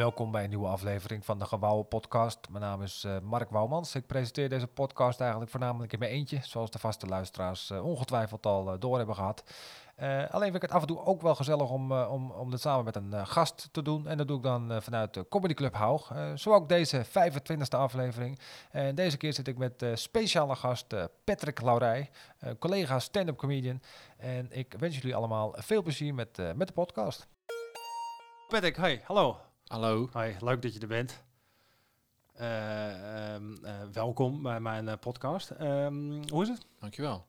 [0.00, 2.38] Welkom bij een nieuwe aflevering van de Gewouwen podcast.
[2.50, 3.94] Mijn naam is uh, Mark Wouwmans.
[3.94, 8.46] Ik presenteer deze podcast eigenlijk voornamelijk in mijn eentje, zoals de vaste luisteraars uh, ongetwijfeld
[8.46, 9.44] al uh, door hebben gehad.
[10.30, 12.84] alleen vind ik het af en toe ook wel gezellig om, om, om dit samen
[12.84, 14.08] met een gast te doen.
[14.08, 16.12] En dat doe ik dan vanuit de Comedy Club Haug.
[16.34, 18.38] zo ook deze 25e aflevering.
[18.70, 22.10] En deze keer zit ik met speciale gast Patrick Laurij,
[22.58, 23.80] collega stand-up comedian.
[24.16, 27.28] En ik wens jullie allemaal veel plezier met, met de podcast.
[28.48, 29.49] Patrick, hey, hallo.
[29.70, 30.08] Hallo.
[30.12, 31.22] Hoi, leuk dat je er bent.
[32.40, 35.50] Uh, um, uh, welkom bij mijn uh, podcast.
[35.50, 36.66] Um, hoe is het?
[36.80, 37.26] Dankjewel.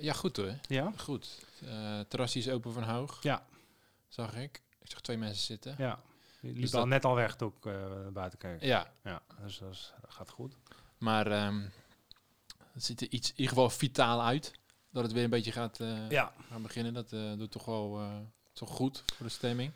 [0.00, 0.54] Ja, goed hoor.
[0.68, 0.92] Ja?
[0.96, 1.46] Goed.
[2.08, 3.22] terrasje is open van hoog.
[3.22, 3.46] Ja.
[4.08, 4.62] Zag ik.
[4.78, 5.74] Ik zag twee mensen zitten.
[5.78, 6.00] Ja.
[6.40, 7.72] Die dus liepen al net al weg toen ik
[8.12, 8.62] buiten keek.
[8.62, 8.92] Ja.
[9.04, 10.56] Ja, dus dat, gaat goed.
[10.98, 11.72] Maar um,
[12.72, 14.52] het ziet er iets, in ieder geval vitaal uit.
[14.90, 16.32] Dat het weer een beetje gaat, ja.
[16.48, 16.94] gaan beginnen.
[16.94, 18.00] Dat doet toch wel
[18.52, 19.72] toch goed voor de stemming.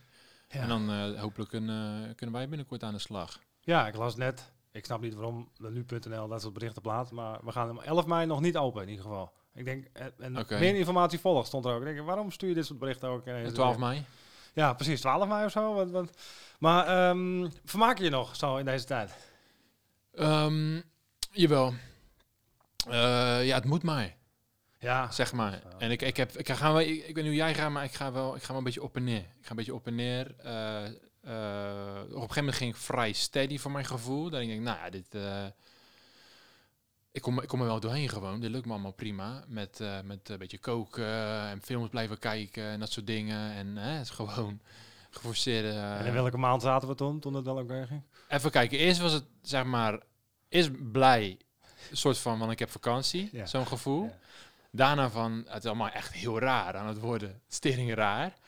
[0.48, 3.38] En dan uh, hopelijk een, uh, kunnen wij binnenkort aan de slag.
[3.60, 4.52] Ja, ik las net.
[4.72, 7.12] Ik snap niet waarom de nu.nl dat soort berichten plaatst.
[7.12, 9.32] Maar we gaan hem 11 mei nog niet open in ieder geval.
[9.54, 10.60] Ik denk, eh, en okay.
[10.60, 11.80] meer informatie volgt stond er ook.
[11.80, 13.26] Ik denk, waarom stuur je dit soort berichten ook?
[13.26, 14.04] En 12 mei?
[14.52, 15.00] Ja, precies.
[15.00, 15.74] 12 mei of zo.
[15.74, 16.10] Want, want,
[16.58, 19.14] maar um, vermaak je je nog zo in deze tijd?
[20.14, 20.82] Um,
[21.30, 21.74] jawel.
[22.88, 24.17] Uh, ja, het moet mij.
[24.78, 25.10] Ja.
[25.10, 25.62] Zeg maar.
[25.78, 27.84] En ik, ik, heb, ik, ga wel, ik, ik weet niet hoe jij gaat, maar
[27.84, 29.18] ik ga wel, ik ga wel een beetje op en neer.
[29.18, 30.34] Ik ga een beetje op en neer.
[30.44, 30.84] Uh,
[31.24, 34.30] uh, op een gegeven moment ging ik vrij steady voor mijn gevoel.
[34.30, 35.14] Dan denk ik, nou ja, dit...
[35.14, 35.44] Uh,
[37.12, 38.40] ik kom, ik kom er wel doorheen gewoon.
[38.40, 39.44] Dit lukt me allemaal prima.
[39.46, 41.06] Met, met een beetje koken
[41.48, 43.52] en films blijven kijken en dat soort dingen.
[43.52, 44.60] En het is gewoon
[45.10, 45.68] geforceerde...
[45.68, 48.02] en in welke maand zaten we toen, toen het wel ook ging?
[48.28, 48.78] Even kijken.
[48.78, 50.00] Eerst was het, zeg maar,
[50.48, 51.38] is blij,
[51.92, 53.28] soort van, want ik heb vakantie.
[53.32, 53.46] Ja.
[53.46, 54.04] Zo'n gevoel.
[54.04, 54.18] Ja.
[54.70, 57.42] Daarna van, het is allemaal echt heel raar aan het worden.
[57.48, 58.38] Stering raar.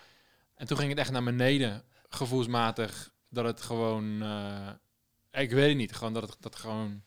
[0.54, 4.70] En toen ging het echt naar beneden, gevoelsmatig, dat het gewoon, uh,
[5.30, 7.04] ik weet het niet, gewoon dat het dat gewoon,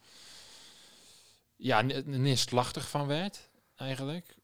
[1.55, 4.35] ja, neerslachtig van werd, eigenlijk.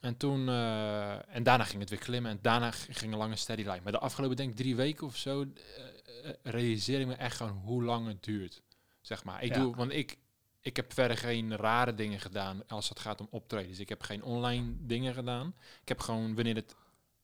[0.00, 3.62] En toen, uh, en daarna ging het weer klimmen en daarna ging een lange steady
[3.62, 3.80] line.
[3.82, 7.60] Maar de afgelopen, denk ik, drie weken of zo, uh, realiseer ik me echt gewoon
[7.64, 8.62] hoe lang het duurt.
[9.00, 9.42] Zeg maar.
[9.42, 10.18] Ik doe, want ik,
[10.60, 13.78] ik heb verder geen rare dingen gedaan als het gaat om optredens.
[13.78, 15.54] Ik heb geen online dingen gedaan.
[15.82, 16.76] Ik heb gewoon wanneer het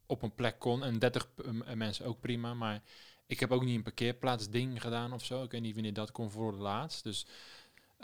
[0.06, 1.28] op een plek kon en 30
[1.75, 2.54] mensen ook prima.
[2.54, 2.82] Maar
[3.26, 5.42] ik heb ook niet een parkeerplaats ding gedaan of zo.
[5.42, 7.02] Ik weet niet wanneer dat kon voor de laatst.
[7.02, 7.26] Dus,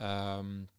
[0.01, 0.71] um,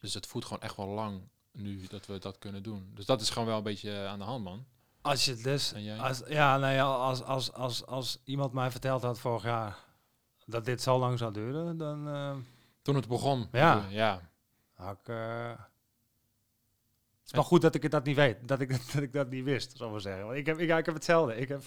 [0.00, 2.90] dus het voelt gewoon echt wel lang nu dat we dat kunnen doen.
[2.94, 4.66] Dus dat is gewoon wel een beetje aan de hand, man.
[5.00, 9.18] Als je dus, als, ja, nou ja, als, als, als, als iemand mij verteld had
[9.18, 9.84] vorig jaar
[10.46, 12.08] dat dit zo lang zou duren, dan.
[12.08, 12.36] Uh
[12.82, 13.48] toen het begon.
[13.52, 13.86] Ja.
[13.88, 14.20] ja.
[14.78, 15.50] ik, uh...
[17.22, 18.48] Het is maar goed dat ik dat niet weet.
[18.48, 20.24] Dat ik, dat ik dat niet wist, zal ik maar zeggen.
[20.24, 21.36] Want ik heb, ik, ik heb hetzelfde.
[21.36, 21.62] Ik heb,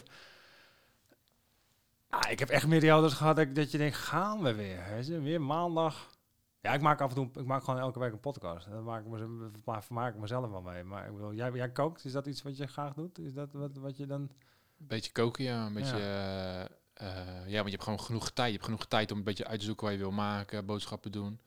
[2.10, 4.86] ah, ik heb echt periodes gehad dat, dat je denkt, gaan we weer?
[4.86, 5.22] Hè?
[5.22, 6.14] Weer maandag.
[6.62, 8.70] Ja, ik maak af en toe, ik maak gewoon elke week een podcast.
[8.70, 9.50] Dat maak ik me,
[9.82, 10.84] vermaak ik mezelf wel mee.
[10.84, 13.20] Maar ik bedoel, jij, jij kookt, is dat iets wat je graag doet?
[13.20, 14.32] Is dat wat, wat je dan...
[14.78, 15.66] Beetje koken, ja.
[15.66, 15.98] Een beetje...
[15.98, 16.64] Ja.
[16.64, 16.70] Uh,
[17.02, 17.08] uh,
[17.48, 18.48] ja, want je hebt gewoon genoeg tijd.
[18.48, 21.12] Je hebt genoeg tijd om een beetje uit te zoeken wat je wil maken, boodschappen
[21.12, 21.40] doen.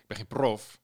[0.00, 0.80] Ik ben geen prof,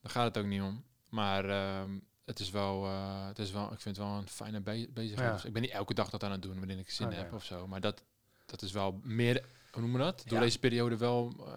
[0.00, 0.84] daar gaat het ook niet om.
[1.08, 1.82] Maar uh,
[2.24, 5.40] het is wel, uh, het is wel, ik vind het wel een fijne be bezigheid.
[5.40, 5.46] Ja.
[5.46, 7.18] Ik ben niet elke dag dat aan het doen wanneer ik zin okay.
[7.18, 7.66] heb of zo.
[7.66, 8.02] Maar dat,
[8.46, 10.22] dat is wel meer, hoe noemen we dat?
[10.26, 10.44] Door ja.
[10.44, 11.54] deze periode wel, uh,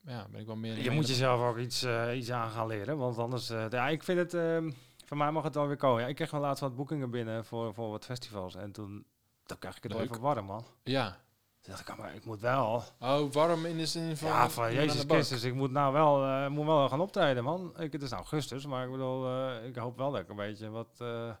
[0.00, 0.82] ja, ben ik wel meer...
[0.82, 3.48] Je moet jezelf ook iets, iets aan gaan leren, want anders...
[3.48, 4.34] ja, ik vind het...
[4.34, 4.70] Ehm,
[5.04, 6.02] voor mij mag het wel weer komen.
[6.02, 8.54] Ja, ik kreeg wel laatst wat boekingen binnen voor, voor wat festivals.
[8.54, 9.06] En toen
[9.48, 10.64] dan krijg ik het wel even warm, man.
[10.82, 11.20] Ja.
[11.60, 12.84] Toen dacht ik, maar ik moet wel.
[13.00, 14.28] Oh, warm in de zin van...
[14.28, 17.74] Ja, van Jezus Christus, ik moet nou wel, uh, moet wel gaan optreden, man.
[17.78, 20.36] Ik, het is nou augustus, maar ik bedoel, uh, ik hoop wel dat ik een
[20.36, 21.32] beetje wat uh,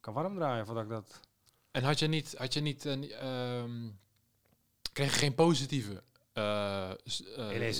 [0.00, 1.20] kan warm draaien voordat ik dat...
[1.70, 3.98] En had je niet, had je niet, um,
[4.92, 6.02] kreeg je geen positieve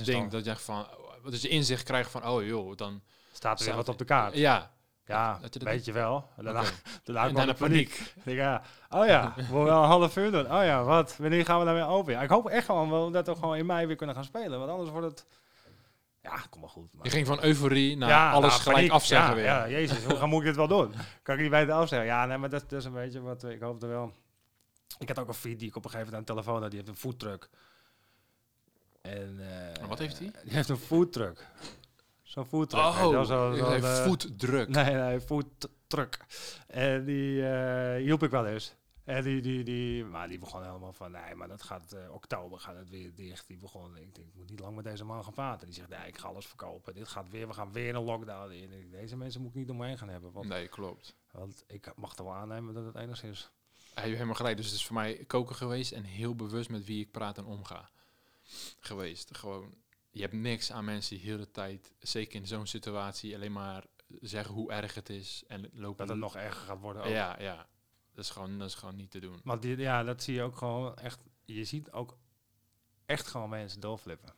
[0.04, 0.86] ding dat je van,
[1.22, 3.02] dat je inzicht krijgt van, oh joh, dan...
[3.32, 4.34] Staat er weer wat op de kaart.
[4.34, 4.74] Ja,
[5.10, 6.28] ja, dat, dat weet je wel.
[6.36, 6.72] Daarna, okay.
[7.04, 8.12] daarna, daarna de paniek.
[8.24, 8.38] paniek.
[8.38, 10.44] ja, oh ja, we wel een half uur doen.
[10.44, 11.16] Oh ja, wat?
[11.16, 12.12] Wanneer gaan we weer open?
[12.12, 14.58] Ja, ik hoop echt gewoon wel dat we gewoon in mei weer kunnen gaan spelen.
[14.58, 15.26] Want anders wordt het...
[16.22, 16.92] Ja, kom maar goed.
[16.92, 17.04] Maar.
[17.04, 18.92] Je ging van euforie naar ja, alles nou, gelijk paniek.
[18.92, 19.44] afzeggen ja, weer.
[19.44, 20.94] Ja, jezus, hoe moet ik dit wel doen?
[21.22, 22.08] Kan ik niet bij het afzeggen?
[22.08, 24.12] Ja, nee, maar dat, dat is een beetje wat ik hoopte wel.
[24.98, 26.70] Ik had ook een feed die ik op een gegeven moment aan de telefoon had.
[26.70, 27.48] Die heeft een foodtruck.
[29.00, 30.30] En, uh, wat heeft hij?
[30.44, 31.46] Die heeft een foodtruck.
[32.30, 32.84] Zo'n foodtruck.
[32.84, 34.68] Oh, zo, zo, zo foodtruck.
[34.68, 36.18] Nee, nee, foodtruck.
[36.66, 38.74] En die uh, hielp ik wel eens.
[39.04, 42.60] En die, die, die, maar die begon helemaal van, nee, maar dat gaat, uh, oktober
[42.60, 43.46] gaat het weer dicht.
[43.46, 45.66] Die begon, ik denk, ik moet niet lang met deze man gaan praten.
[45.66, 46.94] Die zegt, nee, ik ga alles verkopen.
[46.94, 48.90] Dit gaat weer, we gaan weer een lockdown in.
[48.90, 50.32] Deze mensen moet ik niet omheen gaan hebben.
[50.32, 51.16] Want, nee, klopt.
[51.30, 53.50] Want ik mag er wel aannemen dat het enigszins...
[53.94, 54.56] Hij heeft helemaal gelijk.
[54.56, 57.44] Dus het is voor mij koken geweest en heel bewust met wie ik praat en
[57.44, 57.90] omga.
[58.80, 59.36] Geweest.
[59.36, 59.74] Gewoon,
[60.10, 63.84] je hebt niks aan mensen die heel de tijd, zeker in zo'n situatie, alleen maar
[64.20, 66.06] zeggen hoe erg het is en lopen.
[66.06, 67.02] Dat het nog erger gaat worden.
[67.02, 67.08] Ook.
[67.08, 67.68] Ja, ja.
[68.14, 69.40] Dat is gewoon, dat is gewoon niet te doen.
[69.44, 71.20] Want die, ja, dat zie je ook gewoon echt.
[71.44, 72.16] Je ziet ook
[73.06, 74.34] echt gewoon mensen doorflippen.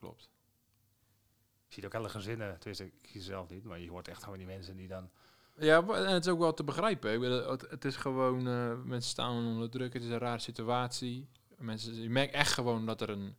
[0.00, 0.28] Klopt.
[1.66, 4.22] Je ziet ook hele gezinnen, tenminste, ik zie ze zelf niet, maar je hoort echt
[4.22, 5.10] gewoon die mensen die dan...
[5.56, 7.12] Ja, en het is ook wel te begrijpen.
[7.12, 10.38] Ik bedoel, het, het is gewoon, eh, mensen staan onder druk, het is een rare
[10.38, 11.28] situatie.
[11.56, 13.36] Mensen, je merkt echt gewoon dat er een,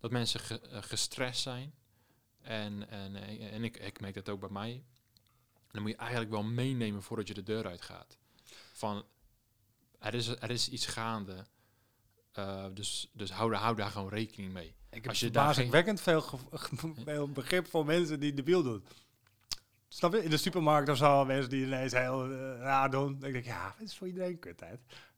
[0.00, 1.74] dat mensen ge- eh, gestrest zijn.
[2.42, 4.84] En, en, eh, en ik, ik merk dat ook bij mij.
[5.70, 8.18] Dan moet je eigenlijk wel meenemen voordat je de deur uitgaat.
[8.72, 9.04] Van,
[9.98, 11.46] er is, er is iets gaande.
[12.32, 14.66] Eh, dus dus hou, daar- hou daar gewoon rekening mee.
[14.90, 16.00] Ik heb Als je daar verbazingwekkend
[17.04, 18.84] veel, begrip voor mensen die debiel doen.
[19.88, 20.24] Snap je?
[20.24, 23.10] In de supermarkt of zo, mensen die ineens heel eh, raar doen.
[23.12, 24.80] Dan denk ik, ja, het is voor iedereen kutheid.
[24.88, 25.15] Dan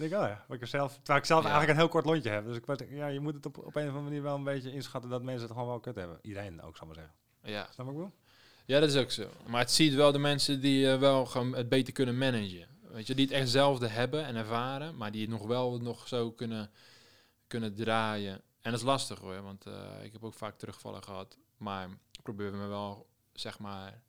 [0.00, 1.48] denk ik, oh ja, ik er zelf, terwijl ik zelf Ja.
[1.48, 2.44] eigenlijk een heel kort lontje heb.
[2.44, 4.44] Dus ik weet, ja, je moet het op, op een of andere manier wel een
[4.44, 6.18] beetje inschatten dat mensen het gewoon wel kut hebben.
[6.22, 7.14] Iedereen ook, zal maar zeggen.
[7.42, 8.12] Ja, Snap ik bedoel?
[8.64, 9.28] Ja, dat is ook zo.
[9.46, 12.68] Maar het ziet wel de mensen die eh, wel het beter kunnen managen.
[12.82, 16.08] Weet je, die het echt zelfde hebben en ervaren, maar die het nog wel nog
[16.08, 16.70] zo kunnen,
[17.46, 18.32] kunnen draaien.
[18.60, 21.38] En dat is lastig hoor, want eh, ik heb ook vaak terugvallen gehad.
[21.56, 24.00] Maar ik probeer me wel, zeg maar,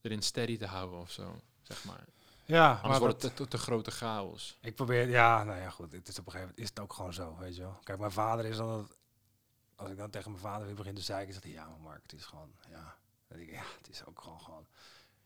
[0.00, 1.36] erin steady te houden of zo.
[1.62, 2.04] Zeg maar.
[2.48, 4.58] Ja, Anders maar wordt dat- het te, te, te grote chaos.
[4.60, 5.92] Ik probeer, ja, nou ja, goed.
[5.92, 7.78] Het is op een gegeven moment is het ook gewoon zo, weet je wel.
[7.82, 8.88] Kijk, mijn vader is dan,
[9.76, 12.02] als ik dan tegen mijn vader weer begin te zeiken, zegt hij, ja, maar Mark,
[12.02, 12.96] het is gewoon, ja.
[13.28, 14.66] Dan denk ik, ja, het is ook gewoon, gewoon.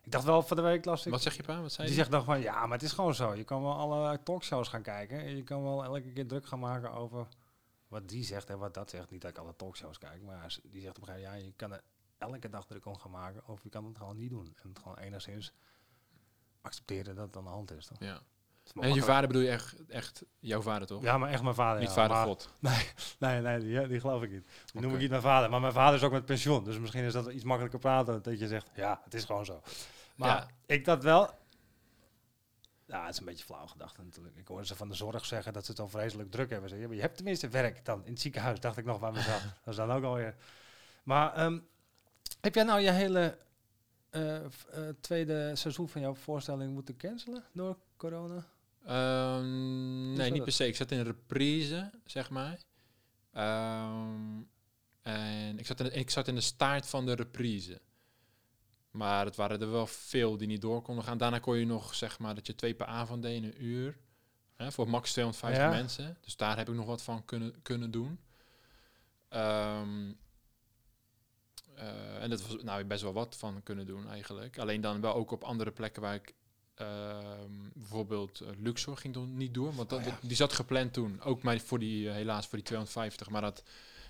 [0.00, 1.12] Ik dacht wel van de week las ik.
[1.12, 1.60] Wat zeg je pa?
[1.60, 2.02] Wat zei Die je?
[2.02, 3.34] zegt dan van, ja, maar het is gewoon zo.
[3.34, 6.58] Je kan wel allerlei talkshows gaan kijken en je kan wel elke keer druk gaan
[6.58, 7.26] maken over
[7.88, 9.10] wat die zegt en wat dat zegt.
[9.10, 11.52] Niet dat ik alle talkshows kijk, maar die zegt op een gegeven moment, ja, je
[11.56, 11.82] kan er
[12.18, 14.54] elke dag druk om gaan maken of je kan het gewoon niet doen.
[14.62, 15.52] En het gewoon enigszins
[16.62, 17.86] accepteren dat het aan de hand is.
[17.86, 17.98] Toch?
[18.00, 18.20] Ja.
[18.80, 21.02] En je vader bedoel je echt, echt jouw vader toch?
[21.02, 21.80] Ja, maar echt mijn vader.
[21.80, 21.94] Niet ja.
[21.94, 22.50] vader Maar- God.
[22.60, 22.86] Nee,
[23.18, 24.46] nee, nee die, die geloof ik niet.
[24.72, 25.50] Die noem ik niet mijn vader.
[25.50, 26.64] Maar mijn vader is ook met pensioen.
[26.64, 28.22] Dus misschien is dat iets makkelijker praten.
[28.22, 29.62] Dat je zegt, ja, het is gewoon zo.
[30.16, 30.46] Maar Ja.
[30.66, 31.30] ik dat wel...
[32.86, 34.36] Ja, het is een beetje flauw gedacht natuurlijk.
[34.36, 36.78] Ik hoorde ze van de zorg zeggen dat ze het al vreselijk druk hebben.
[36.78, 39.42] Ja, maar je hebt tenminste werk dan in het ziekenhuis, dacht ik nog bij mezelf.
[39.64, 40.34] dat is dan ook alweer...
[41.02, 41.58] Maar ehm,
[42.40, 43.38] heb jij nou je hele
[44.12, 44.50] eh, eh,
[45.00, 48.46] tweede seizoen van jouw voorstelling moeten cancelen door corona?
[48.84, 50.66] Ehm, nee, niet per se.
[50.66, 52.58] Ik zat in een reprise, zeg maar.
[53.32, 54.42] Ehm,
[55.02, 57.80] en ik zat, in de, ik zat in de staart van de reprise.
[58.90, 61.18] Maar het waren er wel veel die niet door konden gaan.
[61.18, 63.98] Daarna kon je nog, zeg maar, dat je twee per avond deed in een uur.
[64.56, 65.70] Hè, voor max 250 Ja.
[65.70, 66.16] mensen.
[66.20, 68.20] Dus daar heb ik nog wat van kunnen, kunnen doen.
[69.28, 70.14] Ehm, eh,
[72.20, 74.58] en dat was nou best wel wat van kunnen doen eigenlijk.
[74.58, 76.34] Alleen dan wel ook op andere plekken waar ik
[76.74, 80.18] Ehm, bijvoorbeeld eh, Luxor ging toen niet door, want dat, Oh ja.
[80.22, 81.20] die zat gepland toen.
[81.22, 83.62] Ook maar voor die, eh, helaas voor die 250, maar dat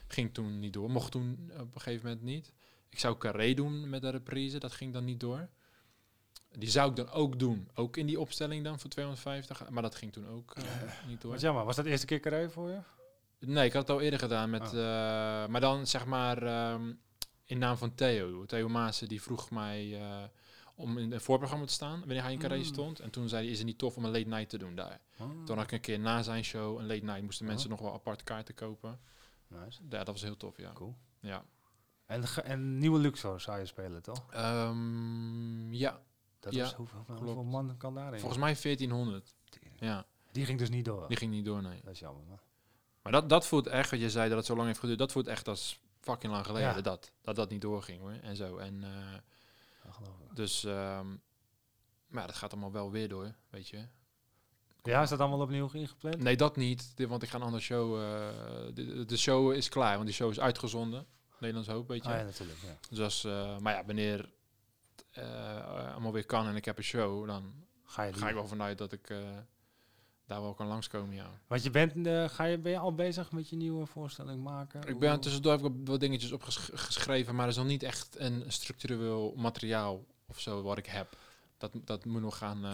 [0.07, 0.91] ging toen niet door.
[0.91, 2.53] Mocht toen op een gegeven moment niet.
[2.89, 5.49] Ik zou Carré doen met de reprise, dat ging dan niet door.
[6.59, 9.95] Die zou ik dan ook doen, ook in die opstelling dan voor 250, maar dat
[9.95, 10.63] ging toen ook eh,
[11.07, 11.31] niet door.
[11.33, 11.65] Wat jammer.
[11.65, 12.79] Was dat de eerste keer carré voor je?
[13.39, 14.69] Nee, ik had het al eerder gedaan met, Oh.
[14.69, 16.93] eh, maar dan zeg maar ehm,
[17.53, 18.45] in naam van Theo.
[18.47, 20.23] Theo Maassen die vroeg mij eh,
[20.75, 22.65] om in het voorprogramma te staan wanneer hij in Carré Mm.
[22.65, 23.01] stond.
[23.01, 25.01] En toen zei hij, is het niet tof om een late night te doen daar?
[25.19, 27.51] Oh, Toen had ik een keer na zijn show een late night, moesten Oh.
[27.53, 29.01] mensen nog wel apart kaarten kopen.
[29.47, 29.81] nice.
[29.89, 30.73] Ja, dat was heel tof, ja.
[30.73, 30.97] Cool.
[31.21, 31.45] Ja,
[32.07, 34.27] En, en nieuwe Luxor zou je spelen, toch?
[34.33, 36.01] Ehm, ja.
[36.41, 38.21] Dat Ja, was hoeveel, man kan daarin?
[38.21, 39.35] volgens mij 1400.
[39.79, 41.09] Ja, Die ging dus niet door.
[41.09, 41.81] die ging niet door, nee.
[41.85, 42.25] Dat is jammer.
[42.29, 42.39] Man.
[43.03, 45.13] Maar dat, dat voelt echt, wat je zei dat het zo lang heeft geduurd, dat
[45.13, 46.81] voelt echt als fucking lang geleden Ja.
[46.81, 48.13] dat, dat dat niet doorging hoor.
[48.13, 48.57] En zo.
[48.57, 50.37] En ik.
[50.37, 51.07] Dus, ehm,
[52.07, 53.87] maar dat gaat allemaal wel weer door, weet je.
[54.83, 56.19] Ja, is dat allemaal opnieuw ingepland?
[56.19, 57.95] Nee, dat niet, want ik ga een andere show.
[58.01, 58.29] eh,
[58.75, 61.07] de, de show is klaar, want die show is uitgezonden.
[61.39, 62.11] Nederlands Hoop, weet je.
[62.11, 62.59] Ah, ja, natuurlijk.
[62.59, 62.77] Ja.
[62.91, 64.33] Dus als, eh, maar ja, wanneer
[65.11, 67.55] het allemaal weer kan en ik heb een show, dan
[67.85, 69.13] Ga je ga ik wel vanuit dat ik
[70.33, 71.31] daar wel kan langskomen, ja.
[71.47, 74.89] Want je bent, eh, ga je, ben je al bezig met je nieuwe voorstelling maken?
[74.89, 78.45] Ik ben tussendoor heb ik wat dingetjes opgeschreven, maar er is nog niet echt een
[78.47, 81.17] structureel materiaal of zo wat ik heb.
[81.59, 82.65] Dat, dat moet nog gaan,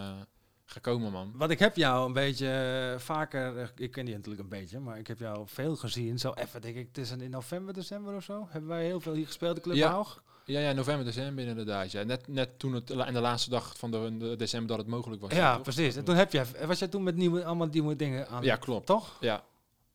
[0.71, 1.33] gaan komen, man.
[1.35, 2.49] Want ik heb jou een beetje
[2.95, 6.19] eh, vaker, ik ken die natuurlijk een beetje, maar ik heb jou veel gezien.
[6.19, 8.47] Zo even, denk ik, het is in november, december of zo.
[8.51, 9.91] Hebben wij heel veel hier gespeeld, de Club Ja.
[9.91, 10.23] Haug?
[10.49, 11.91] Ja, ja, november, december inderdaad.
[11.91, 12.03] Ja.
[12.03, 15.21] Net, net toen het, en de laatste dag van de, de december dat het mogelijk
[15.21, 15.33] was.
[15.33, 15.63] Ja, toch?
[15.63, 15.97] precies.
[15.97, 18.43] En toen heb jij, was jij toen met nieuwe, allemaal nieuwe dingen aan?
[18.43, 18.87] Ja, klopt.
[18.87, 19.17] Toch?
[19.21, 19.45] Ja,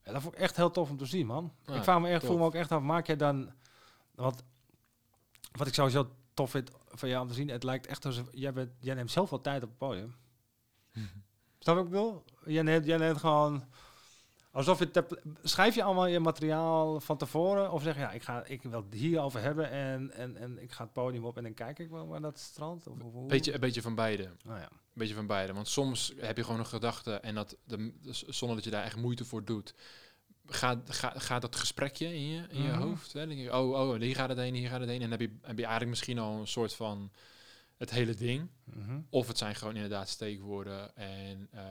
[0.06, 1.54] Ja, dat vond ik echt heel tof om te zien, man.
[1.66, 2.30] Ja, ik vraag me echt, tof.
[2.30, 3.52] voel me ook echt af, maak jij dan...
[4.16, 4.44] Want
[5.52, 8.28] wat ik sowieso tof vind van jou om te zien, het lijkt echt alsof...
[8.32, 10.16] Jij, bent, jij neemt zoveel tijd op het podium.
[11.60, 12.24] Snap je wat ik bedoel?
[12.46, 13.64] Jij neemt, jij neemt gewoon...
[14.54, 14.92] Alsof je...
[14.92, 17.72] Te, schrijf je allemaal je materiaal van tevoren?
[17.72, 20.72] Of zeg je, ja, ik, ga, ik wil het hierover hebben en, en, en ik
[20.72, 22.88] ga het podium op en dan kijk ik wel naar dat strand?
[22.88, 23.28] Of, of hoe?
[23.28, 24.30] Beetje, een beetje van beide.
[24.44, 24.70] Nou ja.
[24.72, 25.54] Een beetje van beide.
[25.54, 28.84] Want soms heb je gewoon een gedachte en dat de, dus zonder dat je daar
[28.84, 29.74] echt moeite voor doet,
[30.46, 32.82] gaat, gaat, gaat dat gesprekje in je, in je Mhm.
[32.82, 33.14] hoofd.
[33.14, 33.20] Hè?
[33.20, 35.02] Dan denk je, oh, oh, hier gaat het heen, hier gaat het heen.
[35.02, 37.12] En dan heb je, heb je eigenlijk misschien al een soort van
[37.78, 38.50] het hele ding.
[38.64, 39.00] Mhm.
[39.10, 41.62] Of het zijn gewoon inderdaad steekwoorden en uh,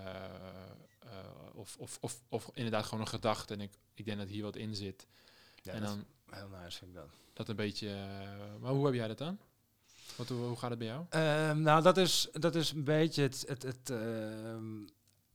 [1.55, 3.55] of, of, of, of inderdaad gewoon een gedachte.
[3.55, 5.07] En ik, ik denk dat hier wat in zit.
[5.63, 6.05] Ja, en dat dan
[6.39, 7.09] heel nice vind ik dat.
[7.33, 7.89] dat een beetje.
[7.89, 9.39] Uh, maar hoe heb jij dat dan?
[10.17, 11.07] Wat, hoe, hoe gaat het bij jou?
[11.11, 13.45] Um, nou, dat is, dat is een beetje het.
[13.49, 14.57] het, het uh,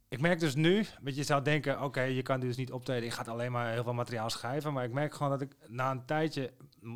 [0.09, 3.03] ik merk dus nu, weet je, zou denken, oké, okay, je kan dus niet optreden,
[3.03, 5.91] je gaat alleen maar heel veel materiaal schrijven, maar ik merk gewoon dat ik na
[5.91, 6.53] een tijdje,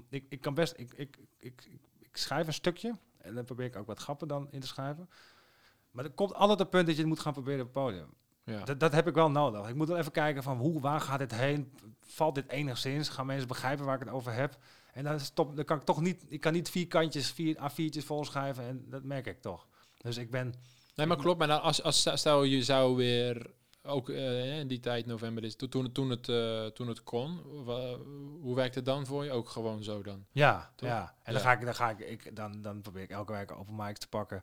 [0.10, 3.66] ik, ik kan best, ik, ik, ik, ik, ik schrijf een stukje en dan probeer
[3.66, 5.10] ik ook wat grappen dan in te schrijven.
[5.92, 8.14] Maar er komt altijd een punt dat je het moet gaan proberen op het podium.
[8.44, 8.64] Ja.
[8.64, 9.68] Dat, dat heb ik wel nodig.
[9.68, 11.72] Ik moet wel even kijken van hoe, waar gaat dit heen?
[12.02, 13.10] Valt dit enigszins?
[13.10, 14.58] Gaan mensen begrijpen waar ik het over heb?
[14.94, 18.06] En dan, stop, dan kan ik toch niet, ik kan niet vier kantjes, vier A4'tjes
[18.06, 19.68] volschrijven en dat merk ik toch.
[19.98, 20.54] Dus ik ben...
[20.96, 21.40] Nee, maar klopt.
[21.40, 23.52] Maar als, als stel je zou weer
[23.84, 27.38] ook uh, in die tijd november is toen, toen, het, uh, toen het kon.
[28.42, 29.32] hoe werkt het dan voor je?
[29.32, 30.26] Ook gewoon zo dan?
[30.32, 30.90] Ja, Toch?
[30.90, 31.16] ja.
[31.24, 33.76] En dan ga ik, dan ga ik, ik dan, dan probeer ik elke week open
[33.76, 34.42] mics te pakken.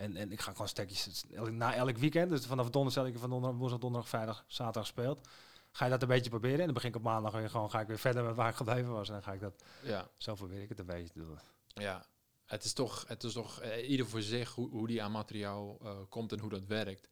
[0.00, 2.30] En, en ik ga gewoon stekjes na elk weekend.
[2.30, 5.28] Dus vanaf donderdag ik van donderdag, woensdag, donderdag, vrijdag, zaterdag speelt.
[5.72, 6.58] Ga je dat een beetje proberen.
[6.58, 8.54] En dan begin ik op maandag weer gewoon ga ik weer verder met waar ik
[8.54, 9.08] gebleven was.
[9.08, 9.64] En dan ga ik dat.
[9.82, 10.08] Ja.
[10.16, 11.38] Zo probeer ik het een beetje te doen.
[11.66, 12.06] Ja.
[12.44, 15.78] Het is toch, het is toch uh, ieder voor zich hoe, hoe die aan materiaal
[15.82, 17.08] uh, komt en hoe dat werkt.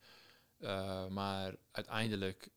[0.59, 2.51] Uh, maar uiteindelijk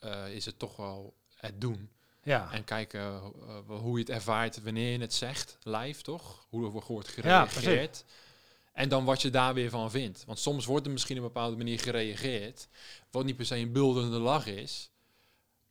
[0.00, 1.90] uh, is het toch wel het doen.
[2.22, 2.52] Ja.
[2.52, 3.18] En kijken
[3.66, 6.46] hoe je het ervaart wanneer je het zegt, live toch?
[6.48, 8.04] Hoe wordt gereageerd.
[8.06, 8.14] Ja,
[8.74, 10.24] en dan wat je daar weer van vindt.
[10.24, 12.68] Want soms wordt er misschien op een bepaalde manier gereageerd.
[13.10, 14.90] Wat niet per se een buldende lach is.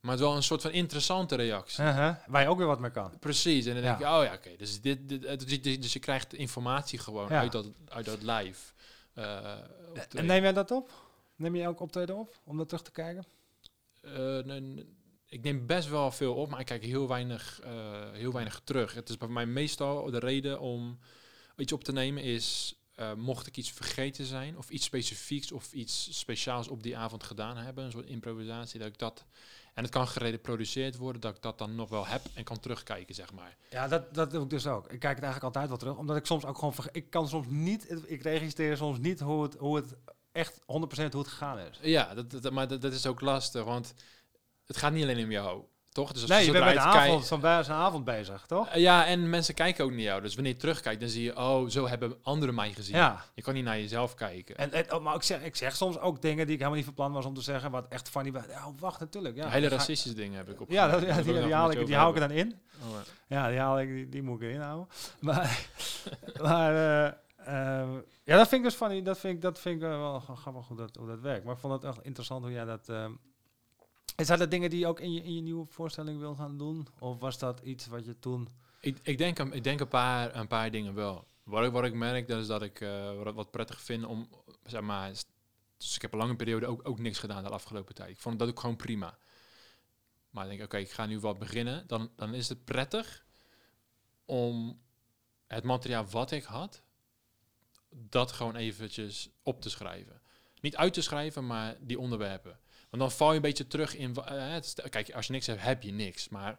[0.00, 1.84] Maar het is wel een soort van interessante reactie.
[1.84, 2.14] Uh -huh.
[2.26, 3.18] Waar je ook weer wat mee kan.
[3.18, 3.66] Precies.
[3.66, 3.88] En dan ja.
[3.88, 4.34] denk je, oh ja, oké.
[4.34, 7.38] Okay, dus, dit, dit, dus, je krijgt informatie gewoon ja.
[7.38, 8.72] uit, dat, uit dat live.
[9.14, 9.52] Uh,
[10.14, 10.90] en neem jij dat op?
[11.36, 13.24] Neem je elk optreden op om dat terug te kijken?
[14.02, 14.86] Uh, nee,
[15.26, 17.70] ik neem best wel veel op, maar ik kijk heel weinig, uh,
[18.12, 18.94] heel weinig terug.
[18.94, 20.98] Het is bij mij meestal de reden om
[21.56, 25.72] iets op te nemen is, uh, mocht ik iets vergeten zijn of iets specifieks of
[25.72, 29.24] iets speciaals op die avond gedaan hebben, een soort improvisatie, dat ik dat
[29.74, 33.14] en het kan gereproduceerd worden, dat ik dat dan nog wel heb en kan terugkijken,
[33.14, 33.56] zeg maar.
[33.70, 34.84] Ja, dat, dat doe ik dus ook.
[34.84, 37.46] Ik kijk het eigenlijk altijd wel terug, omdat ik soms ook gewoon, ik kan soms
[37.48, 39.94] niet, ik registreer soms niet hoe het, hoe het
[40.32, 41.78] echt 100% hoe het gegaan is.
[41.82, 43.94] Ja, dat, dat, maar dat, dat, is ook lastig, want
[44.66, 46.12] het gaat niet alleen om jou, toch?
[46.12, 48.68] Dus als nee, je bent met de avond, zo'n bij zijn avond bezig, toch?
[48.68, 50.20] Uh, ja, en mensen kijken ook naar jou.
[50.20, 52.96] Dus wanneer je terugkijkt, dan zie je, oh, zo hebben anderen mij gezien.
[52.96, 53.24] Ja.
[53.34, 54.56] Je kan niet naar jezelf kijken.
[54.56, 56.84] En, en oh, maar ik zeg, ik zeg soms ook dingen die ik helemaal niet
[56.84, 58.42] van plan was om te zeggen, wat echt funny was.
[58.48, 59.36] Ja, wacht, natuurlijk.
[59.36, 60.70] Ja, Hele racistische dingen heb ik op.
[60.70, 62.60] Ja, dat, ja die, die, die, haal ik, die hou ik er dan in.
[62.82, 62.90] Oh,
[63.26, 63.36] ja.
[63.36, 64.88] ja, die haal ik, die, die moet ik erin houden.
[65.20, 65.66] Maar,
[66.42, 67.12] maar uh,
[67.48, 69.02] uh, ja, dat vind ik dus funny.
[69.02, 71.44] Dat vind ik, dat vind ik wel grappig hoe dat, hoe dat werkt.
[71.44, 72.88] Maar ik vond het echt interessant hoe jij dat...
[74.16, 76.58] Uh, zijn dat dingen die je ook in je, in je nieuwe voorstelling wil gaan
[76.58, 76.86] doen?
[76.98, 78.48] Of was dat iets wat je toen...
[78.80, 81.26] Ik, ik, denk, ik denk een, paar, een paar dingen wel.
[81.42, 84.28] Wat ik, wat ik merk, dat is dat ik uh, wat, prettig vind om,
[84.64, 85.10] zeg maar...
[85.76, 88.10] Dus ik heb een lange periode ook, ook niks gedaan de afgelopen tijd.
[88.10, 89.18] Ik vond dat ook gewoon prima.
[90.30, 91.86] Maar ik denk, oké, ik ga nu wat beginnen.
[91.86, 93.24] Dan, dan is het prettig
[94.24, 94.80] om
[95.46, 96.82] het materiaal wat ik had,
[97.90, 100.20] dat gewoon eventjes op te schrijven.
[100.60, 102.58] Niet uit te schrijven, maar die onderwerpen.
[102.98, 104.16] Dan val je een beetje terug in...
[104.24, 106.28] Het, kijk, als je niks hebt, heb je niks.
[106.28, 106.58] Maar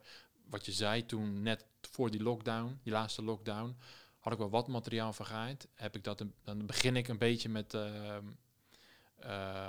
[0.49, 3.77] wat je zei toen, net voor die lockdown, die laatste lockdown...
[4.19, 5.67] had ik wel wat materiaal vergaaid.
[5.73, 7.73] Heb ik dat dan begin ik een beetje met...
[7.73, 8.17] Uh,
[9.25, 9.67] uh,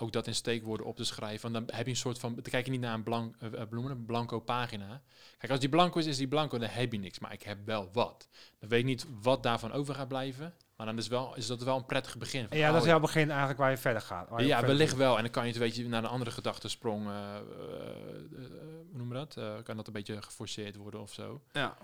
[0.00, 1.52] ook dat in steekwoorden op te schrijven.
[1.52, 2.34] Want dan heb je een soort van...
[2.34, 5.02] Dan kijk je niet naar een, blank, uh, bloemen, een blanco pagina.
[5.38, 7.18] Kijk, als die blanco is, is die blanco, dan heb je niks.
[7.18, 8.28] Maar ik heb wel wat.
[8.58, 10.54] Dan weet ik niet wat daarvan over gaat blijven.
[10.78, 12.48] Maar dan is, wel, is dat wel een prettig begin.
[12.48, 14.28] Van, ja, dat is jouw begin eigenlijk waar je verder gaat.
[14.36, 15.16] Je ja, wellicht wel.
[15.16, 17.68] En dan kan je het weet je, naar een andere gedachtesprong, uh, uh,
[18.32, 18.48] uh,
[18.88, 19.64] hoe noemen we dat?
[19.64, 21.42] kan dat een beetje geforceerd worden of zo.
[21.52, 21.76] Ja.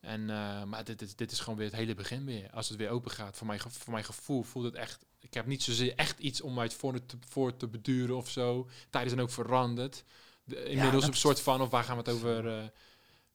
[0.00, 0.24] En,
[0.68, 2.50] maar dit, dit, dit is gewoon weer het hele begin weer.
[2.50, 5.04] Als het weer open gaat, voor mijn, voor mijn gevoel voelt het echt...
[5.18, 8.68] Ik heb niet zozeer echt iets om uit voor te, voor te beduren of zo.
[8.90, 10.04] Tijden zijn ook veranderd.
[10.44, 12.72] De, inmiddels ja, een soort van, of waar gaan we het over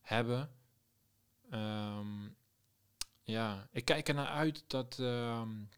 [0.01, 0.49] hebben?
[1.53, 2.35] Um,
[3.25, 5.69] ja, ik kijk er naar uit dat, um,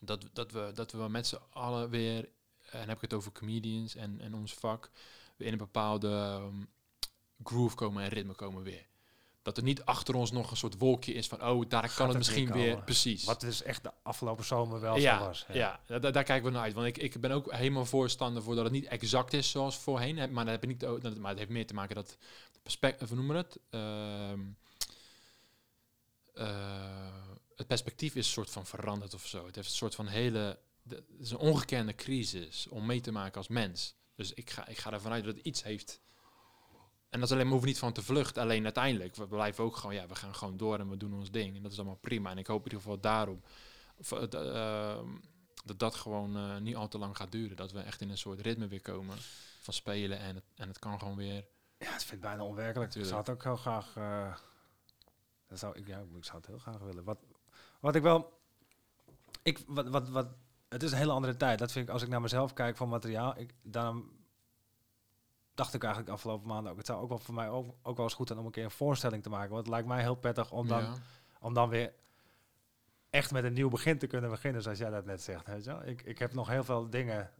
[0.00, 2.28] dat, dat, we, dat we met z'n allen weer,
[2.70, 4.90] en heb ik het over comedians en, en ons vak,
[5.36, 6.68] weer in een bepaalde um,
[7.44, 8.86] groove komen en ritme komen weer.
[9.42, 12.16] Dat er niet achter ons nog een soort wolkje is van, oh, daar kan het
[12.16, 13.24] misschien weer precies.
[13.24, 15.46] Wat dus echt de afgelopen zomer wel ja, zo was.
[15.52, 16.74] Ja, da- da- daar kijken we naar uit.
[16.74, 20.16] Want ik, ik ben ook helemaal voorstander voor dat het niet exact is zoals voorheen.
[20.18, 20.68] hè, Maar, dat heb ik
[21.02, 22.16] niet, maar het heeft meer te maken dat
[22.62, 23.58] perspectief, noemen we het?
[23.70, 24.40] Ehm,
[27.56, 29.46] het perspectief is een soort van veranderd of zo.
[29.46, 33.36] Het heeft een soort van hele, het is een ongekende crisis om mee te maken
[33.36, 33.94] als mens.
[34.14, 36.00] Dus ik ga, ik ga ervan uit dat het iets heeft.
[37.08, 38.42] En dat is alleen, we hoeven niet van te vluchten.
[38.42, 41.30] Alleen uiteindelijk, we blijven ook gewoon, ja, we gaan gewoon door en we doen ons
[41.30, 41.56] ding.
[41.56, 42.30] En dat is allemaal prima.
[42.30, 43.42] En ik hoop in ieder geval daarom
[44.10, 45.08] eh, d- ehm,
[45.64, 47.56] dat dat gewoon eh, niet al te lang gaat duren.
[47.56, 49.16] Dat we echt in een soort ritme weer komen
[49.60, 50.18] van spelen.
[50.18, 51.44] En het, en het kan gewoon weer.
[51.78, 52.94] Ja, het vind ik bijna onwerkelijk.
[52.94, 53.96] Ik zou het ook heel graag...
[53.96, 54.34] eh,
[55.54, 57.04] dat zou ik, ja, ik zou het heel graag willen.
[57.04, 57.18] Wat,
[57.80, 58.38] wat ik wel...
[59.42, 60.26] Ik, wat, wat, wat,
[60.68, 61.58] het is een hele andere tijd.
[61.58, 63.38] Dat vind ik, als ik naar mezelf kijk van materiaal...
[63.38, 64.12] Ik, daarom
[65.54, 66.78] dacht ik eigenlijk afgelopen maanden ook...
[66.78, 68.64] Het zou ook wel voor mij ook, ook wel eens goed zijn om een keer
[68.64, 69.50] een voorstelling te maken.
[69.50, 70.94] Want het lijkt mij heel prettig om dan, ja.
[71.40, 71.92] om dan weer
[73.10, 75.46] echt met een nieuw begin te kunnen beginnen, zoals jij dat net zegt.
[75.46, 75.80] Weet je?
[75.84, 77.30] Ik, ik heb nog heel veel dingen.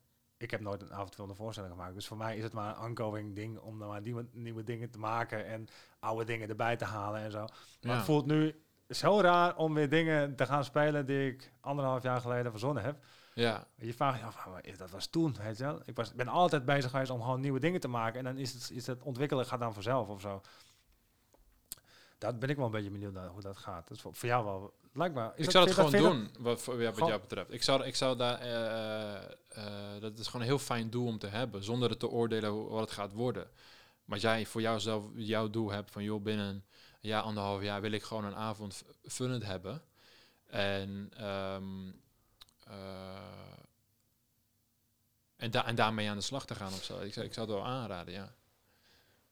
[0.44, 1.94] Ik heb nooit een avondvullende voorstelling gemaakt.
[1.94, 4.90] Dus voor mij is het maar een ongoing ding om dan maar nieuwe, nieuwe dingen
[4.90, 5.66] te maken en
[5.98, 7.38] oude dingen erbij te halen en zo.
[7.38, 7.48] Maar
[7.80, 7.94] Ja.
[7.94, 12.20] het voelt nu zo raar om weer dingen te gaan spelen die ik anderhalf jaar
[12.20, 13.04] geleden verzonnen heb.
[13.34, 15.80] ja, Je vraagt je af, maar is dat was toen, weet je wel?
[15.84, 18.18] Ik was, ben altijd bezig geweest om gewoon nieuwe dingen te maken.
[18.18, 20.40] En dan is het, is het ontwikkelen gaat dan vanzelf of zo.
[22.18, 23.88] Daar ben ik wel een beetje benieuwd naar hoe dat gaat.
[23.88, 24.74] Dat is voor, voor jou wel,
[25.36, 27.52] Is ik zou gewoon dat- je doen, wat, voor, ja, wat Gewoon- jou betreft.
[27.52, 29.14] Ik zou, ik zou daar, eh,
[29.48, 32.50] eh, dat is gewoon een heel fijn doel om te hebben, zonder het te oordelen
[32.50, 33.50] hoe, wat het gaat worden.
[34.04, 36.64] Maar jij voor jouzelf jouw doel hebt van, joh, binnen een
[37.00, 39.82] jaar, anderhalf jaar wil ik gewoon een avond vullend hebben.
[40.46, 41.88] En, ehm,
[42.66, 43.52] eh,
[45.36, 46.98] en, da en daarmee aan de slag te gaan of zo.
[47.00, 48.34] Ik, ik zou het wel aanraden, ja.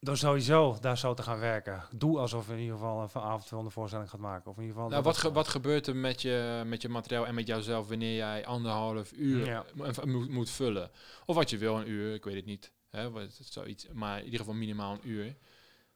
[0.05, 1.83] Door sowieso daar zo te gaan werken.
[1.97, 4.51] Doe alsof je in ieder geval een avondvullende voorstelling gaat maken.
[4.51, 4.91] Of in ieder geval...
[4.91, 8.17] Nou, wat, ge- wat gebeurt er met je, met je materiaal en met jouzelf wanneer
[8.17, 9.65] jij anderhalf uur Ja.
[10.05, 10.91] moet, moet vullen?
[11.27, 12.73] Of wat je wil, een uur, ik weet het niet.
[12.91, 15.37] Hè, wat, zoiets, maar in ieder geval minimaal een uur.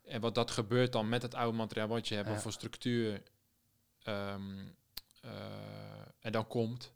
[0.04, 2.32] En wat dat gebeurt dan met het oude materiaal wat je hebt, Ja.
[2.32, 3.22] wat voor structuur
[4.02, 4.42] ehm,
[5.20, 6.92] eh, dan komt,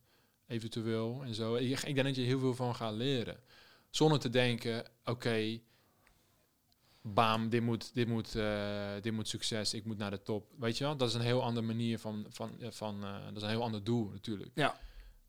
[0.47, 1.55] eventueel en zo.
[1.55, 3.41] Ik, ik denk dat je heel veel van gaat leren.
[3.91, 5.59] Zonder te denken, oké,
[7.03, 10.53] baam, dit moet, dit, moet, eh, dit moet succes, ik moet naar de top.
[10.59, 13.37] Weet je wel, dat is een heel andere manier van, van, eh, van eh, dat
[13.37, 14.51] is een heel ander doel natuurlijk.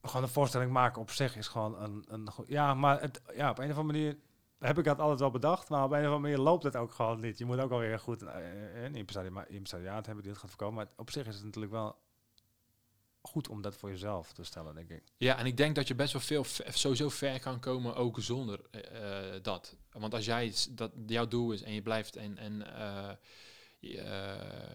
[0.01, 2.05] Gewoon een voorstelling maken op zich is gewoon een...
[2.07, 4.17] een ja, maar het, ja, op een of andere manier
[4.60, 5.69] heb ik dat altijd wel bedacht.
[5.69, 7.38] Maar op een of andere manier loopt het ook gewoon niet.
[7.38, 10.75] Je moet ook alweer goed een impresaria- impresariaat hebben die het gaat voorkomen.
[10.75, 11.95] Maar op zich is het natuurlijk wel
[13.21, 15.03] goed om dat voor jezelf te stellen, denk ik.
[15.17, 18.60] Ja, en ik denk dat je best wel veel sowieso ver kan komen ook zonder
[18.71, 19.75] eh, eh, dat.
[19.91, 22.65] Want als jij dat jouw doel is en je blijft en, en
[23.79, 23.95] je,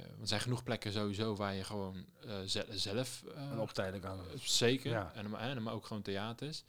[0.08, 2.06] want er zijn genoeg plekken sowieso waar je gewoon
[2.46, 4.20] ze- zelf Een optreden kan.
[4.34, 4.90] Zeker.
[4.90, 5.12] Ja.
[5.14, 6.64] En, maar, en maar ook gewoon theaters.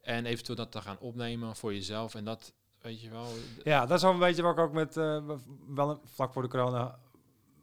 [0.00, 2.14] En eventueel dat te gaan opnemen voor jezelf.
[2.14, 3.26] En dat, weet je wel.
[3.64, 6.48] Ja, dat is wel een beetje wat ik ook met wel een- vlak voor de
[6.48, 6.98] corona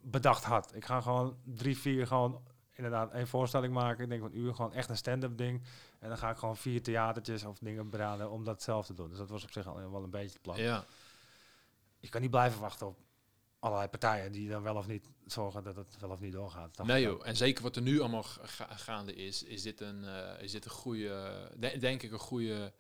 [0.04, 0.76] bedacht had.
[0.76, 2.42] Ik ga gewoon drie, vier gewoon
[2.84, 4.04] inderdaad één voorstelling maken.
[4.04, 5.62] Ik denk van een uur gewoon echt een stand-up ding.
[6.00, 9.10] En dan ga ik gewoon vier theatertjes of dingen beraden om dat zelf te doen.
[9.10, 10.58] Dus dat was op zich al wel een beetje het plan.
[10.58, 10.86] Ja,
[12.00, 12.98] Je kan niet blijven wachten op
[13.60, 16.78] allerlei partijen die dan wel of niet zorgen dat het wel of niet doorgaat.
[16.84, 17.28] Nee joh.
[17.28, 20.52] En zeker wat er nu allemaal ga- ga- gaande is, is dit een, eh, is
[20.52, 22.74] dit een goede, de- denk ik een goede,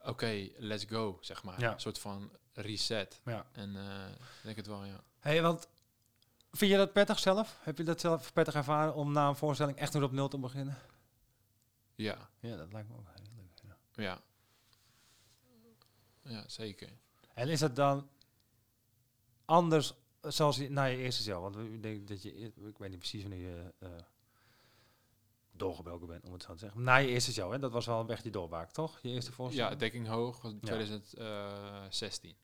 [0.00, 1.60] oké, let's go, zeg maar.
[1.60, 1.72] Ja.
[1.72, 3.20] Een soort van reset.
[3.24, 3.46] Ja.
[3.52, 5.00] En ik denk het wel, ja.
[5.18, 5.68] Hey, want
[6.52, 7.58] vind je dat prettig zelf?
[7.62, 10.38] Heb je dat zelf prettig ervaren om na een voorstelling echt weer op nul te
[10.38, 10.78] beginnen?
[11.94, 13.76] Ja, Ja, dat lijkt me ook heel leuk.
[13.94, 14.02] Ja.
[14.02, 14.20] ja.
[16.24, 16.88] Ja, zeker.
[17.34, 18.08] En is het dan
[19.44, 21.42] anders zoals je, na je eerste show?
[21.42, 23.88] Want ik denk dat je, eer- ik weet niet precies wanneer je eh,
[25.52, 26.82] doorgebroken bent, om het zo te zeggen.
[26.82, 27.58] Na je eerste show, hè?
[27.58, 28.98] dat was wel een beetje je doorbraak, toch?
[29.02, 29.78] Je eerste Ja, voorstelling?
[29.78, 32.34] dekking hoog, was 2016.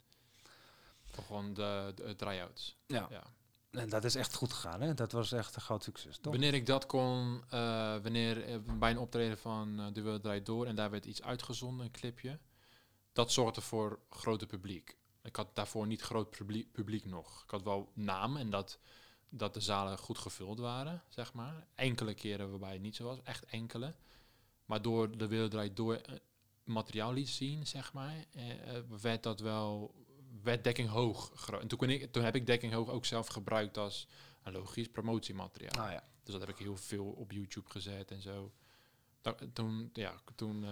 [1.04, 2.76] Voor gewoon de, de, de try-outs.
[2.86, 3.06] ja.
[3.10, 3.22] Ja.
[3.70, 4.94] En dat is echt goed gegaan, hè?
[4.94, 6.32] Dat was echt een groot succes, toch?
[6.32, 7.60] Wanneer ik dat kon, eh,
[8.02, 11.22] wanneer eh, bij een optreden van eh De Wereld Draait Door en daar werd iets
[11.22, 12.38] uitgezonden, een clipje,
[13.12, 14.96] dat zorgde voor grote publiek.
[15.22, 16.30] Ik had daarvoor niet groot
[16.72, 17.42] publiek, nog.
[17.42, 18.78] Ik had wel naam en dat,
[19.28, 21.66] dat de zalen goed gevuld waren, zeg maar.
[21.74, 23.94] Enkele keren waarbij het niet zo was, echt enkele.
[24.64, 26.14] Maar door De Wereld Draait Door eh,
[26.64, 29.94] materiaal liet zien, zeg maar, eh, eh, werd dat wel,
[30.42, 31.48] werd dekking hoog.
[31.60, 34.08] En toen, kon ik, toen heb ik dekking hoog ook zelf gebruikt als
[34.42, 35.84] een logisch promotiemateriaal.
[35.86, 36.02] Ah ja.
[36.22, 38.52] Dus dat heb ik heel veel op YouTube gezet en zo.
[39.20, 40.70] Da- toen, ja, toen eh,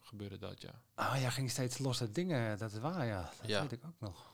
[0.00, 0.80] gebeurde dat, ja.
[0.94, 3.30] Ah ja, ging steeds losse dingen, dat is waar, ja.
[3.40, 3.60] Dat Ja.
[3.60, 4.32] weet ik ook nog.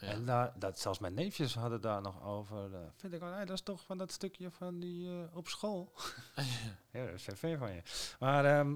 [0.00, 0.06] Ja.
[0.06, 2.74] En daar, dat, zelfs mijn neefjes hadden daar nog over.
[2.74, 5.92] eh, vind ik, hey, dat is toch van dat stukje van die eh, op school.
[6.92, 7.82] ja, dat is ver van je.
[8.18, 8.74] Maar ehm,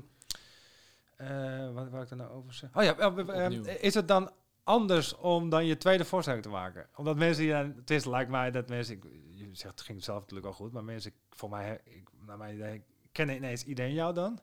[1.16, 2.78] eh, wat wou ik er nou over zeggen?
[2.80, 3.64] Oh ja, eh, eh, eh, Opnieuw.
[3.64, 4.30] is het dan
[4.64, 6.88] anders om dan je tweede voorstelling te maken?
[6.96, 10.20] Omdat mensen dan, het is lijkt mij dat mensen, ik, je zegt het ging zelf
[10.20, 14.14] natuurlijk al goed, maar mensen, voor mij, ik, naar mijn idee, kennen ineens iedereen jou
[14.14, 14.38] dan.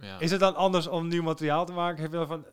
[0.00, 0.18] Ja.
[0.18, 2.02] Is het dan anders om nieuw materiaal te maken?
[2.02, 2.52] Heb je wel van, eh,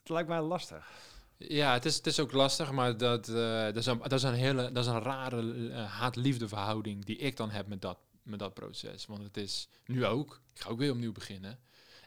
[0.00, 0.90] het lijkt mij lastig.
[1.36, 4.22] Ja, het is, het is ook lastig, maar dat, eh, dat, is, een, dat, is,
[4.22, 7.98] een hele, dat is een rare eh, haat-liefde verhouding die ik dan heb met dat,
[8.22, 9.06] met dat proces.
[9.06, 11.58] Want het is nu ook, ik ga ook weer opnieuw beginnen.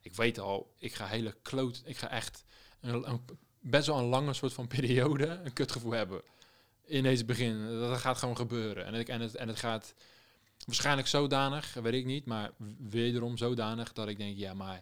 [0.02, 2.46] Ik weet al, ik ga hele kloot, ik ga echt
[2.80, 3.22] een, een-
[3.62, 6.22] best wel een lange soort van periode een kutgevoel hebben.
[6.86, 8.86] In deze begin, dat gaat gewoon gebeuren.
[8.86, 9.94] En, ik, en, het, en het gaat
[10.66, 12.52] waarschijnlijk zodanig, weet ik niet, maar
[12.90, 14.82] wederom zodanig dat ik denk, ja, maar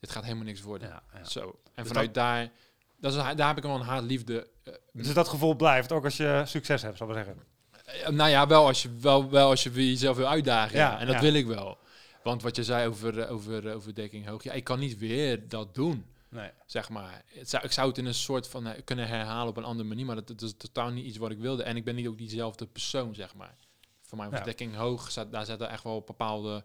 [0.00, 0.88] dit gaat helemaal niks worden.
[0.88, 1.24] Ja, ja.
[1.24, 1.40] Zo.
[1.74, 2.50] En Dus vanuit daar,
[2.96, 4.48] dat is, daar heb ik wel een haat-liefde.
[4.64, 7.36] eh, Dus dat gevoel blijft, ook als je succes hebt, zal ik zeggen.
[7.84, 10.76] eh, nou ja, wel als je, wel, wel als je weer jezelf wil uitdagen.
[10.78, 11.78] Ja, Ja, en dat wil ik wel.
[12.22, 14.98] Want wat je zei over, eh, over, eh, over dekking hoog, ja, ik kan niet
[14.98, 16.06] weer dat doen.
[16.32, 16.50] Nee.
[16.66, 17.24] Zeg maar.
[17.26, 19.88] Het zou, ik zou het in een soort van eh, kunnen herhalen op een andere
[19.88, 21.62] manier, maar dat, dat is totaal niet iets wat ik wilde.
[21.62, 23.56] En ik ben niet ook diezelfde persoon, zeg maar.
[24.00, 24.44] Voor mij was Ja.
[24.44, 26.64] dekking hoog, staat, daar zaten echt wel bepaalde,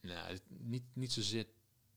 [0.00, 1.46] nou, niet, niet zozeer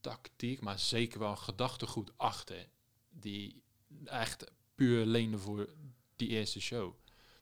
[0.02, 2.68] tactiek, maar zeker wel gedachtegoed achter.
[3.10, 3.64] Die
[4.06, 5.70] echt puur leende voor
[6.16, 6.94] die eerste show.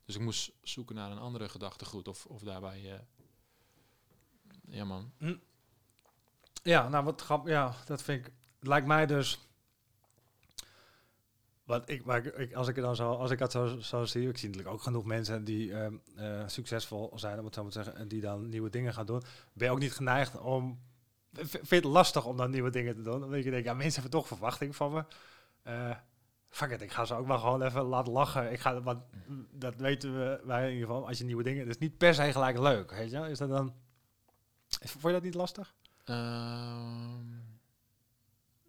[0.05, 2.93] Dus ik moest zoeken naar een andere gedachtegoed of, of daarbij...
[2.93, 2.99] eh,
[4.69, 5.11] ja man.
[6.63, 9.47] Ja, nou wat grap, ja, dat vind ik, het lijkt mij dus,
[11.67, 14.37] wat ik, maar ik, als ik het dan zo, als ik dat zo, zie, ik
[14.37, 17.83] zie natuurlijk ook genoeg mensen die ehm, eh, succesvol zijn, om het zo maar te
[17.83, 19.21] zeggen, en die dan nieuwe dingen gaan doen,
[19.53, 20.79] ben je ook niet geneigd om,
[21.41, 24.19] vind het lastig om dan nieuwe dingen te doen, omdat je denkt, ja, mensen hebben
[24.19, 25.03] toch verwachting van me.
[25.63, 25.95] Eh,
[26.49, 28.51] fuck it, ik ga ze ook maar gewoon even laten lachen.
[28.51, 29.03] Ik ga, want
[29.51, 32.13] dat weten we wij in ieder geval, als je nieuwe dingen, het is niet per
[32.13, 33.29] se gelijk leuk, weet je?
[33.29, 33.73] Is dat dan,
[34.67, 35.73] vond je dat niet lastig?
[36.03, 37.36] Ehm,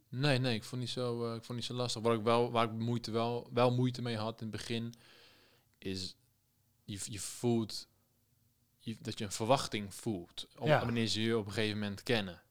[0.08, 2.02] nee, nee, ik vond niet zo, eh, ik vond niet zo lastig.
[2.02, 4.94] Waar ik wel, waar ik moeite wel, wel moeite mee had in het begin,
[5.78, 6.16] is
[6.84, 7.88] je, je voelt
[8.78, 10.46] je, dat je een verwachting voelt.
[10.58, 10.84] Om, Ja.
[10.84, 12.42] Wanneer ze je op een gegeven moment kennen.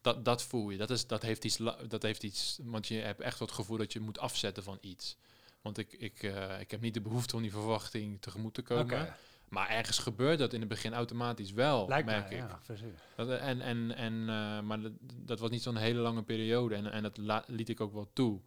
[0.00, 0.78] Dat, dat voel je.
[0.78, 1.56] Dat, is, dat, heeft iets,
[1.88, 2.58] dat heeft iets.
[2.62, 5.16] Want je hebt echt het gevoel dat je moet afzetten van iets.
[5.60, 9.16] Want ik, ik, eh, ik heb niet de behoefte om die verwachting tegemoet te komen.
[9.52, 12.48] Maar ergens gebeurt dat in het begin automatisch wel, Lijkt merk mij, ik.
[12.48, 12.92] ja, precies.
[13.16, 16.74] Dat, en, en, en, eh, maar dat, dat was niet zo'n hele lange periode.
[16.74, 18.40] En, en dat liet ik ook wel toe.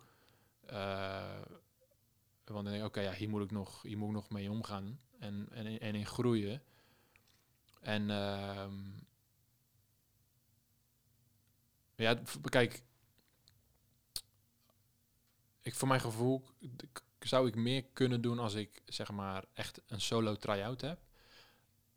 [0.66, 1.40] Eh,
[2.46, 4.52] want dan denk ik, oké, ja, hier moet ik nog, hier moet ik nog mee
[4.52, 5.00] omgaan.
[5.20, 6.62] En, en, in- en in groeien.
[7.82, 8.74] En ehm,
[11.96, 12.84] ja, kijk,
[15.62, 16.46] ik, voor mijn gevoel
[17.28, 21.00] zou ik meer kunnen doen als ik zeg maar echt een solo try-out heb.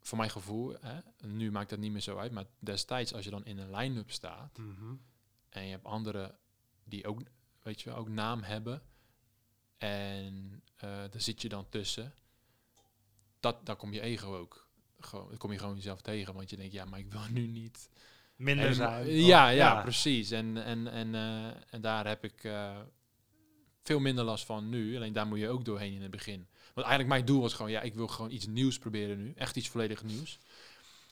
[0.01, 3.31] Voor mijn gevoel, hè, nu maakt dat niet meer zo uit, maar destijds als je
[3.31, 4.59] dan in een line-up staat
[5.49, 6.39] en je hebt anderen
[6.85, 7.21] die ook,
[7.63, 8.83] weet je wel, ook naam hebben
[9.79, 12.15] en eh daar zit je dan tussen,
[13.41, 14.67] dat, daar kom je ego ook.
[15.01, 17.47] Gewoon, dan kom je gewoon jezelf tegen, want je denkt, ja, maar ik wil nu
[17.47, 17.89] niet
[18.39, 19.07] Minder zijn.
[19.07, 20.31] Ja, ja, precies.
[20.31, 22.77] En, en, en, eh, en daar heb ik eh,
[23.89, 24.97] veel minder last van nu.
[24.97, 26.47] Alleen daar moet je ook doorheen in het begin.
[26.75, 29.33] Want eigenlijk mijn doel was gewoon, ja, ik wil gewoon iets nieuws proberen nu.
[29.37, 30.39] Echt iets volledig nieuws.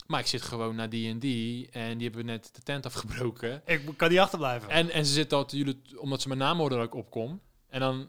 [0.06, 3.62] Maar ik zit gewoon naar die en die en die hebben net de tent afgebroken.
[3.66, 4.68] Ik kan niet achterblijven.
[4.70, 7.40] En, en ze zitten al te jullie, omdat ze mijn naam hoorden dat ik opkom.
[7.68, 8.08] En dan,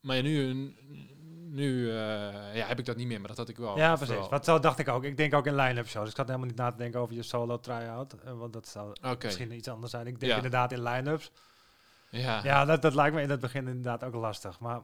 [0.00, 0.54] maar ja, nu,
[1.50, 1.94] nu eh,
[2.54, 3.76] ja, heb ik dat niet meer, maar dat had ik wel.
[3.76, 4.28] ja, precies.
[4.30, 5.04] Wat zo dacht ik ook.
[5.04, 6.08] Ik denk ook in line-up shows.
[6.10, 8.12] Ik zat helemaal niet na te denken over je solo try-out.
[8.12, 10.06] eh, want dat zou misschien iets anders zijn.
[10.06, 10.36] Ik denk Ja.
[10.36, 11.30] inderdaad in line-ups.
[12.20, 12.40] Ja.
[12.44, 14.60] Ja, dat, dat lijkt me in het begin inderdaad ook lastig.
[14.60, 14.80] Maar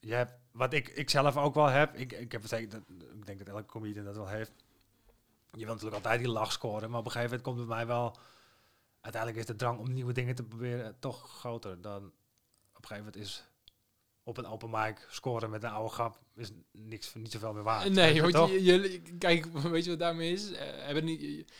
[0.00, 1.94] je hebt, wat ik, ik zelf ook wel heb.
[1.94, 4.52] Ik, ik, heb het dat, ik denk dat elke comedian dat wel heeft.
[5.50, 6.90] Je wilt natuurlijk altijd die lach scoren.
[6.90, 8.16] Maar op een gegeven moment komt bij mij wel...
[9.00, 12.04] Uiteindelijk is de drang om nieuwe dingen te proberen toch groter dan...
[12.74, 13.44] Op een gegeven moment is
[14.22, 17.92] op een open mic scoren met een oude grap is niks, niet zoveel meer waard.
[17.92, 20.52] Nee, want je, je, kijk, weet je wat daarmee is?
[20.52, 21.52] Eh, hebben niet,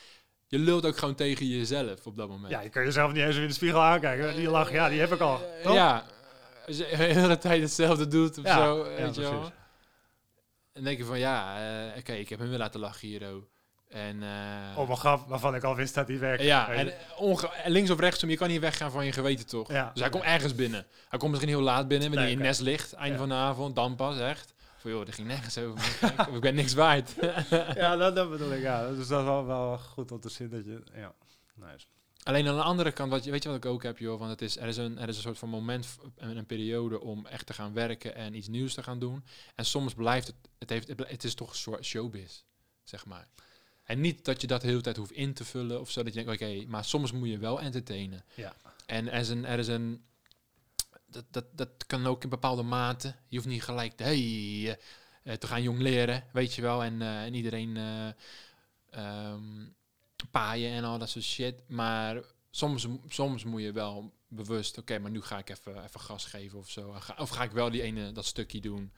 [0.47, 2.53] je, lult ook gewoon tegen jezelf op dat moment.
[2.53, 4.37] Ja, je kan jezelf niet eens in de spiegel aankijken.
[4.37, 5.35] Die lach, ja, die heb ik al.
[5.57, 5.75] Eh, toch?
[5.75, 6.05] Ja,
[6.67, 9.53] als je de hele tijd hetzelfde doet of Ja, zo, ja, weet je wel.
[10.73, 11.57] Dan denk je van, ja,
[11.93, 13.43] eh, oké, ik heb hem weer laten lachen hier, oh.
[13.89, 16.43] En, eh, Op een grap waarvan ik al wist dat die werkt.
[16.43, 16.93] ja, en
[17.65, 19.73] en links of rechtsom, je kan niet weggaan van je geweten, toch?
[19.73, 19.91] Ja.
[19.93, 20.87] Dus hij komt ergens binnen.
[21.09, 22.49] Hij komt misschien heel laat binnen, wanneer Nee, je oké.
[22.49, 23.19] nest ligt, einde Ja.
[23.19, 24.55] van de avond, dan pas, echt.
[24.87, 26.35] Van, joh, er ging nergens over.
[26.35, 27.15] Ik ben niks waard.
[27.75, 28.61] ja, dat, dat bedoel ik.
[28.61, 30.83] Ja, dus dat is wel, wel goed om te zien dat je...
[30.95, 31.15] Ja,
[31.55, 31.87] nice.
[32.23, 34.19] Alleen aan de andere kant, wat weet je wat ik ook heb, joh?
[34.19, 37.01] Want het is, er, is een, er is een soort van moment en een periode
[37.01, 39.25] om echt te gaan werken en iets nieuws te gaan doen.
[39.55, 42.43] En soms blijft het, het, heeft, het, het is toch een soort showbiz,
[42.85, 43.29] zeg maar.
[43.85, 46.15] En niet dat je dat de hele tijd hoeft in te vullen of zo, dat
[46.15, 48.25] je denkt, oké, maar soms moet je wel entertainen.
[48.35, 48.57] Ja.
[48.87, 50.05] En er is een, er is een
[51.07, 53.15] dat, dat, dat kan ook in bepaalde mate.
[53.29, 54.77] Je hoeft niet gelijk te, hey, eh,
[55.23, 56.85] eh, te gaan jong leren, weet je wel.
[56.85, 58.09] En, eh, en iedereen eh
[58.91, 59.67] ehm,
[60.31, 61.63] paaien en al dat soort shit.
[61.69, 66.25] Maar soms, soms moet je wel bewust, oké, maar nu ga ik even, even gas
[66.25, 66.95] geven of zo.
[67.19, 68.93] Of ga ik wel die ene, dat stukje doen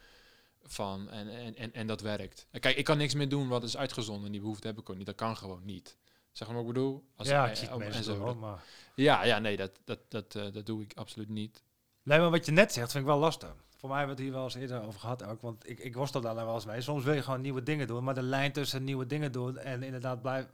[0.63, 2.47] van, en, en, en, en dat werkt.
[2.61, 4.33] Kijk, ik kan niks meer doen wat is uitgezonden.
[4.33, 5.07] Die behoefte heb ik ook niet.
[5.07, 5.97] Dat kan gewoon niet.
[6.33, 7.05] Zeg maar wat ik bedoel?
[7.17, 8.65] Als ja, ik zie en mensen zo, dat- hoor, maar...
[8.95, 11.63] ja, ja, nee, dat, dat, dat, dat doe ik absoluut niet.
[12.09, 13.55] Nee, maar wat je net zegt, vind ik wel lastig.
[13.77, 15.41] Voor mij hebben we het hier wel eens eerder over gehad ook.
[15.43, 16.81] Want ik, ik worstel daar wel eens mee.
[16.81, 18.05] Soms wil je gewoon nieuwe dingen doen.
[18.05, 20.47] Maar de lijn tussen nieuwe dingen doen en inderdaad blijf...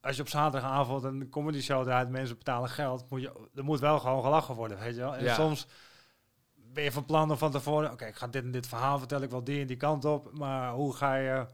[0.00, 3.10] Als je op zaterdagavond een comedy show draait, mensen betalen geld.
[3.10, 5.16] Moet je, er moet wel gewoon gelachen worden, weet je wel.
[5.16, 5.34] En Ja.
[5.34, 5.66] soms
[6.54, 7.92] ben je van plan om van tevoren...
[7.92, 9.24] Oké, ik ga dit en dit verhaal vertellen.
[9.24, 10.32] Ik wil die en die kant op.
[10.32, 11.46] Maar hoe ga je...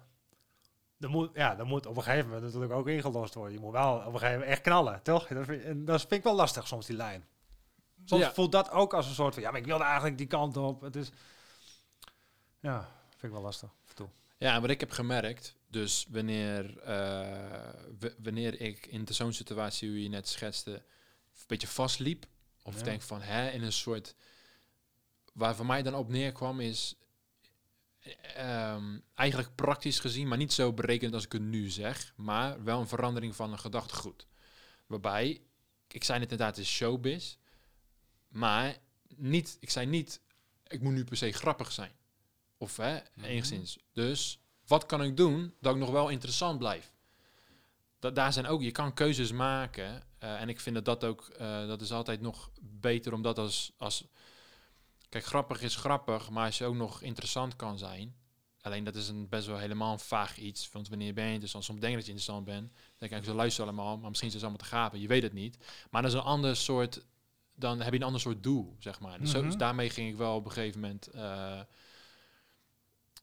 [1.01, 3.55] Er moet, ja, er moet op een gegeven moment natuurlijk ook ingelost worden.
[3.55, 5.27] Je moet wel op een gegeven moment echt knallen, toch?
[5.27, 7.25] Dat vind, en dat vind ik wel lastig soms, die lijn.
[8.07, 8.33] Soms Ja.
[8.33, 10.81] voelt dat ook als een soort van, ja, maar ik wilde eigenlijk die kant op.
[10.81, 11.11] Het is,
[12.61, 13.71] ja, vind ik wel lastig.
[13.95, 14.09] toe.
[14.39, 19.89] Ja, en wat ik heb gemerkt, dus wanneer, eh, wanneer ik in de zo'n situatie,
[19.89, 22.27] hoe je net schetste, een beetje vastliep,
[22.63, 22.83] of Ja.
[22.83, 24.15] denk van, hè, in een soort,
[25.33, 26.95] waar voor mij dan op neerkwam is,
[28.35, 32.81] ehm, eigenlijk praktisch gezien, maar niet zo berekend als ik het nu zeg, maar wel
[32.81, 34.27] een verandering van een gedachtegoed.
[34.87, 35.41] Waarbij,
[35.89, 37.37] ik zei net inderdaad, het is showbiz,
[38.37, 38.77] maar
[39.17, 40.21] niet, ik zei niet,
[40.67, 41.93] ik moet nu per se grappig zijn.
[42.59, 43.25] Of hè, Mhm.
[43.27, 43.79] enigszins.
[43.93, 46.93] Dus wat kan ik doen dat ik nog wel interessant blijf?
[47.99, 50.05] Dat, daar zijn ook, je kan keuzes maken.
[50.19, 53.39] eh, en ik vind dat dat ook, eh, dat is altijd nog beter om dat
[53.39, 54.05] als, als...
[55.09, 58.17] Kijk, grappig is grappig, maar als je ook nog interessant kan zijn...
[58.61, 60.71] Alleen dat is een best wel helemaal een vaag iets.
[60.73, 61.65] Want wanneer ben je interessant?
[61.65, 62.69] Soms denk ik dat je interessant bent.
[62.73, 65.01] Dan denk ik, ik zo luister allemaal, maar misschien is het allemaal te gapen.
[65.01, 65.59] Je weet het niet.
[65.91, 67.05] Maar dat is een ander soort...
[67.59, 69.19] Dan heb je een ander soort doel, zeg maar.
[69.19, 69.47] Dus zo, Mhm.
[69.47, 71.07] dus daarmee ging ik wel op een gegeven moment...
[71.07, 71.61] eh,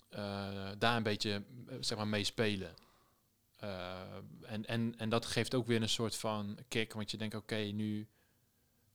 [0.09, 2.73] eh, daar een beetje eh, zeg maar mee spelen.
[4.41, 7.55] En, en, en dat geeft ook weer een soort van kick, want je denkt, oké,
[7.55, 8.07] nu,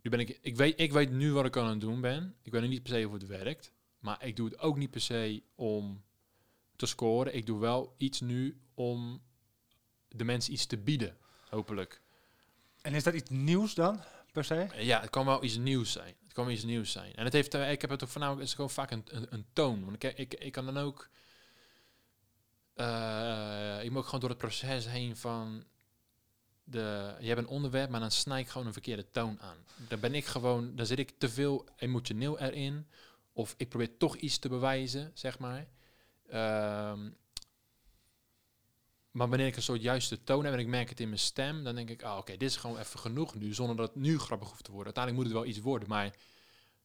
[0.02, 2.34] nu ben ik, ik weet, ik weet nu wat ik aan het doen ben.
[2.42, 5.00] Ik weet niet per se of het werkt, maar ik doe het ook niet per
[5.00, 6.02] se om
[6.76, 7.34] te scoren.
[7.34, 9.22] Ik doe wel iets nu om
[10.08, 11.16] de mensen iets te bieden,
[11.48, 12.00] hopelijk.
[12.80, 14.00] En is dat iets nieuws dan,
[14.46, 16.14] per Ja, het kan wel iets nieuws zijn.
[16.22, 17.14] Het kan wel iets nieuws zijn.
[17.14, 19.46] En het heeft, eh, ik heb het ook voornamelijk, het is gewoon vaak een, een,
[19.52, 19.84] toon.
[19.84, 21.08] Want ik, ik, ik kan dan ook,
[22.74, 25.64] eh ik moet ook gewoon door het proces heen van,
[26.70, 29.56] de, je hebt een onderwerp, maar dan snij ik gewoon een verkeerde toon aan.
[29.88, 32.86] Dan ben ik gewoon, dan zit ik te veel emotioneel erin.
[33.32, 35.66] Of ik probeer toch iets te bewijzen, zeg maar.
[36.28, 37.10] Ehm,
[39.18, 41.64] maar wanneer ik een soort juiste toon heb en ik merk het in mijn stem,
[41.64, 44.18] dan denk ik, ah, oké, dit is gewoon even genoeg nu, zonder dat het nu
[44.18, 44.94] grappig hoeft te worden.
[44.94, 46.14] Uiteindelijk moet het wel iets worden, maar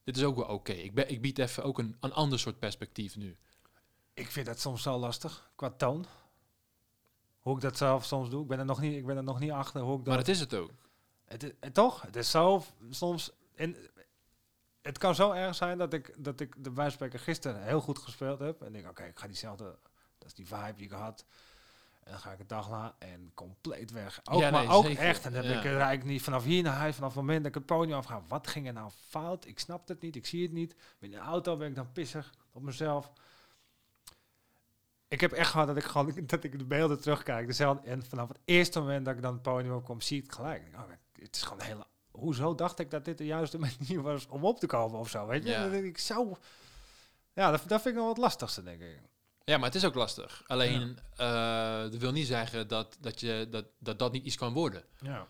[0.04, 0.72] dit is ook wel oké.
[0.72, 3.36] Ik, ik bied even ook een, een ander soort perspectief nu.
[4.14, 6.06] Ik vind dat soms zo lastig, qua toon.
[7.40, 8.42] Hoe ik dat zelf soms doe.
[8.42, 10.14] Ik ben er nog niet, ik ben er nog niet achter hoe ik dat...
[10.14, 10.70] Maar dat is het ook.
[11.24, 12.02] Het is, eh, toch?
[12.02, 13.30] Het is zo soms.
[13.54, 13.76] En
[14.82, 18.38] het kan zo erg zijn dat ik, dat ik de spreken gisteren heel goed gespeeld
[18.38, 18.62] heb.
[18.62, 19.78] En denk, oké, ik ga diezelfde.
[20.18, 21.24] Dat is die vibe die ik had.
[22.04, 24.20] En dan ga ik een dag na en compleet weg.
[24.24, 25.02] Ook, Ja, maar ook zeker.
[25.02, 25.24] echt.
[25.24, 25.58] En dan heb Ja.
[25.58, 28.22] ik eigenlijk niet vanaf hier naar huis, vanaf het moment dat ik het podium afga.
[28.28, 29.46] Wat ging er nou fout?
[29.46, 30.74] Ik snap het niet, ik zie het niet.
[31.00, 33.12] In de auto ben ik dan pissig op mezelf.
[35.08, 37.46] Ik heb echt gehad dat ik gewoon dat ik de beelden terugkijk.
[37.46, 40.34] Dezelfde, en vanaf het eerste moment dat ik dan het podium opkom, zie ik het
[40.34, 40.62] gelijk.
[40.74, 40.80] Oh,
[41.12, 41.86] het is gewoon een hele.
[42.10, 45.26] Hoezo dacht ik dat dit de juiste manier was om op te komen of zo?
[45.26, 45.50] Weet je?
[45.50, 45.68] Ja.
[45.68, 46.36] Denk ik zo.
[47.32, 49.00] Ja, dat, dat vind ik nog wat lastigste, denk ik.
[49.44, 50.42] Ja, maar het is ook lastig.
[50.46, 54.52] Alleen, eh, dat wil niet zeggen dat dat, je, dat, dat dat niet iets kan
[54.52, 54.84] worden.
[55.00, 55.28] Ja.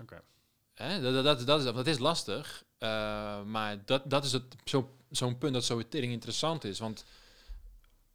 [0.00, 0.22] Oké.
[0.74, 1.00] Hè?
[1.00, 2.64] Dat, dat, dat, dat, is, dat is lastig.
[2.78, 6.78] eh, maar dat, dat is het, zo, zo'n punt dat zo tering interessant is.
[6.78, 7.04] Want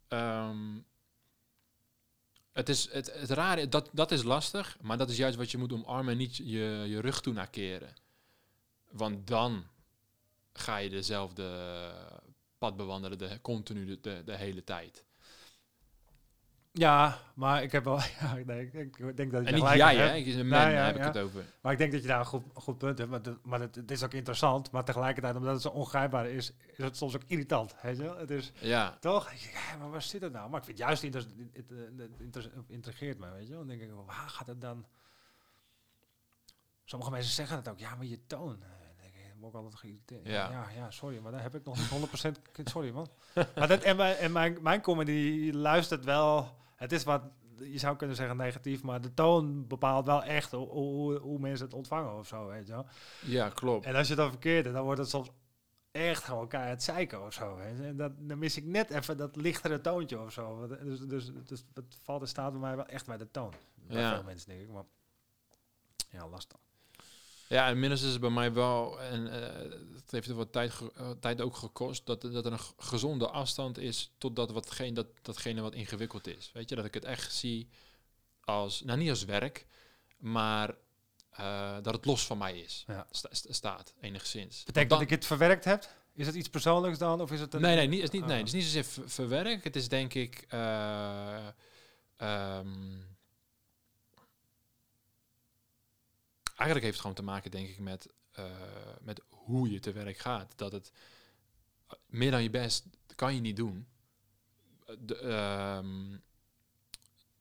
[0.08, 0.80] ehm,
[2.52, 4.78] het, is, het, het rare, dat, dat is lastig.
[4.82, 7.50] Maar dat is juist wat je moet omarmen en niet je, je rug toe naar
[7.50, 7.96] keren.
[8.92, 9.68] Want dan
[10.54, 11.92] ga je dezelfde
[12.58, 15.06] pad bewandelen, de, continu de, de, de hele tijd.
[16.78, 18.00] Ja, maar ik heb wel.
[18.20, 20.16] Ja, nee, ik, ik denk dat je En niet jij, hè?
[20.16, 21.46] Ik- Een Ja, man ja, heb ik het over.
[21.62, 23.10] Maar ik denk dat je daar een goed, een goed punt hebt.
[23.10, 24.72] Maar, het, maar het, het is ook interessant.
[24.72, 27.76] Maar tegelijkertijd, omdat het zo ongrijpbaar is, is het soms ook irritant.
[27.82, 28.16] Weet je?
[28.18, 29.32] Het is Ja, toch?
[29.34, 30.50] Ja, maar waar zit het nou?
[30.50, 31.22] Maar ik vind het juist inter,
[31.54, 33.30] het, het, het inter- intrigeert me.
[33.32, 33.50] Weet je?
[33.54, 33.60] wel.
[33.60, 34.86] Dan denk ik, waar gaat het dan?
[36.86, 37.80] Sommige mensen zeggen het ook.
[37.80, 38.62] Ja, maar je toon.
[38.62, 38.68] eh,
[39.40, 40.26] word ik altijd geïrriteerd.
[40.28, 40.50] Ja.
[40.50, 40.66] Ja.
[40.76, 42.32] ja, sorry, maar daar heb ik nog niet 100%.
[42.52, 43.08] k- sorry, man.
[43.56, 46.56] maar dat, en mijn, en mijn, mijn comedy luistert wel.
[46.78, 47.22] Het is wat
[47.60, 51.66] je zou kunnen zeggen negatief, maar de toon bepaalt wel echt hoe, hoe, hoe mensen
[51.66, 52.86] het ontvangen of zo, weet je wel.
[53.22, 53.86] Ja, klopt.
[53.86, 55.30] En als je dan verkeerd dan wordt het soms
[55.92, 57.56] echt gewoon keihard zeiken of zo.
[57.56, 57.84] Weet je.
[57.84, 60.58] En dat, dan mis ik net even dat lichtere toontje of zo.
[60.58, 63.54] Want, Dus, dus, dus het valt en staat bij mij wel echt bij de toon.
[63.76, 64.14] Bij Ja.
[64.14, 64.84] veel mensen denk ik, maar
[66.10, 66.60] ja, lastig.
[67.50, 71.10] Ja, inmiddels is het bij mij wel, en eh, het heeft er wat tijd, eh,
[71.20, 75.62] tijd ook gekost, dat, dat er een gezonde afstand is tot dat watgene, dat, datgene
[75.62, 76.52] wat ingewikkeld is.
[76.54, 77.70] Weet je, dat ik het echt zie
[78.44, 79.66] als, nou niet als werk,
[80.18, 80.76] maar
[81.30, 82.84] eh, dat het los van mij is.
[82.88, 83.08] Ja.
[83.12, 84.64] Sta- sta- staat, enigszins.
[84.64, 85.90] Betekent dat ik het verwerkt heb?
[86.14, 87.22] Is het iets persoonlijks dan?
[87.22, 87.62] Of is het een...
[87.62, 88.38] Nee, nee, niet, het is niet, nee, Ah.
[88.46, 89.64] het is niet zozeer ver- verwerk.
[89.64, 90.46] Het is denk ik.
[90.50, 91.48] eh,
[96.58, 98.46] eigenlijk heeft het gewoon te maken, denk ik, met, eh,
[99.02, 100.54] met hoe je te werk gaat.
[100.56, 100.92] Dat het
[101.88, 103.88] eh, meer dan je best kan je niet doen.
[104.86, 106.18] Eh, ehm,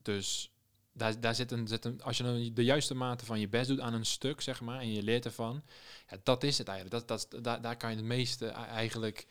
[0.03, 0.51] dus
[0.93, 3.69] daar, daar zit een, zit een, als je dan de juiste mate van je best
[3.69, 5.63] doet aan een stuk, zeg maar, en je leert ervan,
[6.11, 7.09] ja, dat is het eigenlijk.
[7.09, 9.27] Dat, dat, daar, daar kan je het meeste eigenlijk.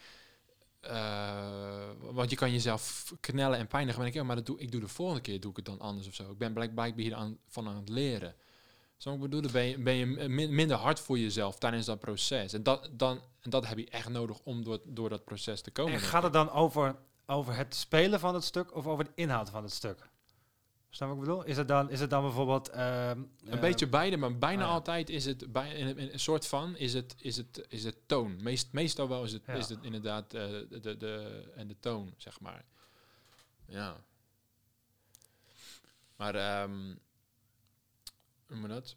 [0.80, 4.00] eh, want je kan jezelf knellen en pijnigen.
[4.00, 5.80] Maar ik, ja, maar dat doe, ik doe de volgende keer doe ik het dan
[5.80, 6.32] anders of zo.
[6.32, 8.36] Ik ben blijk- blijkbaar hier aan, van aan het leren.
[8.98, 12.00] Zo ik bedoel, dan ben je, ben je min- minder hard voor jezelf tijdens dat
[12.00, 12.54] proces.
[12.54, 15.72] En dat, dan, en dat heb je echt nodig om door, door dat proces te
[15.72, 15.94] komen.
[15.94, 19.50] En gaat het dan over, over het spelen van het stuk of over de inhoud
[19.50, 20.10] van het stuk?
[20.90, 21.44] Snap ik bedoel?
[21.44, 22.70] Is het dan, is het dan bijvoorbeeld...
[22.70, 24.74] ehm, Een eh, beetje beide, maar bijna ah, ja.
[24.74, 27.98] altijd is het bij in, in een soort van is het is het is het
[28.06, 28.44] toon.
[28.44, 29.54] Meest, meestal wel is het Ja.
[29.54, 32.64] is het inderdaad eh, de, de de en de toon zeg maar.
[33.68, 33.96] Ja.
[36.16, 36.96] Maar ehm
[38.48, 38.96] noem je dat?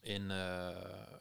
[0.00, 1.12] In eh,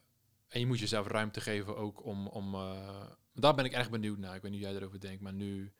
[0.47, 4.17] en je moet jezelf ruimte geven ook om om eh, daar ben ik erg benieuwd
[4.17, 4.35] naar.
[4.35, 5.73] Ik weet niet hoe jij erover denkt, maar nu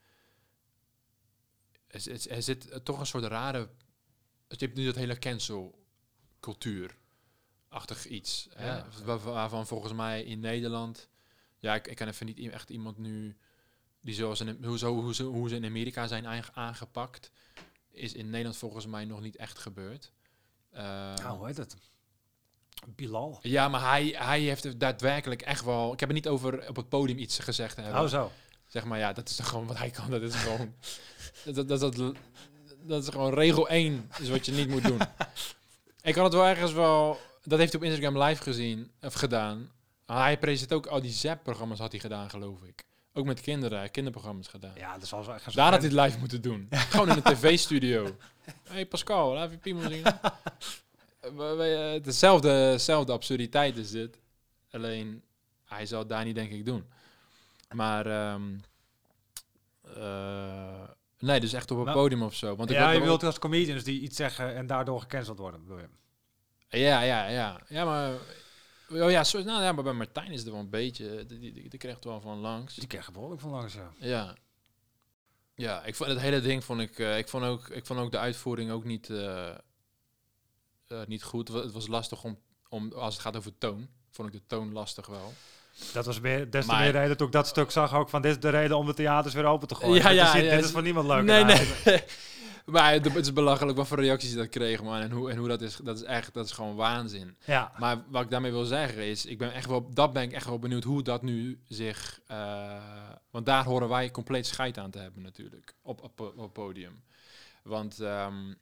[1.88, 3.70] er, zit- er zit toch een soort rare
[4.48, 5.86] je hebt nu dat hele cancel
[6.40, 6.98] cultuur
[7.70, 8.48] achtig iets.
[8.54, 8.68] Hè?
[8.68, 8.88] Ja.
[9.20, 11.10] Waarvan volgens mij in Nederland,
[11.58, 13.38] ja, ik, ik kan even niet echt iemand nu
[14.02, 17.32] die zoals in, hoe, zo, hoe, ze, hoe ze in Amerika zijn aange- aangepakt,
[17.90, 20.12] is in Nederland volgens mij nog niet echt gebeurd.
[20.72, 21.76] Nou, hoe heet het?
[22.96, 23.40] Bilal.
[23.42, 25.94] ja, maar hij, hij heeft er daadwerkelijk echt wel.
[25.94, 28.02] Ik heb het niet over op het podium iets gezegd hebben.
[28.02, 28.32] Oh, zo.
[28.68, 30.10] Zeg maar, ja, dat is toch gewoon wat hij kan.
[30.10, 30.74] Dat is gewoon.
[31.56, 32.14] dat, dat,
[32.82, 35.00] dat, is gewoon regel 1 is wat je niet moet doen.
[36.02, 37.20] ik had het wel ergens wel.
[37.44, 39.72] Dat heeft hij op Instagram live gezien of gedaan.
[40.06, 42.87] Hij presenteert ook al die Zap-programma's had hij gedaan, geloof ik.
[43.18, 44.74] Ook met kinderen, heeft kinderprogrammas gedaan.
[44.76, 46.68] Ja, dat is wel echt Daar had hij het live moeten doen.
[46.70, 48.18] Gewoon in een tv-studio.
[48.70, 50.04] hey Pascal, laat even piemel zien.
[51.38, 54.18] Eh, eh, Dezelfde, dezelfde absurditeit is dit.
[54.72, 55.24] Alleen,
[55.66, 56.86] hij zal het daar niet denk ik doen.
[57.72, 58.44] Maar, ehm,
[59.96, 62.56] eh, nee, dus echt op een podium of zo.
[62.56, 65.80] Want ik ja, je wilt als comedians die iets zeggen en daardoor gecanceld worden, bedoel
[65.80, 65.90] je?
[66.80, 67.62] Ja, ja, ja.
[67.68, 68.12] Ja, maar...
[68.92, 71.26] Oh ja, nou ja, maar bij Martijn is het wel een beetje...
[71.26, 72.76] Die, die, die, die krijgt wel van langs.
[72.76, 73.92] Die krijgen behoorlijk van langs, ja.
[74.00, 74.36] Ja.
[75.56, 78.12] Ja, ik vond het hele ding vond ik, eh, ik vond ook, ik vond ook
[78.12, 79.56] de uitvoering ook niet, eh, eh,
[81.08, 81.48] niet goed.
[81.48, 85.08] Het was lastig om, om, als het gaat over toon, vond ik de toon lastig
[85.08, 85.34] wel.
[85.94, 88.22] Dat was meer, des te Maar- meer reden toen ik dat stuk zag ook van
[88.22, 90.04] dit is de reden om de theaters weer open te gooien.
[90.04, 91.24] Ja, ja, ziet, ja, dit is voor niemand leuk.
[91.24, 91.58] nee, nee.
[92.72, 95.02] maar het, het is belachelijk wat voor reacties dat kreeg, man.
[95.02, 97.38] En hoe, en hoe dat is, dat is echt, dat is gewoon waanzin.
[97.46, 100.32] Ja, Maar wat ik daarmee wil zeggen is, ik ben echt wel, dat ben ik
[100.32, 102.84] echt wel benieuwd hoe dat nu zich, eh,
[103.30, 107.04] want daar horen wij compleet scheid aan te hebben natuurlijk, op, op, op podium.
[107.64, 108.54] Want ehm,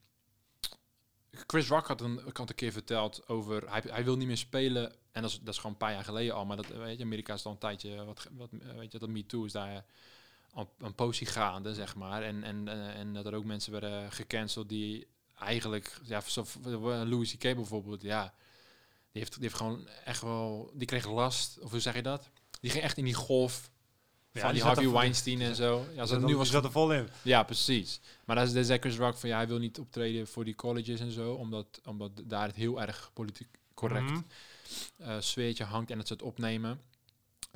[1.31, 4.37] Chris Rock had een, ik had een keer verteld over, hij, hij wil niet meer
[4.37, 6.97] spelen, en dat is, dat is gewoon een paar jaar geleden al, maar dat, weet
[6.97, 9.51] je, Amerika is al een tijdje, wat, wat, eh, weet je, dat Me Too is
[9.51, 9.85] daar
[10.77, 12.23] een potie gaande, zeg maar.
[12.23, 15.07] En, en, eh, en dat er ook mensen werden gecanceld die
[15.39, 16.45] eigenlijk, ja, zo,
[16.83, 17.41] Louis C.K.
[17.41, 18.33] bijvoorbeeld, ja,
[19.11, 22.29] die heeft, die heeft gewoon echt wel, die kreeg last, of hoe zeg je dat?
[22.61, 23.69] Die ging echt in die golf
[24.31, 25.85] Ja, van die Harvey Weinstein en zo.
[25.93, 27.09] Ja, als het nu was zat er vol in.
[27.21, 27.99] ja, precies.
[28.25, 31.11] Maar dat is de Rock van ja, hij wil niet optreden voor die colleges en
[31.11, 34.21] zo, omdat, omdat daar het heel erg politiek correct
[34.97, 36.81] eh, sfeertje hangt en het ze het opnemen.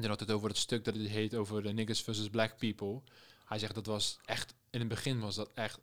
[0.01, 3.01] Dan had het over het stuk dat het heet over de niggas versus black people.
[3.45, 5.79] Hij zegt dat was echt, in het begin was dat echt,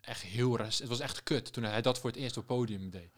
[0.00, 0.78] echt heel ras.
[0.78, 3.10] Het was echt kut toen hij dat voor het eerst op podium deed.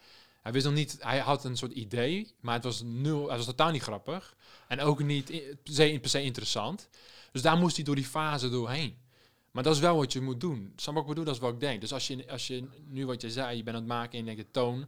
[0.43, 3.45] Hij wist nog niet, hij had een soort idee, maar het was nul, het was
[3.47, 4.36] totaal niet grappig.
[4.68, 6.89] En ook niet i- per se, per se interessant.
[7.32, 8.99] Dus daar moest hij door die fase doorheen.
[9.51, 10.72] Maar dat is wel wat je moet doen.
[10.76, 11.24] Snap ik bedoel?
[11.24, 11.80] Dat is wat ik denk.
[11.80, 14.18] Dus als je, als je nu wat je zei, je bent aan het maken en
[14.18, 14.86] je denkt de toon.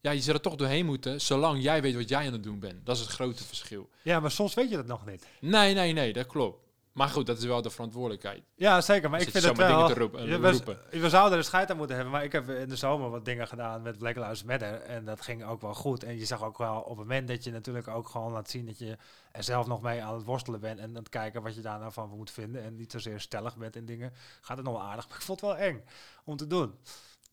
[0.00, 2.58] Ja, je zal er toch doorheen moeten, zolang jij weet wat jij aan het doen
[2.58, 2.86] bent.
[2.86, 3.88] Dat is het grote verschil.
[4.02, 5.26] Ja, maar soms weet je dat nog niet.
[5.40, 6.68] Nee, nee, nee, dat klopt.
[6.92, 8.42] Maar goed, dat is wel de verantwoordelijkheid.
[8.54, 9.10] Ja, zeker.
[9.10, 9.76] Maar ik Zit vind het wel...
[9.76, 10.78] dingen te roepen- je, we, roepen.
[10.90, 13.48] we zouden er scheid aan moeten hebben, maar ik heb in de zomer wat dingen
[13.48, 14.80] gedaan met Black Lives Matter.
[14.80, 16.02] En dat ging ook wel goed.
[16.02, 18.66] En je zag ook wel op het moment dat je natuurlijk ook gewoon laat zien
[18.66, 18.96] dat je
[19.32, 20.78] er zelf nog mee aan het worstelen bent.
[20.78, 22.62] En aan het kijken wat je daar nou van moet vinden.
[22.62, 24.12] En niet zozeer stellig bent in dingen.
[24.40, 25.08] Gaat het nog wel aardig.
[25.08, 25.82] Maar ik vond het wel eng
[26.24, 26.74] om te doen.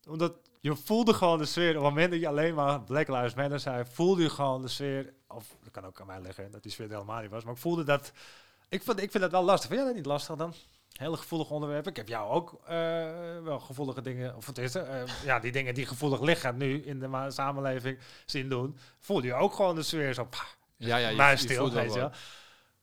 [0.08, 1.68] Omdat je voelde gewoon de sfeer.
[1.68, 4.68] Op het moment dat je alleen maar Black Lives Matter zei, voelde je gewoon de
[4.68, 5.12] sfeer.
[5.28, 7.44] Of dat kan ook aan mij liggen dat die sfeer er helemaal niet was.
[7.44, 8.12] Maar ik voelde dat.
[8.68, 9.68] Ik vind, ik vind het wel lastig.
[9.68, 10.54] Vind jij dat niet lastig dan?
[10.92, 11.86] Hele gevoelig onderwerp.
[11.86, 12.76] Ik heb jou ook eh,
[13.42, 16.98] wel gevoelige dingen, of het is er, ja, die dingen die gevoelig liggen nu in
[16.98, 18.76] de samenleving zien doen.
[19.00, 20.40] Voel je ook gewoon de sfeer zo, pah,
[20.76, 22.10] Ja, ja, je, maar je stil, weet je wel.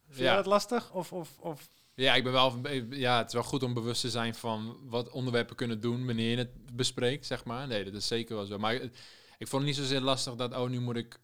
[0.06, 0.36] Vind je Ja.
[0.36, 0.92] dat lastig?
[0.92, 2.62] Of, of, of Ja, ik ben wel.
[2.90, 6.30] Ja, het is wel goed om bewust te zijn van wat onderwerpen kunnen doen wanneer
[6.30, 7.68] je het bespreekt, zeg maar.
[7.68, 8.58] Nee, dat is zeker wel zo.
[8.58, 8.74] Maar
[9.38, 11.20] ik vond het niet zozeer lastig dat, oh, nu moet ik.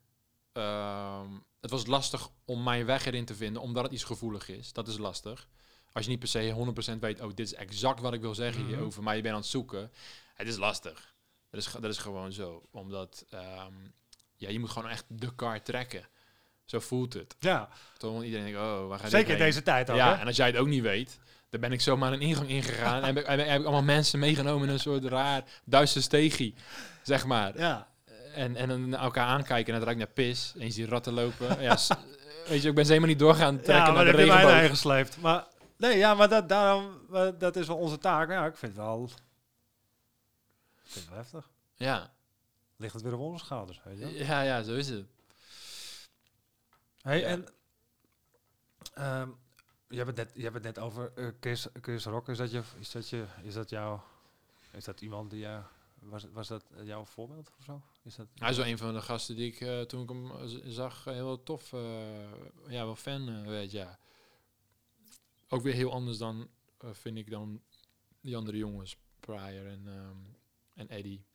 [0.52, 1.28] ehm,
[1.62, 4.74] het was lastig om mijn weg erin te vinden, omdat het iets gevoelig is.
[4.74, 5.48] Dat is lastig.
[5.92, 6.52] Als je niet per se
[6.96, 8.70] 100% weet, oh, dit is exact wat ik wil zeggen Mhm.
[8.72, 9.92] hierover, maar je bent aan het zoeken.
[10.34, 11.14] Het is lastig.
[11.50, 12.68] Dat is, dat is gewoon zo.
[12.72, 13.74] Omdat ehm,
[14.36, 16.08] ja, je moet gewoon echt de kaart trekken.
[16.72, 17.36] Zo voelt het.
[17.40, 17.70] ja?
[18.00, 19.96] Want iedereen denkt, oh, waar gaat dit zeker in deze tijd ook.
[19.96, 20.20] Ja, hè?
[20.20, 21.20] en als jij het ook niet weet,
[21.50, 23.04] dan ben ik zomaar een ingang ingegaan.
[23.04, 26.56] en heb ik, heb ik allemaal mensen meegenomen in een soort raar Duitse stegie,
[27.02, 27.58] zeg maar.
[27.58, 27.88] ja.
[28.34, 30.54] En, en dan elkaar aankijken en het ruikt naar pis.
[30.58, 31.62] En je ziet ratten lopen.
[31.62, 31.78] ja,
[32.48, 34.70] weet je, ik ben ze helemaal niet doorgaan trekken ja, maar naar de je regenboog.
[34.70, 35.22] gesleept.
[35.22, 35.48] Maar
[35.78, 37.00] nee, ja, maar dat, daarom,
[37.38, 38.30] dat is wel onze taak.
[38.30, 41.50] Ja, ik vind het wel, ik vind het wel heftig.
[41.76, 42.12] Ja.
[42.78, 45.06] Ligt het weer op onze schouders, weet je ja, ja, zo is het.
[47.02, 47.26] Hey, Ja.
[47.28, 47.46] en
[48.94, 49.30] ehm,
[49.88, 52.30] je hebt het net, je hebt het net over eh, Chris, Chris Rock.
[52.30, 54.00] Is dat je, is dat je, is dat jou,
[54.72, 55.64] is dat iemand die jou,
[56.00, 57.82] was, was dat jouw voorbeeld of zo?
[58.04, 58.28] Is dat?
[58.36, 60.32] Hij is wel een van de gasten die ik eh, toen ik hem
[60.72, 61.72] zag eh, heel tof,
[62.68, 64.00] ja, wel fan werd, ja.
[65.48, 66.50] Ook weer heel anders dan,
[66.80, 67.62] vind ik, dan
[68.22, 70.18] die andere jongens, Pryor en, ehm,
[70.74, 71.26] en Eddie.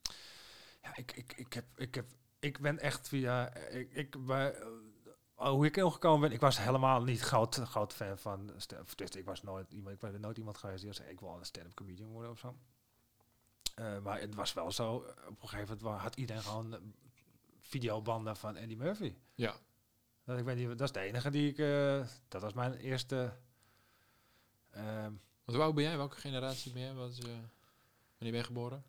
[0.82, 2.06] Ja, ik, ik, ik heb, ik heb,
[2.38, 4.54] ik ben echt via, ik, ik bij,
[5.36, 8.46] hoe ik ingekomen ben, ik was helemaal niet groot, groot fan van,
[8.96, 11.44] dus ik was nooit iemand, ik ben nooit iemand geweest die zei, ik wil een
[11.44, 12.56] stand-up comedian worden of zo.
[13.74, 14.94] Eh, maar het was wel zo,
[15.28, 16.80] op een gegeven moment had iedereen gewoon eh,
[17.60, 19.14] videobanden van Eddie Murphy.
[19.34, 19.54] Ja.
[20.24, 23.36] Dat, ik weet niet, dat is de enige die ik, eh, dat was mijn eerste,
[24.70, 25.12] ehm,
[25.44, 25.96] Want hoe oud ben jij?
[25.96, 26.94] Welke generatie ben jij?
[26.94, 27.40] Wat is, wanneer
[28.18, 28.84] ben je geboren?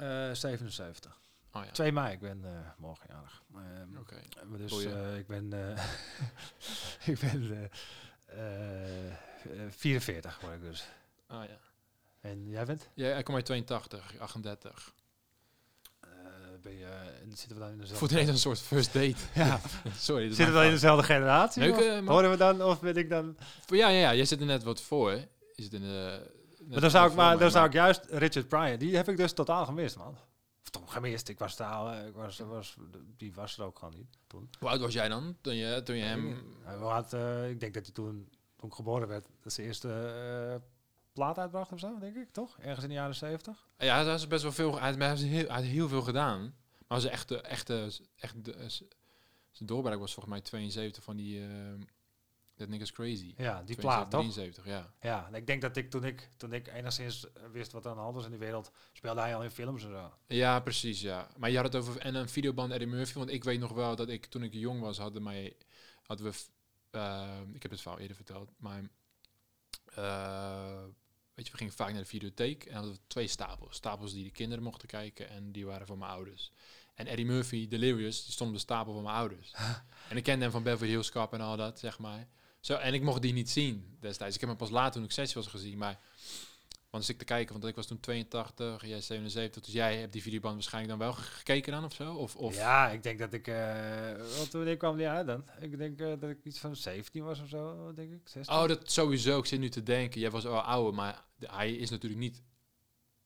[0.00, 1.19] eh, 77.
[1.52, 3.42] Oh ja, 2 mei, ik ben eh morgen jarig.
[3.54, 4.16] Ehm, oké.
[4.56, 5.84] Dus eh, ik ben, eh,
[7.12, 7.64] ik ben eh,
[8.38, 10.84] eh, eh, 44 word ik dus.
[11.26, 11.58] Ah ja.
[12.20, 12.88] En jij bent?
[12.94, 14.92] Ja, ik kom uit 82, 38.
[16.00, 16.08] Eh,
[16.62, 16.86] ben je,
[17.22, 18.08] en zitten we dan in dezelfde...
[18.10, 19.16] Ineens een soort first date.
[19.34, 19.60] Ja,
[19.98, 20.22] Sorry.
[20.28, 21.62] is zitten we dan in dezelfde generatie?
[21.62, 23.36] Leuk, horen we dan, of ben ik dan...
[23.66, 25.10] Ja, ja, ja, jij zit er net wat voor.
[25.10, 26.30] Je zit in de...
[26.68, 29.32] Maar dan zou ik, maar, dan zou ik juist Richard Pryor, die heb ik dus
[29.32, 30.18] totaal gemist, man.
[30.70, 32.76] Toch gemist, ik was daar, eh, ik was, was,
[33.16, 34.50] die was er ook gewoon niet toen.
[34.58, 35.36] Hoe oud was jij dan?
[35.40, 36.42] Toen je, toen je hem...
[36.62, 39.88] Hij had, eh, ik denk dat hij toen, toen ik geboren werd, dat zijn eerste
[39.92, 40.68] eh,
[41.12, 42.58] plaat uitbracht of zo, denk ik, toch?
[42.58, 43.68] Ergens in de jaren 70.
[43.78, 44.80] Ja, hij had best wel veel...
[44.80, 46.54] Hij had heel, hij had heel veel gedaan.
[46.86, 47.40] Maar zijn echte...
[47.40, 48.82] echte echt de, z-
[49.50, 51.42] zijn doorbraak was volgens mij 72 van die...
[52.60, 53.34] That Nigga's Crazy.
[53.36, 54.32] Ja, die 72, plaat, toch?
[54.32, 54.94] 73, ja.
[55.00, 57.96] Ja, en ik denk dat ik toen ik, toen ik enigszins wist wat er aan
[57.96, 60.12] de hand was in de wereld, speelde hij al in films en zo.
[60.26, 61.28] Ja, precies, ja.
[61.36, 63.96] Maar je had het over en een videoband Eddie Murphy, want ik weet nog wel
[63.96, 65.56] dat ik toen ik jong was hadden mij
[66.02, 66.38] hadden we,
[66.90, 68.82] eh, ik heb het verhaal eerder verteld, maar
[69.94, 70.82] eh,
[71.34, 74.24] weet je, we gingen vaak naar de videotheek en hadden we twee stapels, stapels die
[74.24, 76.52] de kinderen mochten kijken en die waren van mijn ouders.
[76.94, 79.52] En Eddie Murphy, Delirious, die stond op de stapel van mijn ouders.
[80.08, 82.28] en ik kende hem van Beverly Hills Cop en al dat, zeg maar.
[82.60, 84.34] Zo, en ik mocht die niet zien destijds.
[84.34, 85.98] Ik heb hem pas later toen ik zes was gezien, maar
[86.90, 90.12] want als ik te kijken, want ik was toen 82, jij 77, dus jij hebt
[90.12, 92.14] die videoband waarschijnlijk dan wel ge- gekeken dan of zo?
[92.14, 95.44] Of, of Ja, ik denk dat ik, eh wat wanneer kwam die uit dan?
[95.60, 98.28] Ik denk eh, dat ik iets van 17 was of zo, denk ik.
[98.28, 98.54] 16.
[98.56, 99.38] Oh, dat sowieso.
[99.38, 100.20] Ik zit nu te denken.
[100.20, 102.42] Jij was al ouder, maar hij is natuurlijk niet...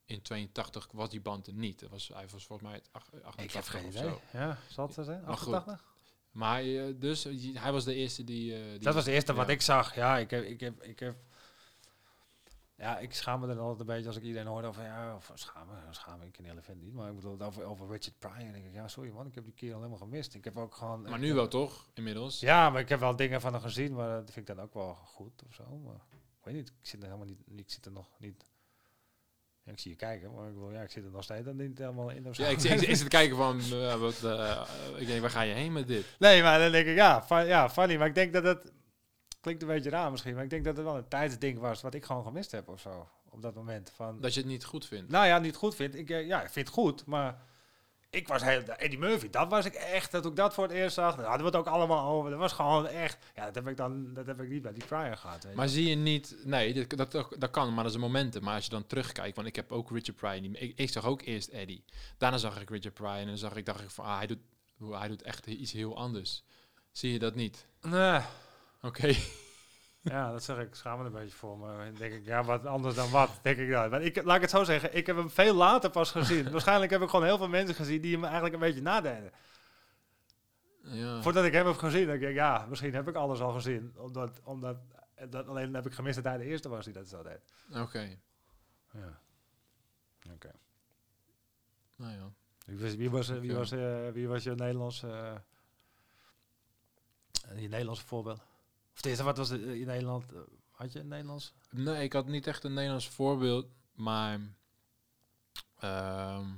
[0.06, 1.80] In 82 was die band er niet.
[1.80, 4.02] Dat was, hij was volgens mij het ach- 88 ik heb geen of idee.
[4.08, 4.20] zo.
[4.32, 5.22] Ja, zal het zijn?
[5.24, 5.93] Maar goed, 88?
[6.34, 8.54] Maar eh, dus, eh, hij was de eerste die...
[8.54, 9.94] eh, die Dat was de eerste wat ik zag.
[9.94, 11.16] Ja, ik heb, ik heb, ik heb.
[12.76, 15.30] Ja, ik schaam me dan altijd een beetje als ik iedereen hoor over ja, of
[15.34, 18.18] schaam me, schaam me, ik ken de elefant niet, maar ik bedoel over, over Richard
[18.18, 18.52] Pryor.
[18.52, 20.34] Denk ik, ja, sorry man, ik heb die kerel helemaal gemist.
[20.34, 21.02] Ik heb ook gewoon.
[21.02, 22.40] Maar nu heb- wel toch, inmiddels?
[22.40, 24.74] Ja, maar ik heb wel dingen van hem gezien, maar dat vind ik dan ook
[24.74, 25.64] wel goed of zo.
[25.84, 25.94] Maar
[26.38, 28.44] ik weet niet, ik zit er helemaal niet, ik zit er nog niet.
[29.64, 31.56] Ja, ik zie je kijken, maar ik, wil, ja, ik zit er nog steeds dan
[31.56, 32.26] niet helemaal in.
[32.32, 34.62] Ja, ik, ik, ik zit te kijken van, eh, wat, eh,
[34.96, 36.06] ik denk, waar ga je heen met dit?
[36.18, 37.96] Nee, maar dan denk ik, ja, ja, funny.
[37.96, 38.72] Maar ik denk dat het...
[39.40, 41.94] Klinkt een beetje raar misschien, maar ik denk dat het wel een tijdsding was wat
[41.94, 43.08] ik gewoon gemist heb of zo.
[43.30, 43.92] Op dat moment.
[43.94, 45.10] Van, Dat je het niet goed vindt.
[45.10, 45.94] nou ja, niet goed vind.
[45.94, 47.42] Ik, eh, ja, ik vind het goed, maar
[48.14, 48.62] ik was heel...
[48.62, 50.12] Eddie Murphy, dat was ik echt.
[50.12, 52.30] Dat ik dat voor het eerst zag, daar hadden we het ook allemaal over.
[52.30, 53.18] Dat was gewoon echt...
[53.34, 55.42] Ja, dat heb ik dan dat heb ik niet bij die Pryor gehad.
[55.42, 55.56] Weet je.
[55.58, 58.42] Maar zie je niet, nee, dat, dat, dat kan, maar dat is een momenten.
[58.44, 60.90] Maar als je dan terugkijkt, want ik heb ook Richard Pryor, niet meer- ik, ik
[60.90, 61.84] zag ook eerst Eddie.
[62.18, 64.38] Daarna zag ik Richard Pryor en dan zag ik, dacht ik van, ah, hij doet,
[64.90, 66.44] hij doet echt iets heel anders.
[66.92, 67.66] Zie je dat niet?
[67.80, 68.20] Nee.
[68.82, 69.14] Oké.
[70.04, 70.74] Ja, dat zeg ik.
[70.74, 71.58] Schaam me een beetje voor.
[71.58, 73.90] Maar dan denk ik, ja, wat anders dan wat, denk ik dan.
[73.90, 76.50] Maar ik, laat ik het zo zeggen, ik heb hem veel later pas gezien.
[76.52, 79.32] Waarschijnlijk heb ik gewoon heel veel mensen gezien die hem eigenlijk een beetje nadeden.
[80.82, 81.22] Ja.
[81.22, 83.92] Voordat ik hem heb gezien, denk ik, ja, misschien heb ik alles al gezien.
[83.96, 84.76] Omdat, omdat
[85.28, 87.40] dat, alleen heb ik gemist dat hij de eerste was die dat zo deed.
[87.74, 88.18] Oké.
[88.92, 89.20] Ja.
[90.32, 90.50] Oké.
[91.96, 92.32] Nou ja.
[92.66, 95.40] Wie was, wie was, wie was, eh, wie was je Nederlandse,
[97.48, 98.42] eh, je Nederlandse voorbeeld?
[98.94, 100.32] Of eerste, wat was het eh, in Nederland?
[100.32, 100.38] eh,
[100.70, 101.52] had je een Nederlands?
[101.70, 104.40] Nee, ik had niet echt een Nederlands voorbeeld, maar
[105.78, 106.48] ehm,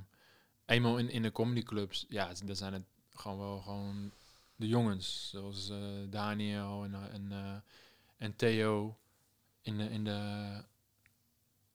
[0.65, 4.11] eenmaal in, in de comedyclubs, ja, dan zijn het gewoon wel gewoon
[4.55, 5.77] de jongens, zoals eh,
[6.09, 7.63] Daniel en, en,
[8.17, 8.97] en Theo
[9.61, 10.63] in de, in de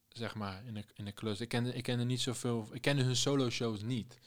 [0.08, 1.40] zeg maar in de, in de clubs.
[1.40, 4.18] Ik kende, ik kende niet zoveel, ik kende hun solo shows niet.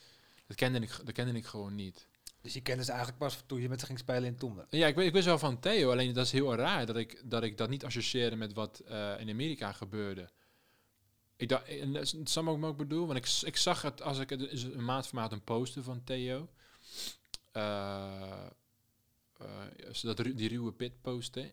[0.48, 2.08] Dat kende ik, dat kende ik gewoon niet.
[2.46, 4.66] Dus je kende ze eigenlijk pas toen je met ze ging spelen in Toemler.
[4.70, 7.44] Ja, ik, ik wist wel van Theo, alleen dat is heel raar dat ik dat,
[7.44, 10.30] ik dat niet associeerde met wat eh, in Amerika gebeurde.
[11.36, 13.08] Ik dacht, en dat ik ook bedoel?
[13.08, 16.50] Want ik, ik zag het als ik een maand voor een poster van Theo.
[20.20, 21.52] Ru- die ruwe pit posten.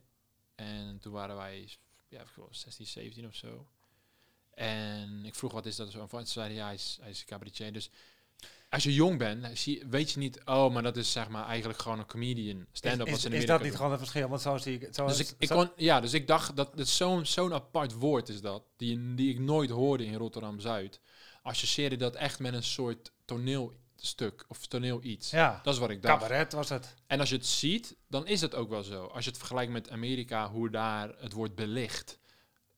[0.54, 1.68] En toen waren wij,
[2.08, 3.68] ja, ik geloof 16, 17 of zo.
[4.50, 6.00] En ik vroeg wat is dat zo?
[6.00, 7.72] En toen zei ja, hij is, hij is cabaretier.
[7.72, 7.90] Dus
[8.72, 11.98] als je jong bent, weet je niet, oh, maar dat is zeg maar eigenlijk gewoon
[11.98, 12.66] een comedian.
[12.72, 13.76] Stand-up is, is, is dat niet doen.
[13.76, 14.28] gewoon een verschil?
[14.28, 14.94] Want zo zie ik het.
[14.94, 17.92] Zo Dus ik, ik zo- kon, ja, dus ik dacht dat het zo'n zo'n apart
[17.92, 21.00] woord is dat, die, die ik nooit hoorde in Rotterdam Zuid.
[21.42, 25.30] Associeerde dat echt met een soort toneelstuk of toneel iets.
[25.30, 26.22] ja, Dat is wat ik dacht.
[26.22, 26.94] cabaret was het.
[27.06, 29.04] En als je het ziet, dan is het ook wel zo.
[29.04, 32.18] Als je het vergelijkt met Amerika, hoe daar het wordt belicht,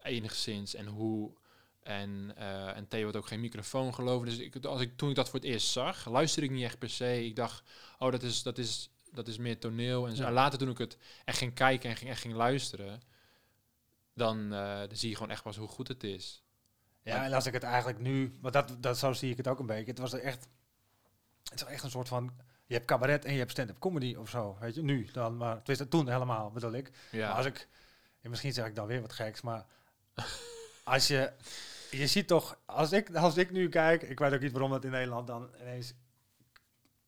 [0.03, 1.43] enigszins, en hoe.
[1.85, 4.29] En, eh en Theo had ook geen microfoon geloven.
[4.29, 6.79] Dus ik, als ik, toen ik dat voor het eerst zag, luisterde ik niet echt
[6.79, 7.25] per se.
[7.25, 7.63] Ik dacht,
[7.99, 10.07] oh, dat is, dat is, dat is meer toneel.
[10.07, 10.23] En, zo.
[10.23, 10.33] Ja.
[10.33, 13.01] later toen ik het echt ging kijken en ging, echt ging luisteren,
[14.15, 16.43] dan, eh, dan zie je gewoon echt pas hoe goed het is.
[17.03, 19.59] Ja, en als ik het eigenlijk nu, maar dat, dat zo zie ik het ook
[19.59, 19.91] een beetje.
[19.91, 20.49] Het was er echt,
[21.51, 22.33] het is echt een soort van,
[22.67, 25.61] je hebt cabaret en je hebt stand-up comedy of zo, weet je, nu dan, maar
[25.65, 26.91] het toen helemaal, bedoel ik.
[27.11, 27.69] Ja, Maar als ik,
[28.21, 29.67] en misschien zeg ik dan weer wat geks, maar
[30.85, 31.33] als je,
[31.97, 34.85] je ziet toch, als ik, als ik nu kijk, ik weet ook niet waarom dat
[34.85, 35.95] in Nederland dan ineens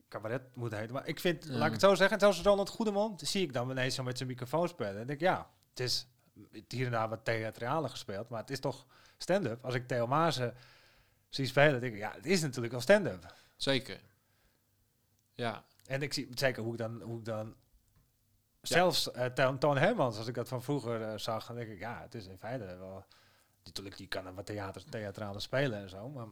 [0.09, 3.43] cabaret moet heten, maar ik vind, laat ik het zo zeggen, zelfs Ronald Goedemond, zie
[3.43, 5.01] ik dan ineens zo met zijn microfoon spelen.
[5.01, 6.07] En denk ik, ja, het is
[6.68, 8.87] hier en daar wat theatrale gespeeld, maar het is toch
[9.18, 9.64] stand-up.
[9.64, 10.55] Als ik Theo Maassen
[11.28, 13.34] zie spelen, denk ik, ja, het is natuurlijk wel stand-up.
[13.57, 14.01] zeker.
[15.34, 17.55] Ja, En ik zie zeker hoe ik dan, hoe ik dan
[18.61, 22.01] zelfs Toon Toon Hermans, als ik dat van vroeger eh, zag, dan denk ik, ja,
[22.03, 23.05] het is in feite wel,
[23.66, 26.26] natuurlijk, je kan er wat theater, theatrale spelen en zo, maar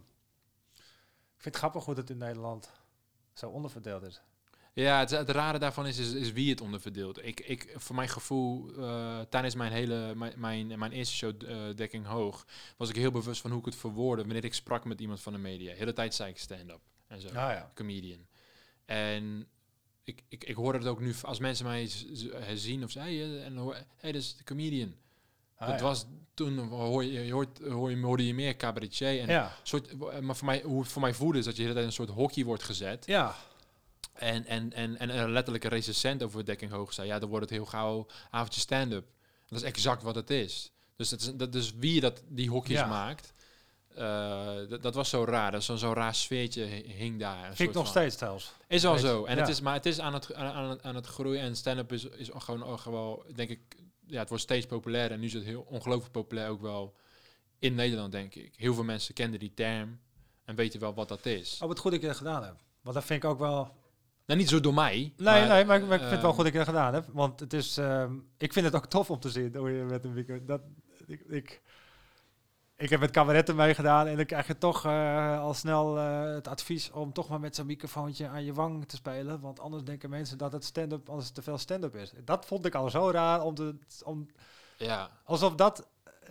[0.75, 2.73] ik vind het grappig hoe het in Nederland
[3.33, 4.21] zo onderverdeeld is.
[4.73, 7.25] Ja, het, het rare daarvan is, is, is wie het onderverdeelt.
[7.25, 11.77] Ik, ik, voor mijn gevoel, eh, tijdens mijn hele, mijn, mijn, mijn eerste show, eh,
[11.77, 15.01] Dekking Hoog, was ik heel bewust van hoe ik het verwoordde wanneer ik sprak met
[15.01, 15.71] iemand van de media.
[15.71, 17.71] De hele tijd zei ik stand-up en zo, Ah ja.
[17.75, 18.27] comedian.
[18.85, 19.49] En
[20.05, 22.05] ik, ik, ik hoorde het ook nu, als mensen mij z-
[22.55, 24.95] zien of zeiden, en hoor, hey, dat is de comedian.
[25.57, 25.85] Ah, dat ja.
[25.85, 29.21] was toen, hoor je, hoort, hoor je, hoorde je meer cabaretier.
[29.21, 29.53] En ja.
[29.63, 31.87] soort, maar voor mij, hoe het voor mij voelde, is dat je de hele tijd
[31.87, 33.07] een soort hockey wordt gezet.
[33.07, 33.35] Ja.
[34.13, 37.55] En, en, en, en een letterlijke recensent over Dekking Hoog zei, ja, dan wordt het
[37.55, 39.05] heel gauw avondje stand-up.
[39.49, 40.73] Dat is exact wat het is.
[40.97, 42.87] Dus, dat is, dat is wie dat, die hokjes Ja.
[42.87, 43.33] maakt.
[43.95, 45.63] eh, dat, was zo raar.
[45.63, 47.45] Zo'n zo'n raar sfeertje hi- hing daar.
[47.55, 47.87] Vind ik nog van.
[47.93, 48.45] steeds zelfs.
[48.69, 49.25] Is Weet je, zo.
[49.25, 51.41] En het is, maar het is aan het, aan, aan, het- aan het groeien.
[51.43, 53.61] En stand-up is, is gewoon, gewoon, denk ik,
[54.07, 55.13] ja, het wordt steeds populairder.
[55.13, 56.95] En nu is het heel ongelooflijk populair ook wel
[57.59, 58.55] in Nederland, denk ik.
[58.57, 59.99] Heel veel mensen kennen die term
[60.45, 61.59] en weten wel wat dat is.
[61.63, 62.63] Oh, wat goed dat je dat gedaan hebt.
[62.83, 63.77] Want dat vind ik ook wel...
[64.27, 65.13] Nou, niet zo door mij.
[65.17, 66.95] Nee, nee, maar, ik- maar ik vind het wel ehm, goed dat je dat gedaan
[66.95, 67.09] hebt.
[67.13, 67.77] Want het is...
[67.79, 70.45] ehm, ik vind het ook tof om te zien hoe je met een micro...
[70.45, 70.61] Dat,
[71.07, 71.63] ik, ik,
[72.85, 76.49] ik heb met cabaretten meegedaan en dan krijg je toch eh, al snel eh, het
[76.49, 79.41] advies om toch maar met zo'n microfoontje aan je wang te spelen.
[79.41, 82.13] Want anders denken mensen dat het stand-up, anders het te veel stand-up is.
[82.25, 83.75] Dat vond ik al zo raar om te...
[84.05, 84.27] Om,
[84.77, 85.87] Ja, alsof dat...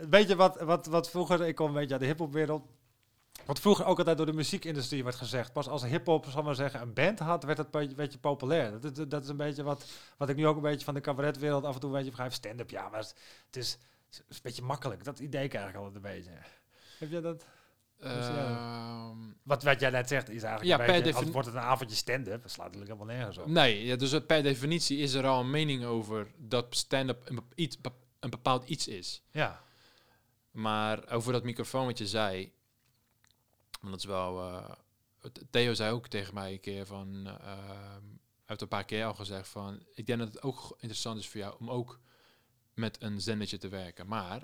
[0.10, 1.42] Weet je wat, wat, wat vroeger...
[1.42, 2.64] Ik kom een beetje uit de hiphopwereld.
[3.46, 5.54] Wat vroeger ook altijd door de muziekindustrie werd gezegd.
[5.54, 8.82] Pas als hip-hop, zal maar zeggen, een band had, werd het een beetje, populair.
[8.82, 9.86] Dat, dat, dat is een beetje wat,
[10.18, 12.34] wat ik nu ook een beetje van de cabaretwereld af en toe een beetje begrijp.
[12.34, 13.78] Stand-up, ja, maar het is,
[14.30, 15.04] is een beetje makkelijk.
[15.04, 16.32] Dat idee krijg ik altijd een beetje.
[17.00, 17.46] Heb je dat?
[18.00, 21.56] Ehm, wat, wat jij net zegt is eigenlijk Ja, een per beetje, als wordt het
[21.56, 23.48] een avondje stand-up, dat slaat natuurlijk helemaal nergens op.
[23.48, 27.78] nee, ja, dus per definitie is er al een mening over dat stand-up een, iets,
[28.20, 29.24] bepaald iets is.
[29.32, 29.64] Ja,
[30.52, 32.52] Maar over dat microfoon wat je zei,
[33.82, 34.40] want dat is wel.
[34.42, 34.76] eh,
[35.50, 37.26] Theo zei ook tegen mij een keer van.
[37.26, 39.86] hij heeft een paar keer al gezegd van.
[39.94, 42.00] Ik denk dat het ook interessant is voor jou om ook
[42.74, 44.08] met een zendertje te werken.
[44.08, 44.44] Maar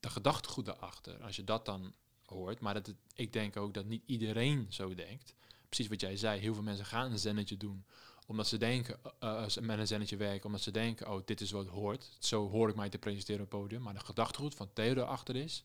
[0.00, 1.94] de gedachtegoed daarachter, als je dat dan
[2.24, 5.34] hoort, maar dat het, ik denk ook dat niet iedereen zo denkt.
[5.68, 7.84] Precies wat jij zei, heel veel mensen gaan een zendertje doen
[8.30, 11.50] omdat ze denken, als ze met een zennetje werken, omdat ze denken, oh, dit is
[11.50, 12.10] wat hoort.
[12.18, 13.82] Zo hoor ik mij te presenteren op het podium.
[13.82, 15.64] Maar de gedachtegoed van Theo erachter is,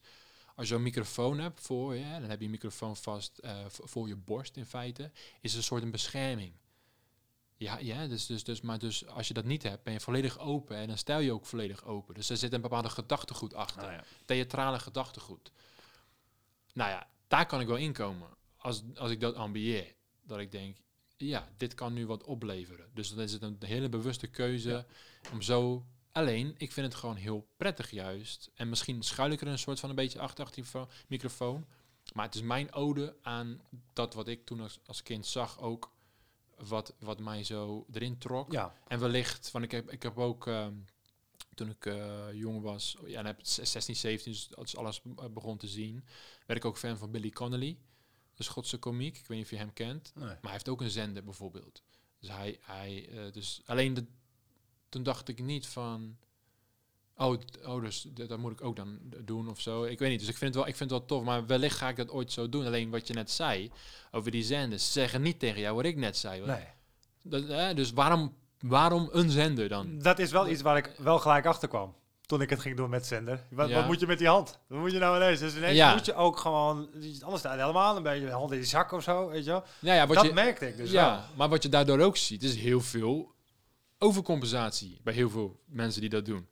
[0.55, 4.07] als je een microfoon hebt voor je, dan heb je een microfoon vast eh, voor
[4.07, 6.53] je borst in feite, is het een soort een bescherming.
[7.57, 10.39] Ja, ja dus, dus, dus, maar dus als je dat niet hebt, ben je volledig
[10.39, 12.13] open en dan stel je ook volledig open.
[12.13, 14.03] Dus er zit een bepaalde gedachtegoed achter nou ja.
[14.25, 15.51] theatrale gedachtegoed.
[16.73, 18.29] Nou ja, daar kan ik wel inkomen.
[18.57, 19.93] Als, als ik dat ambieer.
[20.23, 20.77] Dat ik denk,
[21.17, 22.89] ja, dit kan nu wat opleveren.
[22.93, 24.85] Dus dan is het een hele bewuste keuze
[25.31, 25.85] om zo...
[26.11, 28.51] Alleen, ik vind het gewoon heel prettig juist.
[28.53, 31.65] En misschien schuil ik er een soort van een beetje achter, achter die fo- microfoon.
[32.13, 33.61] Maar het is mijn ode aan
[33.93, 35.93] dat wat ik toen als, als kind zag ook...
[36.57, 38.51] Wat, wat mij zo erin trok.
[38.51, 38.73] ja.
[38.87, 40.73] En wellicht, van ik heb, ik heb ook ehm,
[41.53, 45.57] toen ik eh, jong was, ja, en heb 16, 17, dus als alles eh, begon
[45.57, 46.05] te zien,
[46.45, 47.77] werd ik ook fan van Billy Connolly,
[48.35, 49.17] de Schotse komiek.
[49.17, 50.25] Ik weet niet of je hem kent, Nee.
[50.25, 51.83] maar hij heeft ook een zender bijvoorbeeld.
[52.19, 54.05] Dus hij, hij eh, dus alleen de,
[54.89, 56.17] toen dacht ik niet van,
[57.17, 59.83] oh, oh dus dat moet ik ook dan doen of zo.
[59.83, 61.77] Ik weet niet, dus ik vind het wel, ik vind het wel tof, maar wellicht
[61.77, 62.65] ga ik dat ooit zo doen.
[62.65, 63.71] Alleen wat je net zei
[64.11, 66.45] over die zenders, ze zeggen niet tegen jou wat ik net zei.
[66.45, 66.65] Nee.
[67.21, 69.99] dat, dus waarom, waarom een zender dan?
[69.99, 71.95] Dat is wel iets waar ik wel gelijk achter kwam.
[72.25, 73.43] Toen ik het ging doen met zender.
[73.49, 73.75] Wat, Ja.
[73.75, 74.59] wat moet je met die hand?
[74.67, 75.39] Wat moet je nou ineens?
[75.39, 75.93] Dus ineens Ja.
[75.93, 76.89] moet je ook gewoon...
[77.21, 79.63] Anders staat helemaal een beetje de hand in die zak of zo, weet je wel.
[79.79, 81.23] Ja, wat dat je, merkte ik dus ja, wel.
[81.35, 83.33] maar wat je daardoor ook ziet, is heel veel
[83.97, 86.47] overcompensatie bij heel veel mensen die dat doen.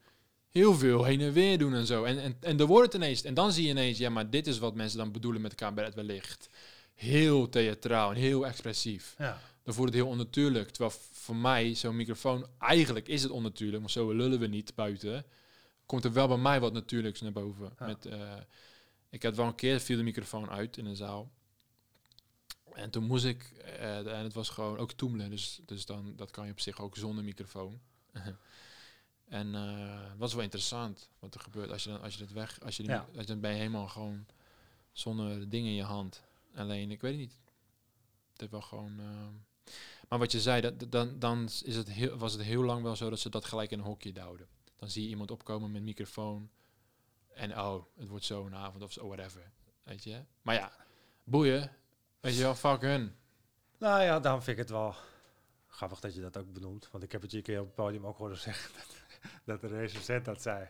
[0.54, 2.04] Heel veel heen en weer doen en zo.
[2.04, 4.47] En, en, en dan wordt het ineens, en dan zie je ineens, ja, maar dit
[4.47, 6.49] is wat mensen dan bedoelen met het wellicht.
[6.93, 9.16] Heel theatraal en heel expressief.
[9.18, 9.39] Ja.
[9.64, 10.70] Dan voelt het heel onnatuurlijk.
[10.70, 15.26] Terwijl voor mij, zo'n microfoon, eigenlijk is het onnatuurlijk, want zo lullen we niet buiten.
[15.86, 17.74] Komt er wel bij mij wat natuurlijks naar boven.
[17.80, 17.86] Ja.
[17.86, 18.34] Met, eh,
[19.10, 21.32] ik had wel een keer viel de microfoon uit in een zaal.
[22.74, 26.32] En toen moest ik, eh, en het was gewoon ook toemelen, dus, dus dan, dat
[26.32, 27.80] kan je op zich ook zonder microfoon.
[29.34, 32.31] en eh, het was wel interessant wat er gebeurt als je dan, als je het
[32.31, 32.99] weg, als je, die, Ja.
[33.11, 34.25] als je dan ben je helemaal gewoon
[34.91, 36.23] zonder dingen in je hand.
[36.55, 37.39] Alleen, ik weet het niet.
[38.31, 38.99] Het heeft wel gewoon.
[38.99, 39.27] eh,
[40.09, 42.95] maar wat je zei, dat, dan, dan is het heel, was het heel lang wel
[42.95, 44.47] zo dat ze dat gelijk in een hokje duwden.
[44.75, 46.49] Dan zie je iemand opkomen met microfoon.
[47.34, 49.51] En oh, het wordt zo een avond of zo, whatever.
[49.84, 50.21] Weet je?
[50.41, 50.71] Maar ja,
[51.23, 51.71] boeien.
[52.19, 53.15] Weet je wel, fuck hun.
[53.77, 54.95] Nou ja, daarom vind ik het wel
[55.67, 56.89] grappig dat je dat ook benoemt.
[56.91, 58.71] Want ik heb het je een keer op het podium ook horen zeggen
[59.45, 60.67] dat, dat de recensent dat zei.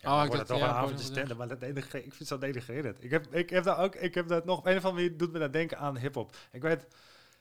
[0.00, 2.28] Ja, Oh, ik dacht- toch ja, een avondje standen, maar dat enige, ik vind het
[2.28, 3.04] zo denigrerend.
[3.04, 5.18] Ik heb, ik heb daar ook, ik heb dat nog, op een of andere manier
[5.18, 6.36] doet me dat denken aan hip-hop.
[6.52, 6.86] Ik weet,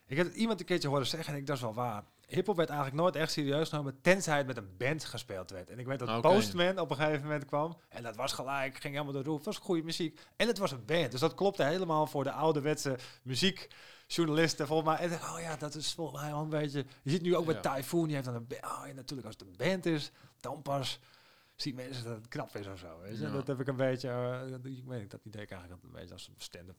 [0.07, 2.03] ik heb iemand een keertje horen zeggen en ik dacht wel waar.
[2.27, 5.69] Hip-hop werd eigenlijk nooit echt serieus genomen, tenzij het met een band gespeeld werd.
[5.69, 6.21] En ik weet dat.
[6.21, 9.35] Postman op een gegeven moment kwam en dat was gelijk, ging helemaal de roof.
[9.35, 11.11] Het was goede muziek en het was een band.
[11.11, 15.09] Dus dat klopte helemaal voor de ouderwetse muziekjournalisten volgens mij.
[15.09, 16.85] En oh ja, dat is volgens mij wel een beetje...
[17.03, 17.75] Je ziet nu ook met Ja.
[17.75, 18.63] Typhoon, die heeft dan een band.
[18.65, 20.11] Oh ja, natuurlijk als het een band is,
[20.45, 20.99] dan pas
[21.55, 22.99] zien mensen dat het knap is of zo.
[22.99, 23.23] Weet je?
[23.23, 23.31] Ja.
[23.31, 24.09] Dat heb ik een beetje,
[24.49, 26.77] dat- ik weet niet, dat idee ik eigenlijk een beetje als een stand-up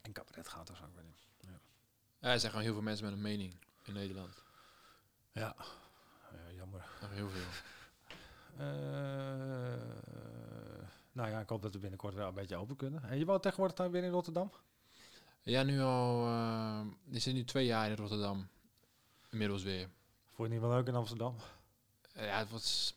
[0.00, 0.84] en cabaret gaat of zo.
[0.84, 1.26] Ik weet niet.
[2.20, 3.54] Ja, er zijn gewoon heel veel mensen met een mening
[3.84, 4.42] in Nederland.
[5.32, 5.56] Ja.
[6.32, 6.86] ja, jammer.
[7.00, 7.46] Nog heel veel.
[8.56, 8.66] Eh,
[11.12, 13.02] nou ja, ik hoop dat we binnenkort wel een beetje open kunnen.
[13.02, 14.50] En je woont tegenwoordig dan weer in Rotterdam?
[15.42, 16.84] Ja, nu al.
[17.04, 18.48] die zit nu twee jaar in Rotterdam.
[19.30, 19.88] Inmiddels weer.
[20.24, 21.36] Vond je het niet wel leuk in Amsterdam?
[22.18, 22.94] Eh, ja, het was.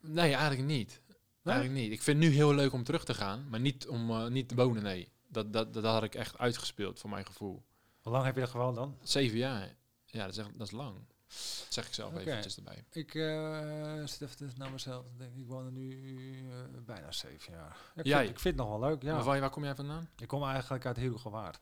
[0.00, 1.00] Nee, eigenlijk niet.
[1.42, 1.92] Eigenlijk niet.
[1.92, 4.48] Ik vind het nu heel leuk om terug te gaan, maar niet om eh, niet
[4.48, 5.12] te wonen, nee.
[5.28, 7.64] Dat, dat, dat had ik echt uitgespeeld, voor mijn gevoel.
[8.00, 8.98] Hoe lang heb je dat gewoon dan?
[9.02, 9.76] Zeven jaar.
[10.04, 10.94] Ja, dat is, echt, dat is lang.
[10.96, 12.20] Dat zeg ik zelf Oké.
[12.20, 12.84] eventjes erbij.
[12.90, 15.40] Ik uh, zit even naar mezelf te denken.
[15.40, 17.76] Ik woon er nu bijna zeven jaar.
[17.94, 18.18] Ja, ik, Jij?
[18.18, 19.14] vind, ik vind het nog wel leuk, ja.
[19.14, 20.08] Maar waar, waar kom jij vandaan?
[20.16, 21.60] Ik kom eigenlijk uit Herugewaard.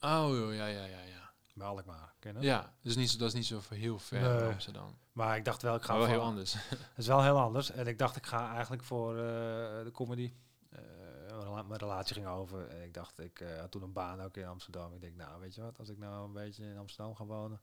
[0.00, 1.29] Oh, ja, ja, ja, ja.
[1.54, 2.44] Bij Alkmaar, ken je dat?
[2.46, 4.38] Ja, dus niet, zo- dat is niet zo heel ver Nee.
[4.38, 4.98] van Amsterdam.
[5.12, 6.52] Maar ik dacht wel, ik ga Maar wel voor- heel anders.
[6.70, 7.70] Het is wel heel anders.
[7.70, 9.22] En ik dacht, ik ga eigenlijk voor eh,
[9.84, 10.32] de comedy.
[10.70, 10.80] eh,
[11.66, 12.68] mijn relatie ging over.
[12.68, 14.94] En ik dacht, ik uh, had toen een baan ook in Amsterdam.
[14.94, 17.60] Ik denk, nou, weet je wat, als ik nou een beetje in Amsterdam ga wonen,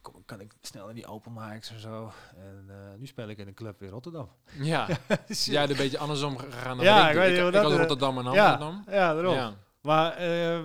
[0.00, 2.12] kom, kan ik snel in die open mics en zo.
[2.36, 4.28] En uh, nu speel ik in een club in Rotterdam.
[4.58, 4.86] Ja,
[5.26, 8.26] dus ja een beetje andersom gegaan dan ja, ik, ik, ik, ik dat, Rotterdam en
[8.26, 8.82] Amsterdam.
[8.86, 9.34] Ja, ja daarom.
[9.34, 9.54] Ja.
[9.80, 10.64] Maar, uh,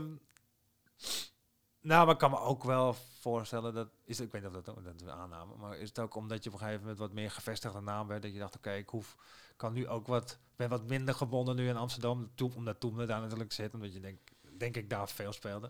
[1.84, 4.84] nou, maar ik kan me ook wel voorstellen dat is ik weet niet of dat,
[4.84, 7.14] dat is een aanname, maar is het ook omdat je op een gegeven moment wat
[7.14, 9.16] meer gevestigde naam werd dat je dacht oké ik hoef
[9.56, 13.06] kan nu ook wat ben wat minder gebonden nu in Amsterdam toen omdat toen we
[13.06, 14.20] daar natuurlijk zit omdat je denk
[14.58, 15.70] denk ik daar veel speelde.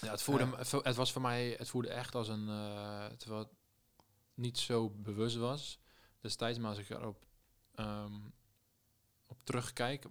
[0.00, 3.40] Ja, het voelde uh, het was voor mij het voelde echt als een uh, terwijl
[3.40, 3.52] het
[4.34, 5.78] niet zo bewust was
[6.20, 7.24] destijds maar als ik erop
[7.76, 8.32] um,
[9.26, 10.04] op terugkijk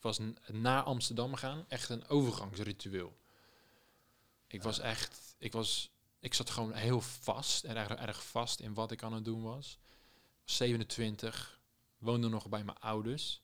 [0.00, 3.19] was naar Amsterdam gaan echt een overgangsritueel.
[4.52, 8.74] Ik was echt, ik was, ik zat gewoon heel vast en erg, erg vast in
[8.74, 9.78] wat ik aan het doen was.
[10.44, 11.60] 27,
[11.98, 13.42] woonde nog bij mijn ouders.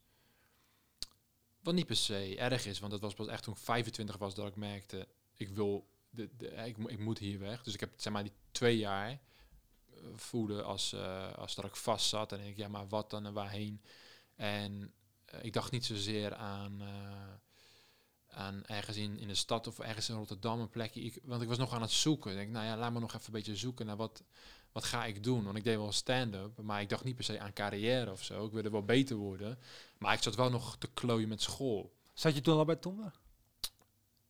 [1.61, 4.35] Wat niet per se erg is, want het was pas echt toen ik 25 was
[4.35, 7.63] dat ik merkte, ik wil, de, de, ik, ik moet hier weg.
[7.63, 9.19] Dus ik heb zeg maar die twee jaar uh,
[10.15, 13.33] voelde als, uh, als dat ik vast zat en ik, ja maar wat dan en
[13.33, 13.83] waarheen.
[14.35, 14.93] En
[15.35, 16.83] uh, ik dacht niet zozeer aan
[18.57, 21.01] aan ergens in, in de stad of ergens in Rotterdam een plekje.
[21.01, 22.31] Ik, want ik was nog aan het zoeken.
[22.31, 24.23] Ik denk, nou ja, laat me nog even een beetje zoeken naar wat,
[24.73, 25.45] wat ga ik doen.
[25.45, 28.47] Want ik deed wel stand-up, maar ik dacht niet per se aan carrière of zo.
[28.47, 29.59] Ik wilde wel beter worden.
[29.99, 31.95] Maar ik zat wel nog te klooien met school.
[32.15, 33.13] Zat je toen al bij Tomber?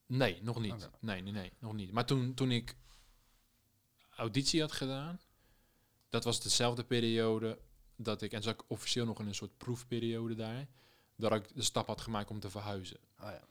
[0.06, 0.88] Nee, nog niet.
[1.00, 1.92] Nee, nee, nee, nog niet.
[1.92, 2.76] Maar toen, toen ik
[4.16, 5.20] auditie had gedaan,
[6.08, 7.58] dat was dezelfde periode
[7.96, 10.66] dat ik, en zat ik officieel nog in een soort proefperiode daar,
[11.16, 12.98] dat ik de stap had gemaakt om te verhuizen.
[13.20, 13.42] Oh ja.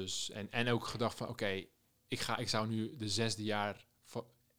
[0.00, 1.64] Dus, en, en ook gedacht van, oké,
[2.08, 3.86] ik ga ik zou nu de zesde jaar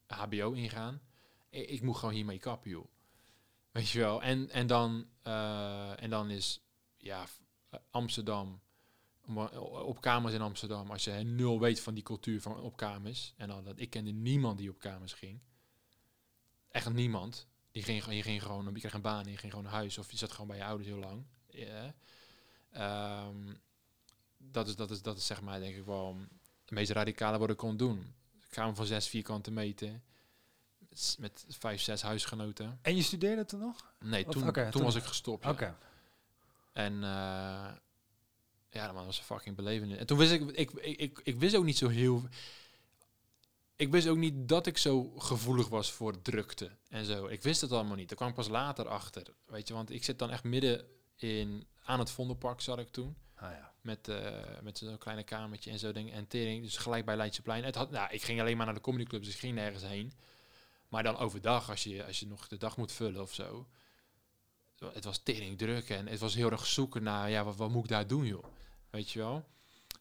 [0.07, 1.01] HBO ingaan.
[1.49, 2.88] Ik, moet gewoon hiermee kappen, joh.
[3.71, 4.21] Weet je wel.
[4.21, 6.61] En, en, dan, uh, en dan is,
[6.97, 7.25] ja,
[7.89, 8.61] Amsterdam,
[9.86, 13.34] op kamers in Amsterdam, als je nul weet van die cultuur van op kamers.
[13.38, 15.39] En dan dat ik kende niemand die op kamers ging.
[16.69, 17.47] Echt niemand.
[17.71, 20.11] Die ging, je ging gewoon, je kreeg een baan, je ging gewoon naar huis of
[20.11, 21.25] je zat gewoon bij je ouders heel lang.
[21.47, 21.93] Yeah.
[24.51, 26.17] Dat is, dat, is, dat is zeg maar denk ik wel
[26.61, 28.13] het meest radicale wat ik kon doen.
[28.47, 30.03] Ik ga hem van zes vierkante meten.
[31.17, 32.79] Met vijf, zes huisgenoten.
[32.81, 33.93] En je studeerde toen nog?
[33.99, 35.45] Nee, toen, toen, was ik gestopt.
[35.45, 35.77] Oké.
[36.73, 37.71] En uh,
[38.69, 39.97] ja, dat was een fucking belevenis.
[39.97, 42.23] En toen wist ik, ik, ik, ik, ik wist ook niet zo heel...
[43.75, 47.27] Ik wist ook niet dat ik zo gevoelig was voor drukte en zo.
[47.27, 48.07] Ik wist het allemaal niet.
[48.07, 49.33] Daar kwam ik pas later achter.
[49.45, 50.85] Weet je, want ik zit dan echt midden
[51.15, 51.67] in...
[51.83, 53.15] Aan het Vondelpark zat ik toen.
[53.35, 53.72] Ah, ja.
[53.84, 56.13] Met, uh, met zo'n kleine kamertje en zo dingen.
[56.13, 57.63] En tering, dus gelijk bij Leidseplein.
[57.63, 60.13] Het had, nou, ik ging alleen maar naar de comedyclubs, dus ik ging nergens heen.
[60.88, 63.67] Maar dan overdag, als je, als je nog de dag moet vullen of zo.
[64.93, 67.84] Het was tering druk en het was heel erg zoeken naar, ja, wat, wat moet
[67.84, 68.45] ik daar doen, joh?
[68.89, 69.45] Weet je wel?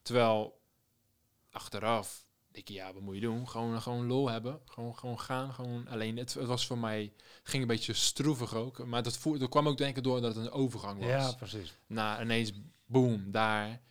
[0.02, 0.60] Terwijl,
[1.50, 3.48] achteraf, denk je, ja, wat moet je doen?
[3.48, 4.60] Gewoon, gewoon lol hebben.
[4.64, 5.54] Gewoon, gewoon gaan.
[5.54, 7.12] Gewoon alleen, het, het was voor mij,
[7.42, 8.84] ging een beetje stroevig ook.
[8.86, 11.08] Maar dat, voer, dat kwam ook denk ik door dat het een overgang was.
[11.08, 11.76] Ja, precies.
[11.86, 12.52] Na ineens
[12.92, 13.82] boom, daar.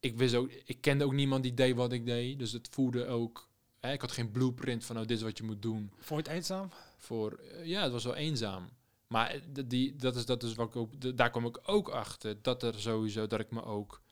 [0.00, 2.38] Ik wist ook, ik kende ook niemand die deed wat ik deed.
[2.38, 3.50] Dus het voelde ook.
[3.80, 5.92] Hè, ik had geen blueprint van, oh, dit is wat je moet doen.
[5.98, 6.70] Voor het eenzaam?
[6.96, 8.68] Voor, uh, ja, het was wel eenzaam.
[9.06, 12.42] Maar eh, die, dat is, dat is wat ik ook, daar kom ik ook achter.
[12.42, 14.02] Dat er sowieso, dat ik me ook.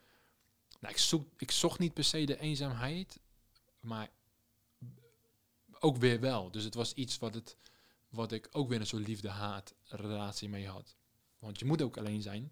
[0.80, 3.20] Nou, ik, zoek, ik zocht niet per se de eenzaamheid,
[3.80, 4.10] maar
[5.78, 6.50] ook weer wel.
[6.50, 7.56] Dus het was iets wat, het,
[8.08, 10.96] wat ik ook weer een soort liefde-haat relatie mee had.
[11.38, 12.50] Want je moet ook alleen zijn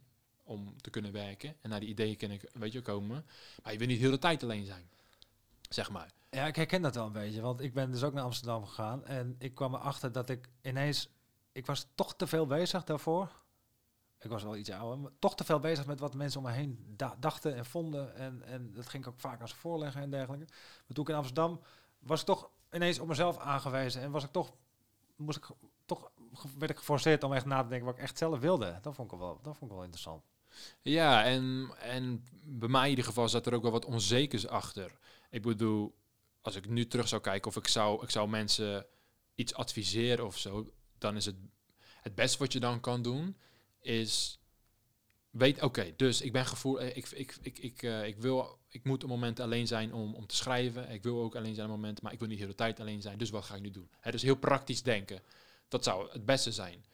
[0.48, 1.56] om te kunnen werken.
[1.60, 3.26] En naar die ideeën kunnen weet je, komen.
[3.62, 4.90] Maar je wil niet heel de tijd alleen zijn.
[5.68, 6.10] Zeg maar.
[6.30, 7.40] Ja, ik herken dat wel een beetje.
[7.40, 9.04] Want ik ben dus ook naar Amsterdam gegaan.
[9.04, 11.08] En ik kwam erachter dat ik ineens...
[11.52, 13.42] Ik was toch te veel bezig daarvoor.
[14.18, 14.98] Ik was wel iets ouder.
[14.98, 18.14] Maar toch te veel bezig met wat mensen om me heen dachten en vonden.
[18.14, 20.46] En, en dat ging ik ook vaak als voorleggen en dergelijke.
[20.46, 21.60] Maar toen ik in Amsterdam
[21.98, 24.02] was ik toch ineens op mezelf aangewezen.
[24.02, 24.54] En was ik toch...
[25.16, 25.46] Moest ik
[25.88, 26.10] toch
[26.58, 28.78] werd ik geforceerd om echt na te denken wat ik echt zelf wilde.
[28.82, 30.22] Dat vond ik wel, dat vond ik wel interessant.
[30.82, 34.98] Ja, en, en bij mij in ieder geval zat er ook wel wat onzekers achter.
[35.30, 35.94] Ik bedoel,
[36.40, 38.86] als ik nu terug zou kijken of ik zou, ik zou mensen
[39.34, 41.36] iets adviseren of zo, dan is het
[42.02, 43.36] het beste wat je dan kan doen,
[43.80, 44.38] is
[45.30, 49.02] weet, oké, dus ik ben gevoel, ik, ik, ik, ik, uh, ik wil, ik moet
[49.02, 50.90] een moment alleen zijn om, om te schrijven.
[50.90, 53.02] Ik wil ook alleen zijn een moment, maar ik wil niet de hele tijd alleen
[53.02, 53.18] zijn.
[53.18, 53.90] Dus wat ga ik nu doen?
[54.10, 55.22] Dus heel praktisch denken.
[55.68, 56.84] Dat zou het beste zijn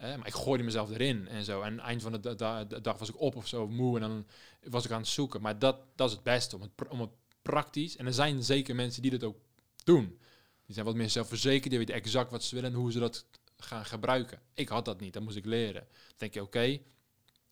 [0.00, 1.60] maar ik gooide mezelf erin en zo.
[1.62, 4.00] En eind van de, de, dag was ik op of zo, moe.
[4.00, 4.26] En dan
[4.62, 5.40] was ik aan het zoeken.
[5.40, 7.10] Maar dat, dat is het beste, om het, om het
[7.42, 7.96] praktisch...
[7.96, 9.36] En er zijn zeker mensen die dat ook
[9.84, 10.18] doen.
[10.64, 11.70] Die zijn wat meer zelfverzekerd.
[11.70, 13.26] Die weten exact wat ze willen en hoe ze dat
[13.58, 14.40] gaan gebruiken.
[14.54, 15.86] Ik had dat niet, dat moest ik leren.
[15.92, 16.80] Dan denk je, oké,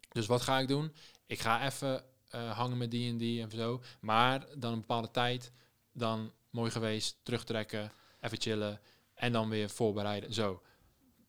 [0.09, 0.93] dus wat ga ik doen?
[1.27, 3.83] Ik ga even eh, hangen met die en die en zo.
[4.01, 5.53] Maar dan een bepaalde tijd,
[5.93, 8.81] dan mooi geweest, terugtrekken, even chillen
[9.15, 10.33] en dan weer voorbereiden.
[10.33, 10.63] Zo.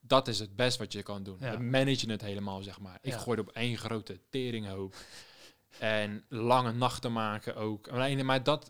[0.08, 1.38] Dat is het best wat je kan doen.
[1.39, 1.51] Ja.
[1.51, 2.97] Dan manage je het helemaal, zeg maar.
[3.01, 3.18] Ik Ja.
[3.18, 4.95] gooi op één grote teringhoop.
[5.80, 7.88] en lange nachten maken ook.
[7.88, 8.70] Alleen, maar dat...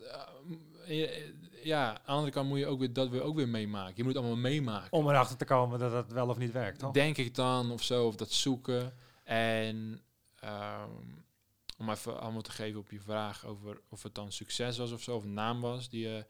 [0.85, 1.33] eh, eh,
[1.63, 3.93] ja, aan de andere kant moet je ook weer, dat weer ook weer meemaken.
[3.95, 4.91] Je moet het allemaal meemaken.
[4.91, 6.91] Om erachter te komen dat het wel of niet werkt, toch?
[6.91, 8.93] Denk ik dan of zo, of dat zoeken.
[9.23, 10.01] En
[10.39, 10.89] ehm,
[11.77, 15.01] om even allemaal te geven op je vraag over of het dan succes was of
[15.01, 15.89] zo, of een naam was.
[15.89, 16.23] Die, eh,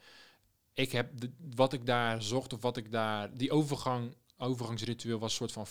[0.73, 3.37] ik heb de, wat ik daar zocht, of wat ik daar.
[3.37, 5.65] Die overgang, overgangsritueel was een soort van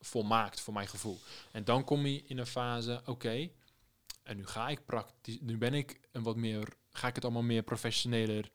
[0.00, 1.18] volmaakt voor mijn gevoel.
[1.52, 3.50] En dan kom je in een fase, oké,
[4.22, 7.42] en nu ga ik praktisch, nu ben ik een wat meer, ga ik het allemaal
[7.42, 8.50] meer professioneler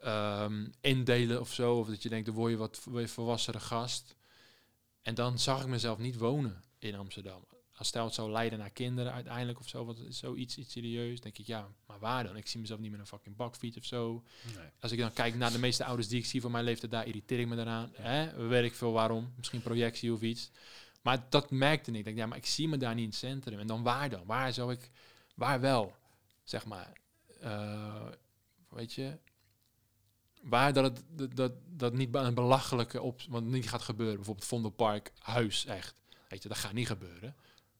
[0.00, 1.78] ehm, indelen of zo.
[1.78, 4.16] Of dat je denkt, dan word je wat je volwassere gast.
[5.02, 7.44] En dan zag ik mezelf niet wonen in Amsterdam.
[7.76, 11.20] Als stel het zou leiden naar kinderen uiteindelijk of zo, wat is zoiets iets serieus,
[11.20, 12.36] denk ik ja, maar waar dan?
[12.36, 14.24] Ik zie mezelf niet met een fucking bakfiets of zo.
[14.56, 14.66] Nee.
[14.80, 17.06] Als ik dan kijk naar de meeste ouders die ik zie van mijn leeftijd, daar
[17.06, 17.90] irriteer ik me daaraan.
[17.92, 18.46] Hè?
[18.48, 20.50] Weet ik veel waarom, misschien projectie of iets.
[21.02, 21.96] Maar dat merkte ik.
[21.96, 23.58] Ik denk, ja, maar ik zie me daar niet in het centrum.
[23.58, 24.26] En dan waar dan?
[24.26, 24.90] Waar zou ik,
[25.34, 25.94] waar wel,
[26.44, 26.92] zeg maar.
[27.40, 28.06] Eh,
[28.68, 29.18] weet je,
[30.42, 34.16] waar dat het dat, dat, dat niet een belachelijke op, want niet gaat gebeuren.
[34.16, 35.94] Bijvoorbeeld Vondelpark, huis, echt.
[36.28, 37.36] Weet je, dat gaat niet gebeuren.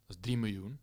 [0.07, 0.79] Dat is 3 miljoen.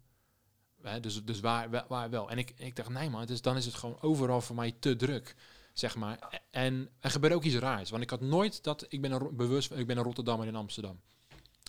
[0.81, 2.29] Hè, dus dus waar, wa- waar wel.
[2.29, 4.95] En ik, ik dacht, nee man, dus dan is het gewoon overal voor mij te
[4.95, 5.35] druk.
[5.73, 6.41] Zeg maar.
[6.51, 7.89] En er gebeurde ook iets raars.
[7.89, 8.85] Want ik had nooit dat.
[8.89, 10.99] Ik ben een, bewust van- ik ben een Rotterdammer in Amsterdam.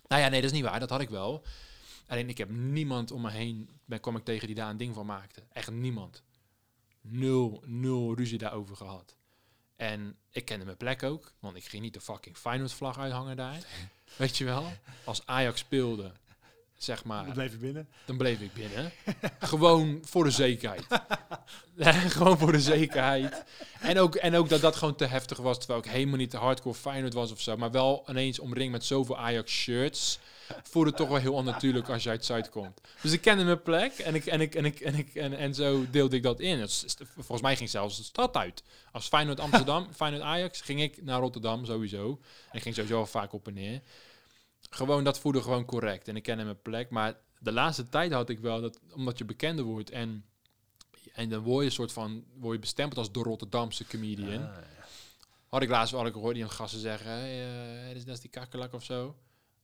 [0.09, 0.80] Nou ja, nee, dat is niet waar.
[0.80, 1.44] Dat had ik wel.
[2.07, 3.68] Alleen ik heb niemand om me heen.
[3.84, 5.42] Ben, kwam ik tegen die daar een ding van maakte.
[5.52, 6.22] Echt niemand.
[7.00, 9.16] Nul, nul ruzie daarover gehad.
[9.76, 11.32] En ik kende mijn plek ook.
[11.38, 13.59] Want ik ging niet de fucking Feyenoord vlag uithangen daar.
[14.16, 14.72] Weet je wel?
[15.05, 16.12] Als Ajax speelde.
[16.77, 17.25] Zeg maar.
[17.25, 17.89] Dan bleef je binnen.
[18.05, 18.93] Dan bleef ik binnen.
[19.39, 20.87] gewoon voor de zekerheid.
[22.16, 23.45] gewoon voor de zekerheid.
[23.81, 25.59] En ook, en ook dat dat gewoon te heftig was.
[25.59, 27.57] Terwijl ik helemaal niet de hardcore Feyenoord was of zo.
[27.57, 30.18] Maar wel ineens omringd met zoveel Ajax-shirts.
[30.62, 32.81] Voelde het toch wel heel onnatuurlijk als je uit Zuid komt.
[33.01, 33.93] Dus ik kende mijn plek.
[33.93, 36.61] En, ik, en, ik, en, ik, en, ik, en, en zo deelde ik dat in.
[36.61, 38.62] Het volgens mij ging zelfs de stad uit.
[38.93, 42.20] Als Feyenoord Amsterdam, Feyenoord Ajax, ging ik naar Rotterdam sowieso.
[42.51, 43.81] En ik ging sowieso al vaak op en neer
[44.70, 46.08] gewoon dat voelde gewoon correct.
[46.08, 46.90] En ik kende mijn plek.
[46.90, 50.24] Maar de laatste tijd had ik wel dat, omdat je bekender wordt en,
[51.12, 54.42] en dan word je een soort van, word je bestempeld als de Rotterdamse comedian.
[54.42, 54.56] Ah,
[55.48, 58.30] Had ik laatst wel, ik hoorde die een gasten zeggen, hey, eh, dat is die
[58.30, 59.16] kakkelak of zo.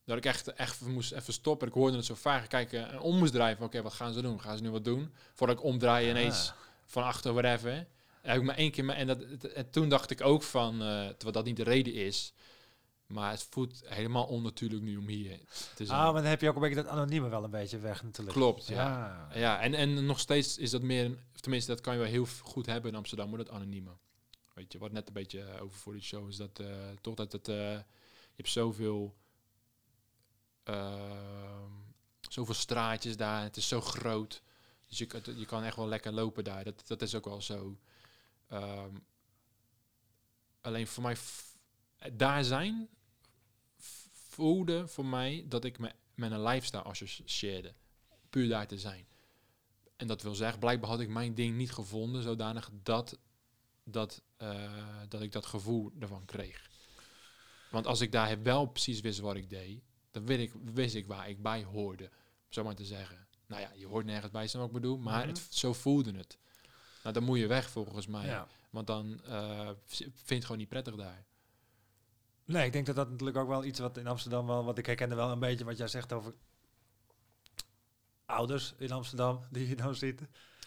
[0.05, 1.67] Dat ik echt, echt moest even stoppen.
[1.67, 4.41] Ik hoorde het zo vaak kijken en om moest oké, wat gaan ze doen?
[4.41, 5.13] Gaan ze nu wat doen?
[5.33, 6.55] Voordat ik omdraai ineens Ah.
[6.85, 7.87] van achter whatever.
[8.21, 11.45] Heb ik maar één keer, en, dat, en toen dacht ik ook van, terwijl dat
[11.45, 12.33] niet de reden is,
[13.11, 15.39] maar het voelt helemaal onnatuurlijk nu om hier
[15.75, 15.99] te zijn.
[15.99, 18.37] Ah, maar dan heb je ook een beetje dat anonieme wel een beetje weg natuurlijk.
[18.37, 18.75] Klopt, ja.
[19.33, 19.39] Ja.
[19.39, 22.65] Ja, en, en nog steeds is dat meer, tenminste, dat kan je wel heel goed
[22.65, 23.91] hebben in Amsterdam, maar dat anonieme.
[24.53, 26.67] Weet je, wat net een beetje eh, over voor die show is dat eh,
[27.01, 27.83] toch dat het, eh, je
[28.35, 29.15] hebt zoveel,
[30.63, 31.71] ehm,
[32.29, 34.41] zoveel straatjes daar, het is zo groot,
[34.87, 36.63] dus je, kan- je kan echt wel lekker lopen daar.
[36.63, 37.77] Dat, dat is ook wel zo.
[38.47, 38.95] Ehm,
[40.61, 41.15] alleen voor mij,
[42.13, 42.89] daar zijn,
[44.31, 47.73] voelde voor mij dat ik me met een lifestyle associeerde
[48.29, 49.05] puur daar te zijn.
[49.97, 53.17] En dat wil zeggen, blijkbaar had ik mijn ding niet gevonden, zodanig dat,
[53.83, 54.71] dat, eh,
[55.07, 56.69] dat ik dat gevoel ervan kreeg.
[57.69, 61.07] Want als ik daar wel precies wist wat ik deed, dan wist ik, wist ik
[61.07, 62.09] waar ik bij hoorde.
[62.49, 63.27] Zo maar te zeggen.
[63.47, 64.97] Nou ja, je hoort nergens bij, wat ik bedoel.
[64.97, 65.27] Maar Mhm.
[65.27, 66.37] het, zo voelde het.
[67.03, 68.25] Nou, dan moet je weg volgens mij.
[68.25, 68.47] Ja.
[68.69, 71.25] Want dan eh, v- vind je het gewoon niet prettig daar.
[72.51, 74.85] Nee, ik denk dat dat natuurlijk ook wel iets wat in Amsterdam wel, wat ik
[74.85, 76.33] herkende wel een beetje wat jij zegt over
[78.25, 80.21] ouders in Amsterdam die je dan ziet.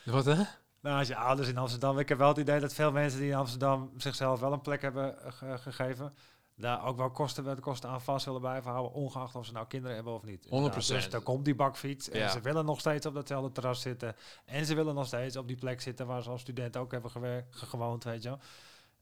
[0.04, 0.42] Wat hè?
[0.80, 3.28] Nou, als je ouders in Amsterdam, ik heb wel het idee dat veel mensen die
[3.30, 6.14] in Amsterdam zichzelf wel een plek hebben eh, ge- gegeven,
[6.56, 9.66] daar ook wel kosten, wel kosten aan vast willen blijven houden, ongeacht of ze nou
[9.66, 10.44] kinderen hebben of niet.
[10.46, 10.48] 100%.
[10.50, 12.28] Inderdaad, Dus dan komt die bakfiets en Ja.
[12.28, 15.56] ze willen nog steeds op datzelfde terras zitten en ze willen nog steeds op die
[15.56, 17.10] plek zitten waar ze als student ook hebben
[17.50, 18.38] gewoond, weet je wel.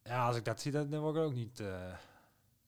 [0.04, 1.60] Ja, als ik dat zie, dan word ik ook niet...
[1.60, 1.68] eh,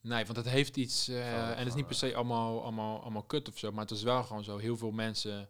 [0.04, 1.08] Nee, want het heeft iets.
[1.08, 3.72] eh, en het is niet per se allemaal, allemaal, allemaal kut of zo.
[3.72, 4.56] Maar het is wel gewoon zo.
[4.58, 5.48] Heel veel mensen.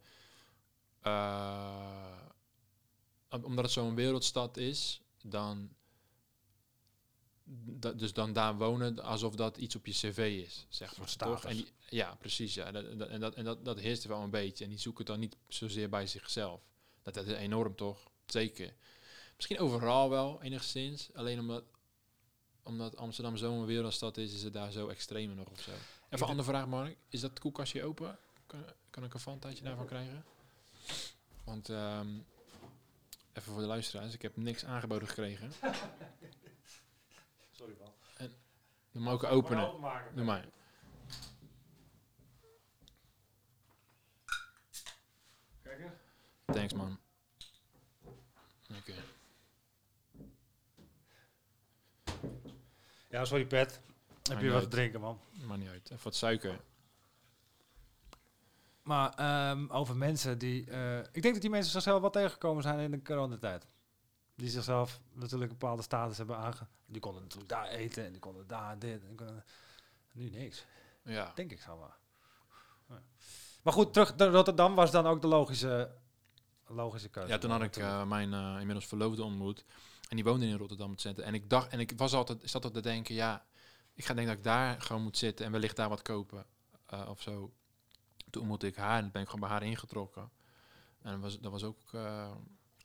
[1.01, 2.21] eh,
[3.31, 5.71] om- omdat het zo'n wereldstad is, dan.
[7.67, 11.07] da- dus dan daar wonen alsof dat iets op je cv is, zeg maar.
[11.17, 11.45] Toch?
[11.51, 12.55] En die, ja, precies.
[12.55, 12.73] Ja.
[12.73, 14.65] Dat, dat- en dat, en dat, dat heerst er wel een beetje.
[14.65, 16.61] En die zoeken het dan niet zozeer bij zichzelf.
[17.03, 18.11] Dat, dat is enorm, toch?
[18.27, 18.75] Zeker.
[19.37, 21.11] Misschien overal wel, enigszins.
[21.15, 21.65] Alleen omdat
[22.65, 25.71] omdat Amsterdam zo'n wereldstad is, is het daar zo extremer nog of zo.
[25.71, 26.97] Even een andere vraag, Mark.
[27.09, 28.19] Is dat koelkastje open?
[28.47, 30.25] Kan, kan ik een fantaatje daarvan krijgen?
[31.45, 32.09] Want ehm,
[33.33, 35.53] even voor de luisteraars, ik heb niks aangeboden gekregen.
[37.59, 37.93] Sorry man.
[38.93, 39.71] Doe maar ook openen.
[40.15, 40.49] Doe maar.
[45.63, 45.93] Kijk eens.
[46.47, 46.99] Thanks man.
[48.79, 48.95] Oké.
[53.15, 53.81] Ja, sorry Pet.
[54.31, 55.21] Heb je wat te drinken man.
[55.47, 55.91] Maar niet uit.
[55.91, 56.61] Even wat suiker.
[58.83, 60.71] Maar ehm, over mensen die...
[60.71, 63.67] eh, ik denk dat die mensen zichzelf wel tegengekomen zijn in de coronatijd.
[64.35, 66.67] Die zichzelf natuurlijk een bepaalde status hebben aange...
[66.87, 69.05] Die konden natuurlijk daar eten en die konden daar dit.
[69.05, 69.45] En konden,
[70.13, 70.67] nu niks.
[71.03, 71.33] Ja.
[71.35, 71.97] Denk ik zo maar.
[72.89, 73.03] Ja.
[73.63, 75.95] Maar goed, terug naar Rotterdam was dan ook de logische,
[76.67, 77.29] logische keuze.
[77.29, 79.65] Ja, toen had ik eh, mijn eh, inmiddels verloofde ontmoet.
[80.15, 81.27] En die woonde in Rotterdam het centrum.
[81.27, 83.45] En ik dacht, en ik was altijd, zat altijd te denken, ja,
[83.95, 86.47] ik ga denken dat ik daar gewoon moet zitten en wellicht daar wat kopen
[86.87, 87.53] eh, of zo.
[88.31, 90.31] Toen ontmoette ik haar en ben ik gewoon bij haar ingetrokken.
[91.03, 92.31] En dat was, dat was ook, eh,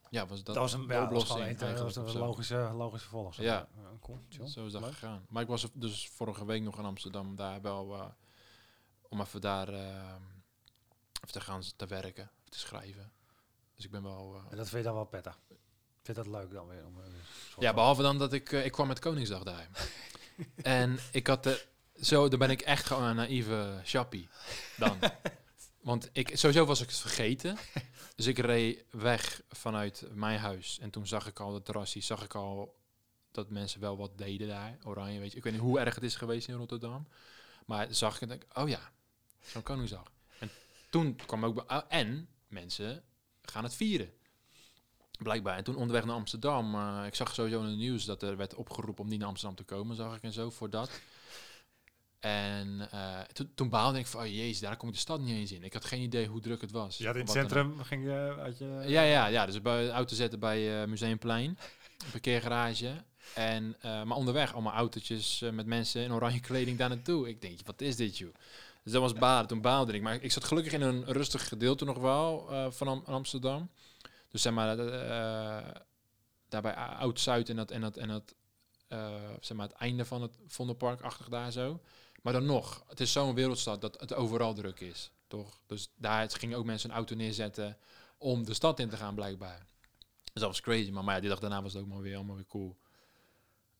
[0.09, 3.35] ja, was dat, dat was een, ja, oplossing dat was een logische, logische volg.
[3.35, 3.67] Ja.
[4.01, 4.19] cool.
[4.47, 4.91] Zo is dat Leuk.
[4.91, 5.25] gegaan.
[5.29, 8.05] Maar ik was dus vorige week nog in Amsterdam, daar wel, eh,
[9.01, 13.11] om even daar even te gaan te werken, te schrijven.
[13.75, 14.41] Dus ik ben wel...
[14.49, 15.39] En dat vind je dan wel prettig.
[16.09, 16.85] Vind dat leuk dan weer.
[16.85, 17.05] Om, eh,
[17.59, 19.69] Ja, behalve dan dat ik, eh, ik kwam met Koningsdag daar.
[20.61, 21.65] en ik had de,
[22.01, 24.29] zo, dan ben ik echt gewoon een naïeve chappie
[24.77, 24.99] dan.
[25.81, 27.57] Want ik, sowieso was ik het vergeten.
[28.15, 30.79] Dus ik reed weg vanuit mijn huis.
[30.79, 32.77] En toen zag ik al de terrassie, zag ik al
[33.31, 34.77] dat mensen wel wat deden daar.
[34.83, 35.37] Oranje, weet je.
[35.37, 37.07] Ik weet niet hoe erg het is geweest in Rotterdam.
[37.65, 38.91] Maar zag ik en denk ik, oh ja,
[39.45, 40.11] zo'n Koningsdag.
[40.39, 40.49] En
[40.89, 43.03] toen kwam ook, bij- oh, en mensen
[43.41, 44.13] gaan het vieren.
[45.23, 45.57] Blijkbaar.
[45.57, 48.55] En toen onderweg naar Amsterdam, eh, ik zag sowieso in het nieuws dat er werd
[48.55, 50.89] opgeroepen om niet naar Amsterdam te komen, zag ik en zo, voor dat.
[52.19, 55.29] En eh, toen- toen baalde ik van, oh jezus, daar kom ik de stad niet
[55.35, 55.63] eens in.
[55.63, 56.97] Ik had geen idee hoe druk het was.
[56.97, 58.83] Had in het dan centrum, ging je uit je...
[58.85, 59.45] Ja, ja, ja.
[59.45, 61.57] Dus bij auto zetten bij eh, Museumplein,
[62.11, 63.03] parkeergarage.
[63.35, 67.29] En, maar onderweg allemaal autootjes met mensen in oranje kleding daar naartoe.
[67.29, 68.33] Ik denk, wat is dit, joh?
[68.83, 69.47] Dus dat was balen.
[69.47, 70.01] Toen baalde ik.
[70.01, 73.69] Maar ik zat gelukkig in een rustig gedeelte nog wel van Am- Amsterdam.
[74.29, 75.81] Dus zeg maar, eh
[76.47, 78.35] daar bij A- Oud-Zuid en dat, en dat, en dat
[78.87, 81.81] eh, zeg maar, het einde van het Vondelpark-achtig daar zo.
[82.21, 85.59] Maar dan nog, het is zo'n wereldstad dat het overal druk is, toch?
[85.65, 87.77] Dus daar gingen ook mensen een auto neerzetten
[88.17, 89.65] om de stad in te gaan, blijkbaar.
[90.23, 90.91] Dus dat was crazy.
[90.91, 92.77] Maar, maar ja, die dag daarna was het ook maar weer allemaal weer cool.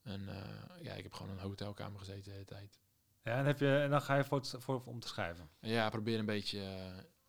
[0.01, 2.79] En eh, ja, ik heb gewoon een hotelkamer gezeten de hele tijd.
[3.23, 5.49] Ja, en, heb je, en dan ga je voor, het, voor om te schrijven.
[5.59, 6.59] En ja, probeer een beetje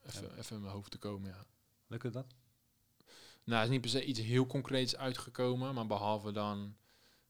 [0.02, 1.44] even, even in mijn hoofd te komen, ja.
[1.86, 2.34] Lukt het dat?
[3.44, 6.76] Nou, er is niet per se iets heel concreets uitgekomen, maar behalve dan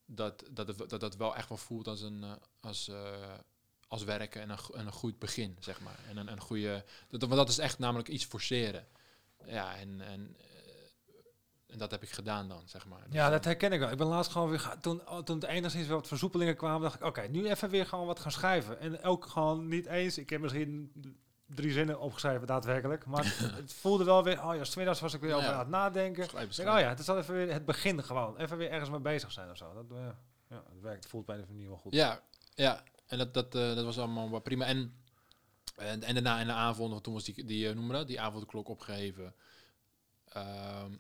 [0.05, 3.39] dat dat, het, dat, dat wel echt wel voelt als een eh, als, eh,
[3.89, 5.99] als werken en een, en een goed begin, zeg maar.
[6.09, 8.87] En een, een goede, dat, want dat is echt namelijk iets forceren.
[9.47, 10.47] Ja, en, en, eh,
[11.67, 13.05] en dat heb ik gedaan dan, zeg maar.
[13.05, 13.91] Dus Ja, dat herken ik wel.
[13.91, 14.77] Ik ben laatst gewoon weer...
[14.81, 17.05] Toen, oh, toen het enigszins wat versoepelingen kwamen, dacht ik...
[17.05, 18.81] Oké, nu even weer gewoon wat gaan schrijven.
[18.81, 20.19] En ook gewoon niet eens...
[20.19, 20.93] Ik heb misschien
[21.55, 23.07] drie zinnen opgeschreven, daadwerkelijk.
[23.07, 23.25] Maar
[23.57, 24.45] het, voelde wel weer...
[24.45, 26.29] Oh ja, 's middags was ik weer over aan het nadenken.
[26.33, 28.37] Denk, oh ja, het is al even weer het begin gewoon.
[28.37, 29.73] Even weer ergens mee bezig zijn of zo.
[29.75, 30.09] Dat, eh,
[30.49, 31.07] ja, het werkt.
[31.07, 31.95] Voelt bij de manier wel goed.
[31.95, 32.23] Ja,
[32.55, 32.83] ja.
[33.07, 34.65] En dat, dat, eh, dat was allemaal wel prima.
[34.65, 34.95] En,
[35.77, 38.07] en, en daarna in de avond, want toen was die, die eh, noem maar dat,
[38.07, 39.35] die avondklok opgeheven.
[40.25, 40.93] Ehm,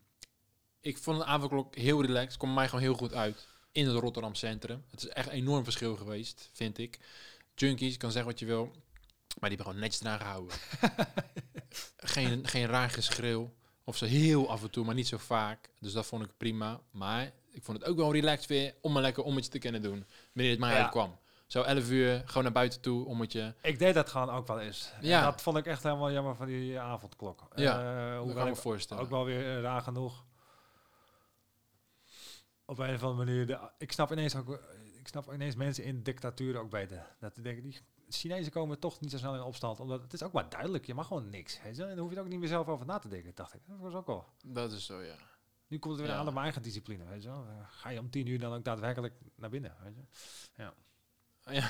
[0.81, 2.37] ik vond de avondklok heel relaxed.
[2.37, 3.49] Kwam mij gewoon heel goed uit.
[3.73, 4.85] In het Rotterdam Centrum.
[4.91, 6.99] Het is echt een enorm verschil geweest, vind ik.
[7.55, 8.73] Junkies, kan zeggen wat je wil.
[9.41, 10.57] Maar die hebben gewoon netjes eraan gehouden.
[12.14, 13.55] geen, geen raar geschreeuw.
[13.84, 15.70] Of zo heel af en toe, maar niet zo vaak.
[15.78, 16.80] Dus dat vond ik prima.
[16.91, 20.07] Maar ik vond het ook wel relaxed weer om een lekker ommetje te kunnen doen.
[20.32, 20.82] Wanneer het mij Ja.
[20.82, 21.18] uitkwam.
[21.47, 23.55] Zo 11 uur, gewoon naar buiten toe, ommetje.
[23.62, 24.93] Ik deed dat gewoon ook wel eens.
[25.01, 25.24] En Ja.
[25.24, 27.49] dat vond ik echt helemaal jammer van die avondklok.
[27.55, 27.80] Ja,
[28.14, 29.03] Eh, hoe kan ik me voorstellen.
[29.03, 30.24] ook wel weer eh, raar genoeg.
[32.64, 33.47] Op een of andere manier.
[33.47, 34.51] De, ik snap ineens ook.
[34.53, 34.59] eh,
[35.01, 37.07] Ik snap ineens mensen in dictaturen ook beter.
[37.20, 37.78] Dat denken, die
[38.11, 39.81] Chinezen komen toch niet zo snel in opstand.
[39.81, 40.87] Omdat het is ook maar duidelijk.
[40.87, 41.59] Je mag gewoon niks.
[41.59, 43.61] En dan hoef je er ook niet meer zelf over na te denken, dacht ik.
[43.67, 44.27] Dat was ook wel.
[44.45, 45.15] Dat is zo, ja.
[45.67, 46.19] Nu komt het weer Ja.
[46.19, 47.05] aan mijn eigen discipline.
[47.05, 47.47] Weet je wel?
[47.47, 49.77] Eh, Ga je om tien uur dan ook daadwerkelijk naar binnen?
[49.83, 50.03] Weet je?
[50.63, 50.75] Ja.
[51.53, 51.69] Ja.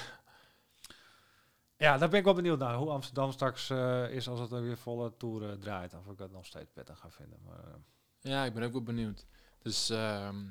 [1.77, 2.75] Ja, daar ben ik wel benieuwd naar.
[2.75, 5.95] Hoe Amsterdam straks eh, is als het er weer volle toeren draait.
[5.95, 7.39] Of ik dat nog steeds prettig ga vinden.
[7.47, 7.75] Maar, eh,
[8.21, 9.27] Ja, ik ben ook wel benieuwd.
[9.59, 10.45] Dus ehm,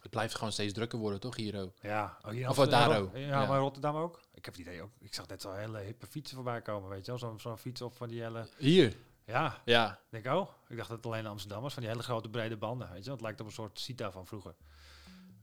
[0.00, 1.72] het blijft gewoon steeds drukker worden, toch, Hiro?
[1.80, 3.04] ja, oh, hier Of daar ook.
[3.06, 3.16] ook.
[3.16, 3.46] Ja, Ja.
[3.46, 4.20] maar Rotterdam ook.
[4.46, 4.90] Ik heb het idee ook.
[5.00, 7.18] Ik zag net zo'n hele hippe fietsen voorbij komen, weet je wel.
[7.18, 8.48] Zo'n zo'n fiets op van die hele...
[8.58, 8.96] Hier?
[9.24, 9.92] Ja, Ja.
[9.92, 10.48] ik denk oh.
[10.68, 11.72] Ik dacht dat het alleen Amsterdam was.
[11.72, 13.12] Van die hele grote brede banden, weet je wel.
[13.14, 14.54] Het lijkt op een soort Cita van vroeger.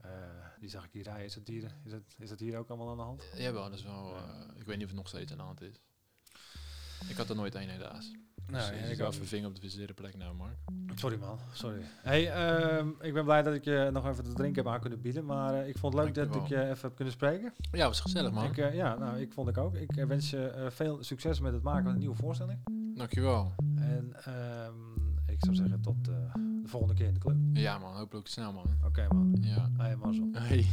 [0.02, 0.12] Eh,
[0.60, 1.26] die zag ik hier rijden.
[1.26, 3.24] Is het hier, is het, is het hier ook allemaal aan de hand?
[3.36, 4.16] Jawel, dat is wel...
[4.16, 5.76] eh, ik weet niet of het nog steeds aan de hand is.
[7.08, 8.12] Ik had er nooit één helaas.
[8.48, 10.56] Nou, ja, ik ook even vinger op de verkeerde plek nou, Mark.
[10.96, 11.82] Sorry man, sorry.
[12.02, 15.02] Hey, ehm, ik ben blij dat ik je nog even te drinken heb aan kunnen
[15.02, 15.26] bieden.
[15.26, 17.54] Maar eh, ik vond het leuk dat ik je even heb kunnen spreken.
[17.72, 18.46] Ja, was gezellig man.
[18.46, 19.76] Ik, eh, ja, nou, ik vond ik ook.
[19.76, 22.60] Ik eh, wens je eh, veel succes met het maken van een nieuwe voorstelling.
[22.96, 23.54] Dankjewel.
[23.76, 24.74] En ehm,
[25.26, 26.30] ik zou zeggen tot de
[26.64, 27.38] volgende keer in de club.
[27.54, 28.66] Ja man, hopelijk snel man.
[28.86, 29.38] Oké man.
[29.42, 29.70] Ja.
[29.78, 30.30] Hey, mazzel.
[30.32, 30.66] Hey.